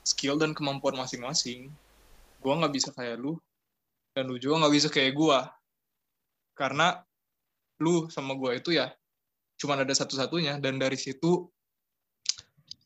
skill 0.06 0.38
dan 0.38 0.54
kemampuan 0.54 0.94
masing-masing. 0.94 1.70
Gue 2.38 2.52
nggak 2.54 2.74
bisa 2.74 2.90
kayak 2.94 3.18
lu 3.18 3.38
dan 4.14 4.30
lu 4.30 4.38
juga 4.38 4.62
nggak 4.66 4.74
bisa 4.74 4.88
kayak 4.92 5.12
gue 5.14 5.38
karena 6.54 7.00
lu 7.80 8.06
sama 8.12 8.38
gue 8.38 8.60
itu 8.60 8.76
ya 8.76 8.92
cuman 9.58 9.82
ada 9.82 9.94
satu-satunya 9.94 10.58
dan 10.58 10.78
dari 10.78 10.98
situ 10.98 11.48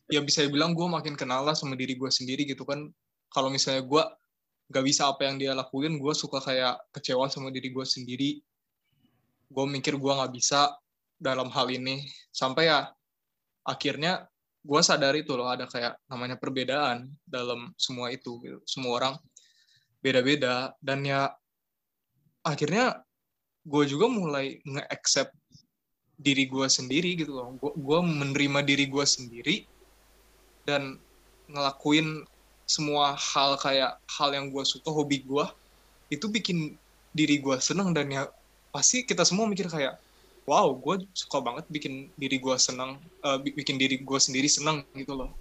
ya 0.06 0.22
bisa 0.22 0.46
bilang 0.46 0.76
gue 0.76 0.86
makin 0.86 1.18
kenal 1.18 1.42
lah 1.42 1.56
sama 1.56 1.74
diri 1.74 1.98
gue 1.98 2.08
sendiri 2.08 2.46
gitu 2.46 2.62
kan. 2.62 2.88
Kalau 3.32 3.50
misalnya 3.50 3.82
gue 3.84 4.02
gak 4.70 4.84
bisa 4.86 5.10
apa 5.10 5.26
yang 5.26 5.36
dia 5.36 5.52
lakuin 5.52 5.98
gue 5.98 6.14
suka 6.14 6.40
kayak 6.40 6.78
kecewa 6.94 7.28
sama 7.28 7.52
diri 7.52 7.74
gue 7.74 7.84
sendiri. 7.84 8.30
Gue 9.50 9.64
mikir 9.66 9.94
gue 9.98 10.12
nggak 10.12 10.32
bisa 10.34 10.74
dalam 11.16 11.48
hal 11.52 11.68
ini 11.72 12.04
sampai 12.32 12.68
ya 12.68 12.88
akhirnya 13.66 14.28
gue 14.66 14.80
sadar 14.82 15.14
itu 15.14 15.32
loh 15.38 15.46
ada 15.46 15.70
kayak 15.70 15.96
namanya 16.10 16.36
perbedaan 16.36 17.06
dalam 17.22 17.70
semua 17.78 18.10
itu 18.10 18.42
gitu. 18.42 18.58
semua 18.66 18.98
orang 18.98 19.14
beda-beda 20.02 20.74
dan 20.82 21.06
ya 21.06 21.30
akhirnya 22.42 23.02
gue 23.66 23.84
juga 23.86 24.06
mulai 24.06 24.62
nge-accept 24.62 25.34
diri 26.16 26.46
gue 26.46 26.66
sendiri 26.66 27.18
gitu 27.18 27.36
loh 27.36 27.54
gue 27.58 27.98
menerima 28.00 28.62
diri 28.62 28.86
gue 28.86 29.04
sendiri 29.04 29.56
dan 30.66 30.98
ngelakuin 31.46 32.26
semua 32.66 33.14
hal 33.14 33.54
kayak 33.62 34.02
hal 34.10 34.34
yang 34.34 34.50
gue 34.50 34.64
suka 34.66 34.90
hobi 34.90 35.22
gue 35.22 35.46
itu 36.10 36.26
bikin 36.26 36.74
diri 37.14 37.38
gue 37.38 37.56
seneng 37.62 37.94
dan 37.94 38.10
ya 38.10 38.26
pasti 38.74 39.06
kita 39.06 39.22
semua 39.22 39.46
mikir 39.46 39.70
kayak 39.70 39.98
wow 40.46 40.70
gue 40.78 41.10
suka 41.10 41.42
banget 41.42 41.66
bikin 41.66 42.14
diri 42.14 42.38
gue 42.38 42.54
senang 42.56 43.02
bi- 43.42 43.52
bikin 43.52 43.76
diri 43.76 43.98
gue 43.98 44.18
sendiri 44.22 44.46
senang 44.46 44.86
gitu 44.94 45.18
loh. 45.18 45.34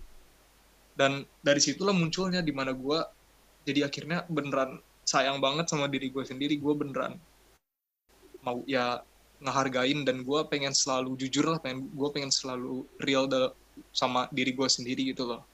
Dan 0.97 1.23
dari 1.45 1.61
situlah 1.61 1.93
munculnya 1.93 2.41
di 2.41 2.49
mana 2.49 2.73
gue 2.73 2.99
jadi 3.69 3.85
akhirnya 3.85 4.25
beneran 4.25 4.81
sayang 5.05 5.37
banget 5.37 5.69
sama 5.69 5.85
diri 5.85 6.09
gue 6.09 6.25
sendiri. 6.25 6.57
Gue 6.57 6.73
beneran 6.73 7.21
mau 8.41 8.65
ya 8.65 9.01
ngehargain 9.41 10.01
dan 10.05 10.25
gue 10.25 10.39
pengen 10.49 10.73
selalu 10.73 11.17
jujur 11.21 11.53
lah 11.53 11.59
pengen 11.61 11.85
gue 11.85 12.09
pengen 12.09 12.33
selalu 12.33 12.87
real 12.97 13.29
da- 13.29 13.53
sama 13.93 14.25
diri 14.33 14.55
gue 14.57 14.65
sendiri 14.65 15.13
gitu 15.13 15.29
loh. 15.29 15.45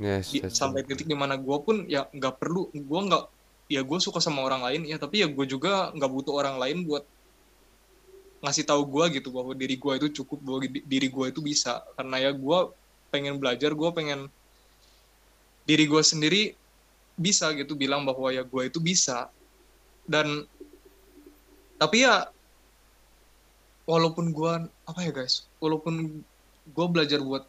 Yes, 0.00 0.32
di- 0.32 0.44
sampai 0.44 0.84
titik 0.84 1.08
di 1.08 1.16
mana 1.16 1.40
gue 1.40 1.56
pun 1.60 1.84
ya 1.88 2.08
nggak 2.10 2.40
perlu 2.40 2.68
gue 2.72 3.00
nggak 3.08 3.24
ya 3.70 3.80
gue 3.86 3.98
suka 4.02 4.18
sama 4.18 4.42
orang 4.42 4.66
lain 4.66 4.82
ya 4.88 4.98
tapi 4.98 5.22
ya 5.22 5.28
gue 5.30 5.46
juga 5.46 5.94
nggak 5.94 6.10
butuh 6.10 6.34
orang 6.34 6.58
lain 6.58 6.82
buat 6.88 7.06
ngasih 8.40 8.64
tahu 8.64 8.82
gue 8.88 9.20
gitu 9.20 9.28
bahwa 9.36 9.52
diri 9.52 9.76
gue 9.76 9.92
itu 10.00 10.08
cukup 10.22 10.38
bahwa 10.40 10.58
di- 10.64 10.84
diri 10.84 11.08
gue 11.12 11.26
itu 11.32 11.40
bisa. 11.44 11.84
Karena 11.96 12.16
ya 12.24 12.30
gue 12.32 12.58
pengen 13.12 13.36
belajar 13.40 13.70
gue 13.76 13.90
pengen 13.92 14.20
diri 15.68 15.84
gue 15.86 16.02
sendiri 16.02 16.56
bisa 17.20 17.52
gitu 17.52 17.76
bilang 17.76 18.02
bahwa 18.08 18.32
ya 18.32 18.42
gue 18.44 18.62
itu 18.68 18.80
bisa. 18.80 19.28
Dan 20.08 20.48
tapi 21.80 22.04
ya 22.04 22.28
walaupun 23.88 24.26
gue 24.30 24.52
apa 24.86 25.00
ya 25.02 25.10
guys 25.10 25.50
walaupun 25.58 26.22
gue 26.76 26.86
belajar 26.94 27.18
buat 27.24 27.44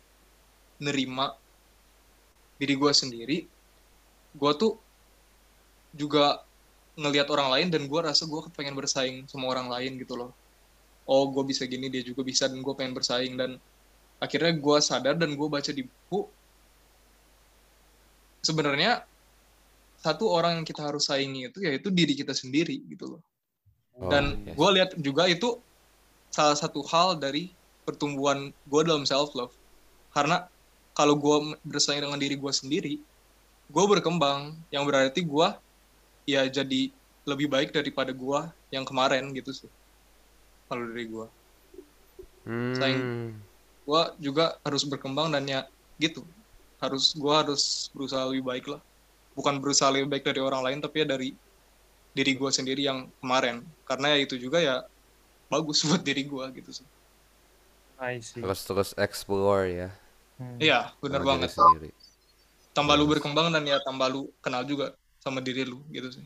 nerima 0.82 1.38
diri 2.60 2.74
gue 2.82 2.92
sendiri 3.02 3.38
gue 4.40 4.52
tuh 4.58 4.72
juga 5.94 6.42
ngelihat 6.96 7.28
orang 7.30 7.50
lain 7.54 7.68
dan 7.74 7.84
gue 7.92 8.00
rasa 8.02 8.24
gue 8.26 8.42
pengen 8.58 8.74
bersaing 8.80 9.28
sama 9.28 9.46
orang 9.54 9.68
lain 9.70 10.00
gitu 10.02 10.16
loh 10.18 10.41
oh 11.12 11.28
gue 11.28 11.44
bisa 11.52 11.68
gini 11.68 11.92
dia 11.92 12.00
juga 12.08 12.24
bisa 12.24 12.48
dan 12.48 12.64
gue 12.64 12.74
pengen 12.74 12.96
bersaing. 12.96 13.36
Dan 13.36 13.60
akhirnya 14.24 14.56
gue 14.56 14.78
sadar 14.80 15.20
dan 15.20 15.36
gue 15.36 15.48
baca 15.52 15.72
di 15.76 15.84
buku 15.84 16.24
sebenarnya 18.40 19.04
satu 20.02 20.32
orang 20.32 20.64
yang 20.64 20.66
kita 20.66 20.82
harus 20.82 21.06
saingi 21.06 21.52
itu 21.52 21.60
yaitu 21.62 21.92
diri 21.92 22.16
kita 22.16 22.32
sendiri 22.32 22.80
gitu 22.88 23.18
loh. 23.18 23.22
Oh, 24.00 24.08
dan 24.08 24.40
yes. 24.48 24.56
gue 24.56 24.70
lihat 24.80 24.90
juga 24.98 25.28
itu 25.28 25.60
salah 26.32 26.56
satu 26.56 26.80
hal 26.88 27.20
dari 27.20 27.52
pertumbuhan 27.84 28.56
gue 28.72 28.82
dalam 28.88 29.04
self 29.04 29.36
love 29.36 29.52
karena 30.16 30.48
kalau 30.96 31.20
gue 31.20 31.60
bersaing 31.68 32.00
dengan 32.00 32.20
diri 32.20 32.40
gue 32.40 32.54
sendiri 32.56 32.96
gue 33.72 33.86
berkembang 33.88 34.56
yang 34.72 34.88
berarti 34.88 35.24
gue 35.24 35.48
ya 36.28 36.48
jadi 36.48 36.92
lebih 37.28 37.48
baik 37.52 37.76
daripada 37.76 38.16
gue 38.16 38.40
yang 38.72 38.88
kemarin 38.88 39.32
gitu 39.36 39.52
sih 39.52 39.72
kalau 40.72 40.88
dari 40.92 41.06
gue 41.14 41.28
sayang. 42.78 43.06
Hmm. 43.06 43.30
gue 43.88 44.02
juga 44.26 44.46
harus 44.66 44.84
berkembang 44.88 45.30
dan 45.36 45.44
ya 45.48 45.62
gitu 46.02 46.22
harus 46.82 47.14
gue 47.14 47.34
harus 47.42 47.64
berusaha 47.94 48.24
lebih 48.30 48.44
baik 48.52 48.66
lah 48.72 48.82
bukan 49.38 49.56
berusaha 49.62 49.90
lebih 49.94 50.10
baik 50.12 50.24
dari 50.28 50.42
orang 50.42 50.62
lain 50.66 50.80
tapi 50.84 51.04
ya 51.04 51.08
dari 51.14 51.30
diri 52.18 52.34
gue 52.40 52.52
sendiri 52.52 52.82
yang 52.90 53.00
kemarin 53.22 53.58
karena 53.90 54.08
ya 54.16 54.18
itu 54.26 54.36
juga 54.40 54.60
ya 54.60 54.76
bagus 55.52 55.84
buat 55.90 56.02
diri 56.04 56.24
gue 56.28 56.46
gitu 56.62 56.72
sih 56.84 56.88
I 58.02 58.20
see. 58.20 58.42
Terus 58.42 58.62
terus 58.68 58.90
explore 58.98 59.66
ya. 59.72 59.90
Hmm. 60.40 60.68
iya 60.68 60.94
benar 61.04 61.22
sama 61.22 61.30
diri 61.30 61.48
banget 61.48 61.52
sendiri. 61.58 61.90
tambah 62.78 62.96
lu 63.00 63.06
Bagus. 63.06 63.12
berkembang 63.12 63.48
dan 63.56 63.64
ya 63.72 63.78
tambah 63.88 64.08
lu 64.14 64.22
kenal 64.44 64.64
juga 64.68 64.86
sama 65.24 65.40
diri 65.46 65.64
lu 65.68 65.80
gitu 65.96 66.10
sih 66.18 66.26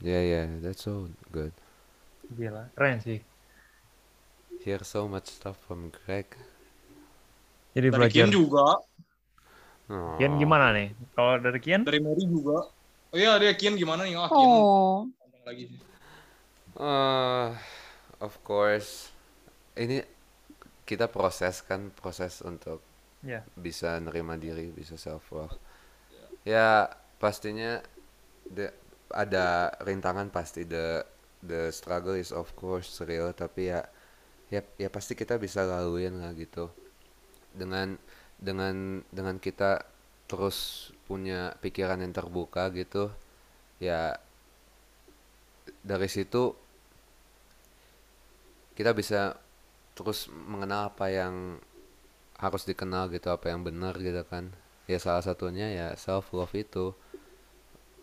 Yeah, 0.00 0.22
yeah, 0.22 0.46
that's 0.62 0.82
so 0.86 1.10
good. 1.34 1.50
Gila, 2.38 2.70
keren 2.76 3.00
sih. 3.02 3.18
Hear 4.68 4.84
so 4.84 5.08
much 5.08 5.32
stuff 5.32 5.56
from 5.64 5.88
Greg. 5.88 6.28
Jadi 7.72 7.88
dari 7.88 7.96
belajar 7.96 8.12
Kian 8.12 8.28
juga 8.28 8.84
Oh. 9.88 10.12
Kian 10.20 10.36
gimana 10.36 10.76
nih? 10.76 10.92
Kalau 11.16 11.40
dari 11.40 11.56
Kian? 11.64 11.88
Dari 11.88 12.04
Mary 12.04 12.28
juga. 12.28 12.68
Oh 13.08 13.16
iya, 13.16 13.40
dia 13.40 13.56
Kian 13.56 13.80
gimana 13.80 14.04
nih? 14.04 14.12
Ah, 14.20 14.28
Kian 14.28 14.44
Oh, 14.44 15.08
ngomong 15.08 15.42
lagi. 15.48 15.64
Eh, 16.76 17.48
of 18.20 18.34
course, 18.44 19.08
ini 19.80 20.04
kita 20.84 21.08
proses 21.08 21.64
kan 21.64 21.88
proses 21.96 22.44
untuk 22.44 22.84
Ya. 23.24 23.40
bisa 23.56 23.96
nerima 24.04 24.36
diri, 24.36 24.68
bisa 24.72 24.94
self 25.00 25.24
love. 25.32 25.56
Ya 26.44 26.92
pastinya 27.22 27.80
the- 28.52 28.74
ada 29.12 29.72
rintangan 29.84 30.28
pasti 30.32 30.62
the 30.68 31.02
the 31.44 31.72
struggle 31.72 32.16
is 32.16 32.30
of 32.34 32.52
course 32.58 33.00
real 33.08 33.32
tapi 33.32 33.72
ya 33.72 33.82
ya 34.48 34.64
ya 34.80 34.88
pasti 34.88 35.12
kita 35.12 35.36
bisa 35.36 35.64
laluin 35.64 36.20
lah 36.20 36.32
gitu. 36.36 36.72
Dengan 37.52 37.96
dengan 38.38 39.02
dengan 39.12 39.36
kita 39.40 39.84
terus 40.28 40.90
punya 41.08 41.56
pikiran 41.64 42.04
yang 42.04 42.12
terbuka 42.12 42.68
gitu 42.76 43.08
ya 43.80 44.20
dari 45.80 46.08
situ 46.10 46.52
kita 48.76 48.92
bisa 48.94 49.34
terus 49.96 50.30
mengenal 50.30 50.92
apa 50.94 51.10
yang 51.10 51.58
harus 52.38 52.62
dikenal 52.62 53.10
gitu 53.10 53.34
apa 53.34 53.50
yang 53.50 53.66
benar 53.66 53.98
gitu 53.98 54.22
kan. 54.22 54.54
Ya 54.86 55.02
salah 55.02 55.20
satunya 55.26 55.68
ya 55.74 55.88
self 55.98 56.30
love 56.30 56.54
itu. 56.54 56.94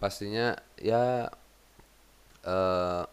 Pastinya 0.01 0.59
ya 0.75 1.31
eh 2.45 3.05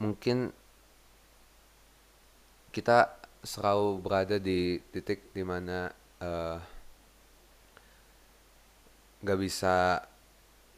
mungkin 0.00 0.50
kita 2.76 2.98
selalu 3.52 3.88
berada 4.04 4.36
di 4.48 4.80
titik 4.92 5.20
di 5.36 5.42
mana 5.50 5.78
eh 6.26 6.58
nggak 9.22 9.38
bisa 9.40 10.04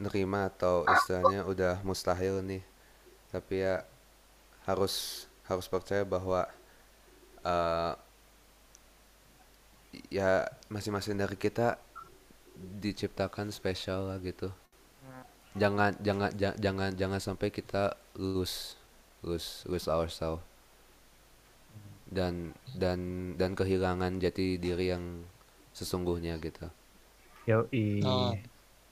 nerima 0.03 0.49
atau 0.51 0.85
istilahnya 0.95 1.41
udah 1.51 1.75
mustahil 1.87 2.35
nih. 2.45 2.63
Tapi 3.33 3.55
ya 3.65 3.75
harus 4.69 5.25
harus 5.49 5.67
percaya 5.73 6.03
bahwa 6.07 6.41
eh 7.45 7.93
ya 10.11 10.45
masing-masing 10.73 11.15
dari 11.17 11.35
kita 11.39 11.77
diciptakan 12.83 13.47
spesial 13.53 14.09
lah 14.11 14.17
gitu. 14.21 14.49
Jangan 15.57 15.97
jangan 16.05 16.29
ja- 16.37 16.57
jangan 16.65 16.89
jangan 16.93 17.19
sampai 17.27 17.49
kita 17.49 17.97
lose 18.13 18.77
lose 19.25 19.65
lose 19.65 19.87
ourselves 19.89 20.43
dan 22.07 22.55
dan 22.73 22.99
dan 23.35 23.51
kehilangan 23.53 24.19
jati 24.19 24.55
diri 24.57 24.91
yang 24.91 25.23
sesungguhnya 25.71 26.39
gitu 26.39 26.67
Yoi. 27.47 28.03
Ah. 28.03 28.35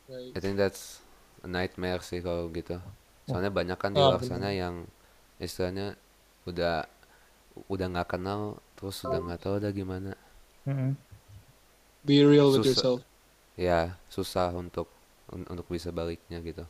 Baik. 0.06 0.32
I 0.32 0.40
think 0.40 0.56
that's 0.56 1.02
a 1.42 1.50
nightmare 1.50 2.00
sih 2.00 2.22
kalau 2.22 2.48
gitu 2.50 2.78
soalnya 3.26 3.50
banyak 3.50 3.76
kan 3.76 3.92
di 3.92 4.00
Ah, 4.00 4.14
luar 4.16 4.22
sana 4.22 4.54
yang 4.54 4.86
istilahnya 5.42 5.98
udah 6.46 6.86
udah 7.68 7.88
nggak 7.90 8.10
kenal 8.14 8.60
terus 8.78 9.02
udah 9.02 9.18
nggak 9.18 9.42
tahu 9.42 9.58
udah 9.58 9.72
gimana. 9.72 10.12
Be 12.06 12.22
real 12.22 12.54
with 12.54 12.62
Susah. 12.64 12.70
yourself. 12.70 13.00
ya 13.56 13.96
susah 14.12 14.52
untuk 14.52 14.92
un- 15.32 15.48
untuk 15.48 15.64
bisa 15.72 15.88
baliknya 15.90 16.44
gitu 16.44 16.68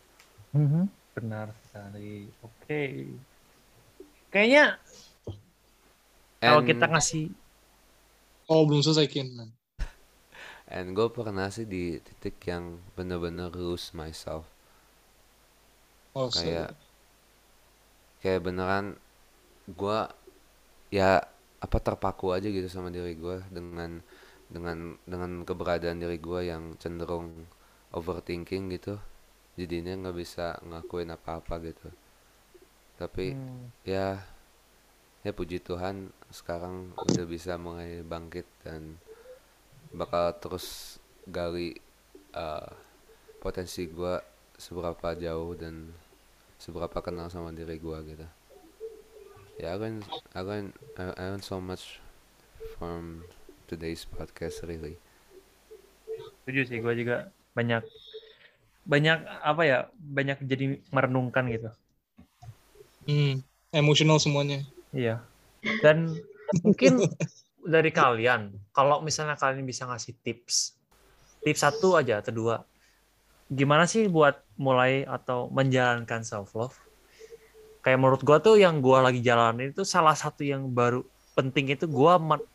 Mhm. 0.53 0.85
Benar 1.17 1.51
sekali. 1.67 2.29
Oke. 2.39 2.83
Kayaknya 4.29 4.79
kalau 6.43 6.61
And- 6.61 6.67
kita 6.69 6.85
ngasih 6.91 7.23
Oh, 8.53 8.65
belum 8.67 8.81
selesai 8.85 9.05
Kian. 9.11 9.29
and 10.77 10.87
gue 10.97 11.07
pernah 11.17 11.47
sih 11.55 11.65
di 11.73 11.83
titik 12.05 12.37
yang 12.51 12.65
bener-bener 12.97 13.49
lose 13.63 13.87
myself 13.99 14.45
Oh, 16.15 16.29
sorry. 16.31 16.65
kayak 16.65 16.75
kayak 18.21 18.41
beneran 18.45 18.85
gua 19.79 19.99
ya 20.99 21.11
apa 21.65 21.77
terpaku 21.87 22.27
aja 22.37 22.47
gitu 22.57 22.67
sama 22.75 22.89
diri 22.97 23.13
gua 23.23 23.37
dengan 23.57 23.91
dengan 24.55 24.77
dengan 25.11 25.31
keberadaan 25.49 25.99
diri 26.03 26.17
gua 26.27 26.41
yang 26.51 26.63
cenderung 26.81 27.27
overthinking 27.97 28.63
gitu 28.75 28.95
jadinya 29.59 29.93
nggak 30.01 30.17
bisa 30.23 30.47
ngakuin 30.69 31.11
apa-apa 31.17 31.55
gitu 31.69 31.89
tapi 32.95 33.25
Hmm, 33.25 33.71
ya 33.85 34.19
ya 35.25 35.33
puji 35.33 35.57
Tuhan 35.57 36.13
sekarang 36.29 36.93
udah 36.93 37.25
bisa 37.25 37.57
mulai 37.57 38.05
bangkit 38.05 38.45
dan 38.61 39.01
bakal 39.89 40.37
terus 40.37 40.97
gali 41.25 41.73
uh, 42.37 42.69
potensi 43.41 43.89
gua 43.89 44.21
seberapa 44.55 45.17
jauh 45.17 45.57
dan 45.57 45.89
seberapa 46.61 47.01
kenal 47.01 47.33
sama 47.33 47.49
diri 47.49 47.81
gua 47.81 48.05
gitu 48.05 48.29
ya 49.57 49.73
I 49.73 49.77
learn 49.81 50.05
I 50.37 50.41
learn 50.45 50.67
I, 50.93 51.03
I 51.17 51.23
learn 51.33 51.41
so 51.41 51.57
much 51.57 51.97
from 52.77 53.25
today's 53.65 54.05
podcast 54.05 54.61
really 54.61 55.01
setuju 56.45 56.61
sih 56.69 56.77
gue 56.77 56.93
juga 57.01 57.33
banyak 57.57 57.81
banyak 58.85 59.17
apa 59.41 59.61
ya 59.65 59.77
banyak 59.97 60.45
jadi 60.45 60.77
merenungkan 60.93 61.49
gitu. 61.49 61.69
Hmm, 63.09 63.41
emosional 63.73 64.21
semuanya. 64.21 64.61
Iya. 64.95 65.19
Dan 65.83 66.15
mungkin 66.63 67.03
dari 67.75 67.91
kalian, 67.91 68.55
kalau 68.71 69.03
misalnya 69.03 69.35
kalian 69.35 69.67
bisa 69.67 69.83
ngasih 69.83 70.15
tips, 70.23 70.79
tips 71.43 71.61
satu 71.61 71.99
aja 71.99 72.23
atau 72.23 72.31
dua, 72.31 72.55
gimana 73.51 73.83
sih 73.83 74.07
buat 74.07 74.39
mulai 74.55 75.03
atau 75.03 75.51
menjalankan 75.51 76.23
self 76.23 76.55
love? 76.55 76.79
Kayak 77.83 77.99
menurut 78.01 78.21
gua 78.23 78.39
tuh 78.39 78.55
yang 78.57 78.79
gua 78.79 79.03
lagi 79.03 79.19
jalanin 79.21 79.69
itu 79.69 79.83
salah 79.85 80.15
satu 80.15 80.41
yang 80.41 80.65
baru 80.71 81.05
penting 81.37 81.75
itu 81.75 81.85
gua 81.85 82.17
men- 82.17 82.49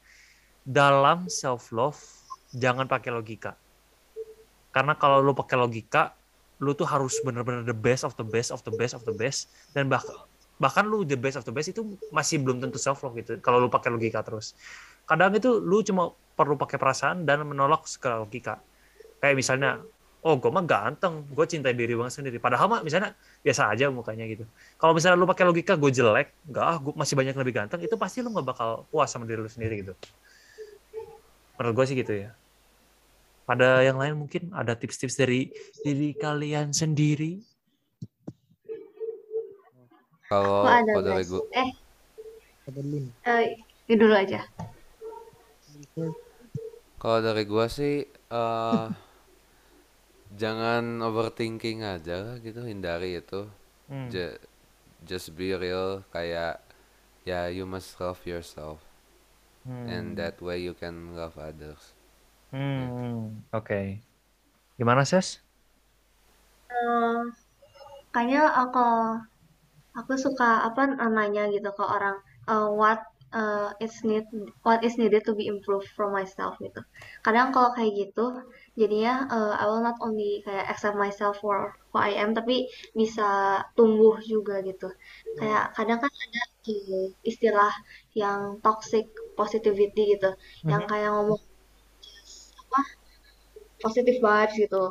dalam 0.64 1.28
self 1.30 1.70
love 1.70 2.00
jangan 2.56 2.88
pakai 2.88 3.14
logika. 3.14 3.54
Karena 4.74 4.94
kalau 4.94 5.22
lu 5.22 5.34
pakai 5.34 5.58
logika, 5.58 6.14
lu 6.62 6.74
tuh 6.74 6.86
harus 6.86 7.18
bener-bener 7.22 7.62
the 7.66 7.74
best 7.74 8.02
of 8.02 8.14
the 8.18 8.26
best 8.26 8.50
of 8.50 8.62
the 8.66 8.74
best 8.74 8.94
of 8.94 9.02
the 9.06 9.14
best 9.14 9.50
dan 9.74 9.86
bahkan 9.90 10.29
bahkan 10.60 10.84
lu 10.84 11.08
the 11.08 11.16
best 11.16 11.40
of 11.40 11.44
the 11.48 11.50
best 11.50 11.72
itu 11.72 11.96
masih 12.12 12.36
belum 12.44 12.60
tentu 12.60 12.76
self 12.76 13.00
love 13.00 13.16
gitu 13.16 13.40
kalau 13.40 13.56
lu 13.56 13.72
pakai 13.72 13.88
logika 13.88 14.20
terus. 14.20 14.52
Kadang 15.08 15.32
itu 15.32 15.56
lu 15.58 15.80
cuma 15.80 16.12
perlu 16.36 16.54
pakai 16.60 16.76
perasaan 16.76 17.24
dan 17.24 17.42
menolak 17.48 17.88
segala 17.88 18.22
logika. 18.28 18.60
Kayak 19.24 19.40
misalnya 19.40 19.70
oh 20.20 20.36
gue 20.36 20.52
mah 20.52 20.60
ganteng 20.68 21.24
gue 21.32 21.46
cintai 21.48 21.72
diri 21.72 21.96
banget 21.96 22.20
sendiri. 22.20 22.36
Padahal 22.36 22.68
mah 22.68 22.80
misalnya 22.84 23.16
biasa 23.40 23.72
aja 23.72 23.88
mukanya 23.88 24.28
gitu. 24.28 24.44
Kalau 24.76 24.92
misalnya 24.92 25.16
lu 25.16 25.24
pakai 25.24 25.48
logika 25.48 25.80
gue 25.80 25.90
jelek 25.90 26.28
enggak 26.44 26.64
ah 26.68 26.76
gue 26.76 26.92
masih 26.92 27.14
banyak 27.16 27.34
lebih 27.40 27.54
ganteng 27.56 27.80
itu 27.80 27.96
pasti 27.96 28.20
lu 28.20 28.28
nggak 28.28 28.46
bakal 28.46 28.84
puas 28.92 29.08
sama 29.08 29.24
diri 29.24 29.40
lu 29.40 29.48
sendiri 29.48 29.80
gitu. 29.80 29.96
Menurut 31.56 31.72
gue 31.72 31.84
sih 31.88 31.96
gitu 31.96 32.12
ya. 32.28 32.30
Pada 33.48 33.82
yang 33.82 33.98
lain 33.98 34.14
mungkin? 34.14 34.52
Ada 34.54 34.78
tips-tips 34.78 35.18
dari 35.18 35.50
diri 35.82 36.14
kalian 36.14 36.70
sendiri 36.70 37.49
kalau 40.30 40.78
ada 40.78 40.94
dari 41.04 41.24
Eh, 41.54 41.70
eh, 43.26 43.44
ini 43.88 43.94
dulu 44.00 44.14
aja. 44.14 44.40
Kalau 47.00 47.18
dari 47.24 47.42
gua 47.48 47.66
sih 47.72 48.04
eh 48.30 48.84
jangan 50.42 50.84
overthinking 51.08 51.78
aja 51.94 52.18
gitu, 52.44 52.60
hindari 52.70 53.10
itu. 53.22 53.40
Hmm. 53.88 54.10
Ju- 54.12 54.40
just 55.10 55.28
be 55.38 55.48
real 55.64 55.90
kayak 56.14 56.54
ya 57.30 57.40
you 57.56 57.64
must 57.74 57.90
love 58.02 58.20
yourself 58.32 58.78
and 59.86 60.16
Hmm. 60.16 60.16
that 60.16 60.40
way 60.40 60.58
you 60.58 60.72
can 60.72 61.14
love 61.14 61.36
others. 61.36 61.92
Hmm, 62.52 63.42
oke. 63.52 64.02
Gimana, 64.78 65.04
Ses? 65.06 65.44
Eh, 66.78 67.20
kayaknya 68.12 68.42
aku 68.62 68.78
aku 69.98 70.12
suka 70.24 70.48
apa 70.68 70.82
namanya 71.00 71.42
gitu 71.54 71.70
ke 71.78 71.84
orang 71.94 72.16
eh, 72.50 72.68
what 72.80 73.00
eh, 73.34 73.68
is 73.84 73.94
need 74.08 74.26
what 74.66 74.80
is 74.86 74.94
needed 75.00 75.22
to 75.28 75.32
be 75.38 75.44
improved 75.52 75.88
from 75.96 76.10
myself 76.18 76.54
gitu. 76.64 76.80
Kadang 77.24 77.48
kalau 77.54 77.70
kayak 77.76 77.92
gitu 78.00 78.24
jadinya 78.80 79.12
eh, 79.34 79.52
I 79.60 79.64
will 79.68 79.82
not 79.88 79.96
only 80.06 80.42
kayak 80.46 80.66
accept 80.72 80.96
myself 80.98 81.34
for 81.42 81.56
who 81.90 81.98
I 81.98 82.12
am 82.22 82.30
tapi 82.38 82.66
bisa 83.00 83.60
tumbuh 83.76 84.16
juga 84.32 84.62
gitu. 84.68 84.88
Kayak 85.38 85.74
kadang 85.76 85.98
kan 86.02 86.12
ada 86.24 86.42
eh, 86.70 87.06
istilah 87.30 87.72
yang 88.22 88.40
toxic 88.64 89.04
positivity 89.38 90.02
gitu, 90.18 90.30
yang 90.70 90.82
Mhm. 90.84 90.90
kayak 90.90 91.10
ngomong 91.14 91.40
just 92.04 92.54
apa 92.62 92.80
positive 93.82 94.18
vibes 94.22 94.54
gitu 94.62 94.82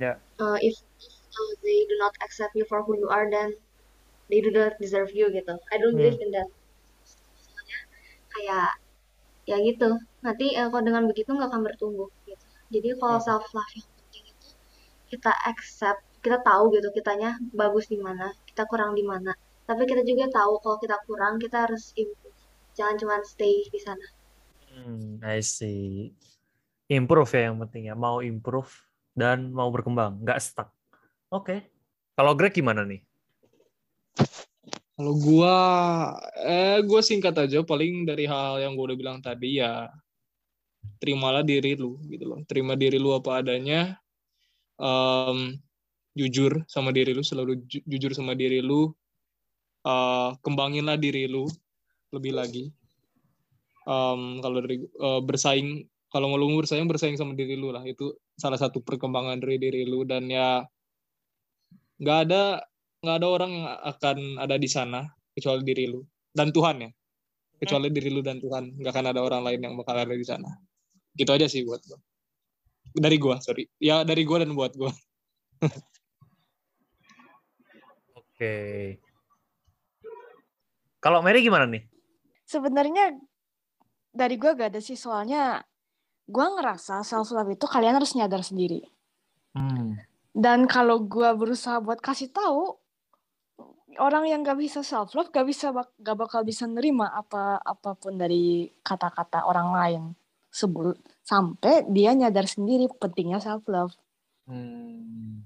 Ya. 0.00 0.18
uh, 0.40 0.58
if, 0.60 0.74
if 1.00 1.14
uh, 1.38 1.52
they 1.62 1.86
do 1.88 1.96
not 1.98 2.14
accept 2.24 2.52
you 2.54 2.64
for 2.68 2.82
who 2.82 2.96
you 2.98 3.08
are, 3.08 3.28
then 3.30 3.52
they 4.30 4.40
do 4.44 4.50
not 4.58 4.72
deserve 4.82 5.10
you 5.18 5.26
gitu. 5.38 5.54
I 5.72 5.76
don't 5.82 5.96
believe 5.98 6.18
in 6.24 6.30
that. 6.36 6.48
Soalnya 7.44 7.78
kayak 8.32 8.68
ya 9.50 9.56
gitu 9.68 9.88
nanti 10.26 10.44
eh, 10.60 10.66
kalau 10.72 10.84
dengan 10.88 11.04
begitu 11.10 11.30
nggak 11.36 11.50
akan 11.50 11.62
bertumbuh 11.68 12.08
gitu 12.28 12.46
jadi 12.74 12.88
kalau 13.00 13.18
Hmm. 13.18 13.28
self 13.28 13.44
love 13.56 13.72
yang 13.78 13.88
penting 13.98 14.24
itu 14.32 14.48
kita 15.12 15.32
accept 15.50 16.00
kita 16.24 16.38
tahu 16.48 16.64
gitu 16.76 16.88
kitanya 16.98 17.30
bagus 17.60 17.86
di 17.92 17.98
mana 18.06 18.26
kita 18.48 18.62
kurang 18.70 18.92
di 18.98 19.04
mana 19.12 19.32
tapi 19.68 19.82
kita 19.90 20.02
juga 20.10 20.26
tahu 20.38 20.52
kalau 20.64 20.78
kita 20.84 20.96
kurang 21.08 21.34
kita 21.44 21.56
harus 21.66 21.84
improve 22.02 22.38
jangan 22.78 22.96
cuma 23.02 23.16
stay 23.32 23.54
di 23.74 23.80
sana 23.86 24.06
Hmm, 24.68 25.18
I 25.24 25.40
see. 25.42 26.14
Improve 26.88 27.30
ya 27.36 27.42
yang 27.52 27.58
penting 27.64 27.82
ya. 27.92 27.94
Mau 27.98 28.20
improve 28.24 28.70
dan 29.16 29.52
mau 29.52 29.68
berkembang, 29.74 30.22
nggak 30.24 30.38
stuck. 30.40 30.68
Oke. 31.32 31.56
Kalau 32.16 32.32
Greg 32.38 32.54
gimana 32.56 32.82
nih? 32.88 33.00
Kalau 34.98 35.14
gua, 35.14 35.56
eh 36.42 36.82
gua 36.82 36.98
singkat 36.98 37.34
aja 37.38 37.62
paling 37.62 38.02
dari 38.02 38.26
hal 38.26 38.58
yang 38.58 38.74
gua 38.74 38.90
udah 38.90 38.98
bilang 38.98 39.18
tadi 39.22 39.62
ya 39.62 39.86
terimalah 40.98 41.46
diri 41.46 41.78
lu 41.78 42.02
gitu 42.10 42.24
loh. 42.26 42.42
Terima 42.50 42.74
diri 42.74 42.98
lu 42.98 43.14
apa 43.14 43.38
adanya. 43.38 43.94
Em, 44.78 45.54
jujur 46.18 46.66
sama 46.66 46.90
diri 46.90 47.14
lu, 47.14 47.22
selalu 47.22 47.62
ju- 47.70 47.86
jujur 47.86 48.10
sama 48.14 48.34
diri 48.34 48.58
lu. 48.58 48.90
Eh, 49.86 50.30
kembanginlah 50.42 50.98
diri 50.98 51.30
lu 51.30 51.46
lebih 52.10 52.34
lagi. 52.34 52.64
Em, 53.86 54.42
kalau 54.42 54.58
dari 54.58 54.82
eh, 54.82 55.20
bersaing, 55.22 55.86
kalau 56.10 56.26
mau 56.34 56.38
lu 56.40 56.58
bersaing 56.58 56.90
bersaing 56.90 57.14
sama 57.14 57.38
diri 57.38 57.54
lu 57.54 57.70
lah. 57.70 57.86
Itu 57.86 58.18
salah 58.34 58.58
satu 58.58 58.82
perkembangan 58.82 59.38
dari 59.38 59.62
diri 59.62 59.86
lu 59.86 60.02
dan 60.02 60.26
ya 60.26 60.66
nggak 61.98 62.18
ada 62.30 62.62
nggak 62.98 63.16
ada 63.22 63.28
orang 63.30 63.50
yang 63.54 63.66
akan 63.94 64.18
ada 64.42 64.56
di 64.58 64.68
sana 64.68 65.06
kecuali 65.34 65.62
diri 65.62 65.86
lu 65.86 66.02
dan 66.34 66.50
Tuhan 66.50 66.82
ya 66.82 66.90
kecuali 67.58 67.88
diri 67.94 68.10
lu 68.10 68.22
dan 68.22 68.42
Tuhan 68.42 68.78
nggak 68.78 68.92
akan 68.94 69.06
ada 69.14 69.20
orang 69.22 69.42
lain 69.46 69.60
yang 69.62 69.74
bakal 69.78 69.94
ada 69.94 70.14
di 70.14 70.26
sana 70.26 70.50
gitu 71.14 71.30
aja 71.30 71.46
sih 71.46 71.62
buat 71.62 71.82
gua 71.86 71.98
dari 72.98 73.16
gua 73.18 73.38
sorry 73.38 73.66
ya 73.78 74.02
dari 74.02 74.22
gua 74.26 74.42
dan 74.42 74.54
buat 74.54 74.74
gua 74.74 74.90
Oke. 78.38 78.94
Kalau 81.02 81.18
Mary 81.26 81.42
gimana 81.42 81.66
nih? 81.66 81.82
Sebenarnya 82.46 83.18
dari 84.14 84.38
gue 84.38 84.54
gak 84.54 84.70
ada 84.70 84.78
sih 84.78 84.94
soalnya 84.94 85.58
gue 86.22 86.46
ngerasa 86.46 87.02
self 87.02 87.34
love 87.34 87.50
itu 87.50 87.66
kalian 87.66 87.98
harus 87.98 88.14
nyadar 88.14 88.46
sendiri. 88.46 88.86
Hmm. 89.58 89.98
Dan 90.30 90.70
kalau 90.70 91.02
gue 91.02 91.26
berusaha 91.34 91.82
buat 91.82 91.98
kasih 91.98 92.30
tahu 92.30 92.77
orang 93.98 94.24
yang 94.26 94.40
gak 94.40 94.56
bisa 94.56 94.80
self 94.80 95.12
love 95.12 95.28
gak 95.28 95.44
bisa 95.44 95.70
bak- 95.70 95.94
gak 95.98 96.16
bakal 96.16 96.40
bisa 96.42 96.64
nerima 96.64 97.10
apa 97.10 97.58
apa 97.58 97.94
pun 97.94 98.14
dari 98.14 98.70
kata-kata 98.80 99.44
orang 99.44 99.68
lain 99.74 100.02
sebelum 100.48 100.94
sampai 101.20 101.84
dia 101.86 102.14
nyadar 102.14 102.48
sendiri 102.48 102.88
pentingnya 102.88 103.38
self 103.38 103.62
love, 103.68 103.92
Hmm. 104.48 105.44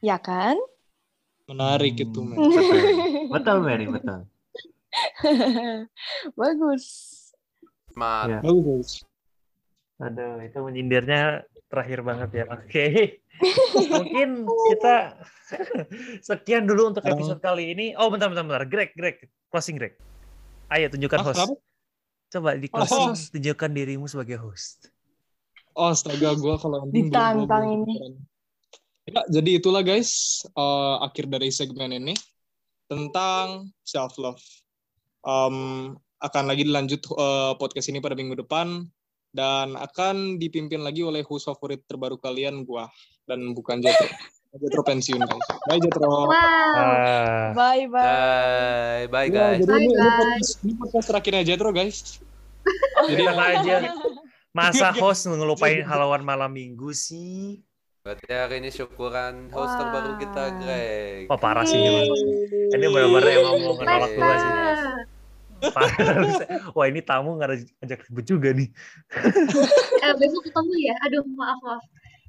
ya 0.00 0.16
kan? 0.16 0.56
menarik 1.44 1.96
itu 1.96 2.16
Hmm. 2.16 2.32
men 2.32 2.38
Betul. 2.48 2.80
Betul 3.34 3.56
Mary, 3.60 3.86
betul. 3.88 4.20
Bagus. 6.38 6.84
Smart. 7.92 8.28
Ya. 8.28 8.40
bagus 8.40 9.04
Aduh, 9.98 10.38
itu 10.40 10.58
menyindirnya 10.62 11.42
terakhir 11.66 12.06
banget 12.06 12.30
ya. 12.30 12.44
Oke. 12.48 12.86
Mungkin 13.88 14.28
kita 14.44 14.96
sekian 16.28 16.64
dulu 16.64 16.90
untuk 16.90 17.04
episode 17.04 17.38
kali 17.38 17.72
ini. 17.72 17.86
Oh, 17.94 18.08
bentar, 18.08 18.28
bentar, 18.28 18.44
bentar. 18.44 18.64
Greg, 18.64 18.92
Greg. 18.92 19.16
Closing, 19.48 19.76
Greg. 19.76 19.94
Ayo, 20.68 20.88
tunjukkan 20.88 21.18
Ah, 21.18 21.26
host. 21.26 21.40
Coba 22.28 22.52
di 22.54 22.68
closing, 22.68 23.16
host. 23.16 23.32
tunjukkan 23.32 23.70
dirimu 23.72 24.04
sebagai 24.04 24.36
host. 24.36 24.92
oh 25.72 25.94
astaga 25.94 26.34
gua 26.34 26.58
kalau 26.58 26.90
Ditantang 26.90 27.86
ini. 27.86 28.18
ya 29.06 29.22
jadi 29.30 29.62
itulah 29.62 29.80
guys 29.80 30.42
eh, 30.44 30.96
akhir 31.00 31.30
dari 31.30 31.48
segmen 31.48 31.94
ini 31.94 32.18
tentang 32.84 33.70
self 33.80 34.18
love 34.18 34.42
akan 36.18 36.44
lagi 36.44 36.66
dilanjut 36.66 36.98
eh, 37.06 37.52
podcast 37.56 37.88
ini 37.88 38.02
pada 38.02 38.18
minggu 38.18 38.34
depan 38.36 38.82
dan 39.30 39.76
akan 39.76 40.36
dipimpin 40.36 40.80
lagi 40.80 41.04
oleh 41.04 41.22
host 41.22 41.46
favorit 41.46 41.84
terbaru 41.84 42.16
kalian 42.16 42.64
gua 42.64 42.88
dan 43.24 43.52
bukan 43.52 43.78
Jetro. 43.80 44.08
Jetro 44.48 44.80
pensiun 44.80 45.20
guys. 45.20 45.46
Bye 45.68 45.76
Jetro. 45.76 46.08
wow 46.08 46.32
Ah, 46.32 47.52
Bye 47.52 47.84
bye. 47.84 48.00
Bye, 48.00 49.04
bye 49.12 49.28
Ya, 49.28 49.32
guys. 49.52 49.60
jadi 49.60 49.68
Bye, 49.68 49.76
ini, 49.78 49.86
ini 49.86 50.00
guys. 50.00 50.16
podcast, 50.16 50.50
ini 50.64 50.72
podcast 50.74 51.06
terakhirnya 51.12 51.42
Jetro 51.44 51.70
guys. 51.70 51.96
Jadi 53.08 53.24
aja. 53.24 53.76
Masa 54.52 54.88
host 55.00 55.24
ngelupain 55.24 55.84
halawan 55.84 56.20
malam 56.20 56.52
minggu 56.52 56.92
sih? 56.92 57.60
Berarti 58.04 58.24
hari 58.28 58.64
ini 58.64 58.72
syukuran 58.72 59.52
host 59.52 59.72
Wah. 59.72 59.78
terbaru 59.84 60.12
kita, 60.16 60.44
Greg. 60.64 61.28
Wah, 61.28 61.36
parah 61.36 61.64
sih 61.68 61.76
ini. 61.76 62.08
Ini 62.72 62.86
benar-benar 62.88 63.28
emang 63.28 63.56
mau 63.60 63.74
menolak 63.76 64.10
gua 64.16 64.34
sih. 64.36 64.48
Parah. 64.48 65.17
Wah, 66.76 66.86
ini 66.86 67.00
tamu 67.02 67.34
nggak 67.34 67.48
ada 67.50 67.56
ajak 67.84 67.98
ribut 68.08 68.24
juga 68.24 68.48
nih. 68.54 68.68
eh, 70.04 70.14
besok 70.14 70.42
ketemu 70.46 70.72
ya 70.78 70.94
aduh 71.06 71.24
maaf 71.34 71.58
maaf 71.64 71.84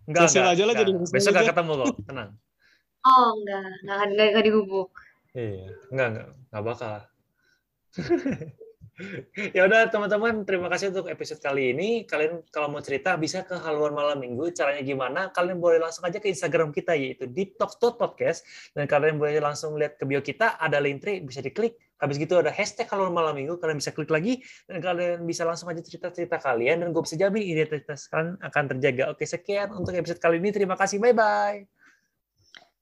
Enggak, 0.09 0.25
enggak, 0.33 0.47
aja 0.57 0.63
lah 0.65 0.73
enggak. 0.73 0.87
jadi 0.89 0.91
Besok 1.13 1.31
nggak 1.37 1.47
ketemu 1.53 1.71
kok, 1.77 1.95
tenang. 2.09 2.29
oh 3.05 3.27
enggak 3.37 3.61
enggak 3.85 3.99
enggak, 4.09 4.27
enggak 4.33 4.45
dihubung 4.49 4.89
Iya, 5.37 5.69
enggak 5.93 6.07
enggak 6.09 6.27
enggak 6.33 6.63
bakal. 6.65 6.95
ya 9.55 9.61
udah 9.63 9.87
teman-teman, 9.87 10.43
terima 10.43 10.67
kasih 10.67 10.91
untuk 10.91 11.07
episode 11.07 11.39
kali 11.39 11.71
ini. 11.71 12.03
Kalian 12.03 12.43
kalau 12.51 12.67
mau 12.67 12.83
cerita 12.83 13.15
bisa 13.15 13.47
ke 13.47 13.55
haluan 13.55 13.95
malam 13.95 14.19
minggu. 14.19 14.51
Caranya 14.51 14.83
gimana? 14.83 15.29
Kalian 15.31 15.61
boleh 15.61 15.79
langsung 15.79 16.03
aja 16.03 16.19
ke 16.19 16.27
Instagram 16.27 16.75
kita 16.75 16.97
yaitu 16.99 17.29
detox.podcast 17.29 18.43
dan 18.75 18.89
kalian 18.89 19.15
boleh 19.21 19.39
langsung 19.39 19.77
lihat 19.79 19.95
ke 19.95 20.03
bio 20.03 20.19
kita 20.19 20.59
ada 20.59 20.81
link 20.83 20.99
tree 20.99 21.23
bisa 21.23 21.39
diklik. 21.39 21.77
Habis 21.99 22.15
gitu 22.15 22.39
ada 22.39 22.49
hashtag 22.49 22.87
haluan 22.89 23.11
malam 23.11 23.35
minggu, 23.35 23.59
kalian 23.59 23.77
bisa 23.83 23.91
klik 23.91 24.07
lagi 24.07 24.39
dan 24.65 24.79
kalian 24.79 25.27
bisa 25.27 25.43
langsung 25.43 25.67
aja 25.67 25.83
cerita-cerita 25.83 26.39
kalian 26.39 26.81
dan 26.83 26.95
gue 26.95 27.03
bisa 27.03 27.19
jamin 27.19 27.43
identitas 27.43 28.07
kalian 28.07 28.39
akan 28.39 28.63
terjaga. 28.75 29.11
Oke, 29.11 29.27
sekian 29.27 29.75
untuk 29.75 29.91
episode 29.91 30.23
kali 30.23 30.39
ini. 30.39 30.55
Terima 30.55 30.79
kasih. 30.79 30.97
Bye 30.97 31.11
bye. 31.11 31.67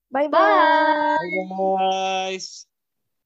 Bye 0.08 0.30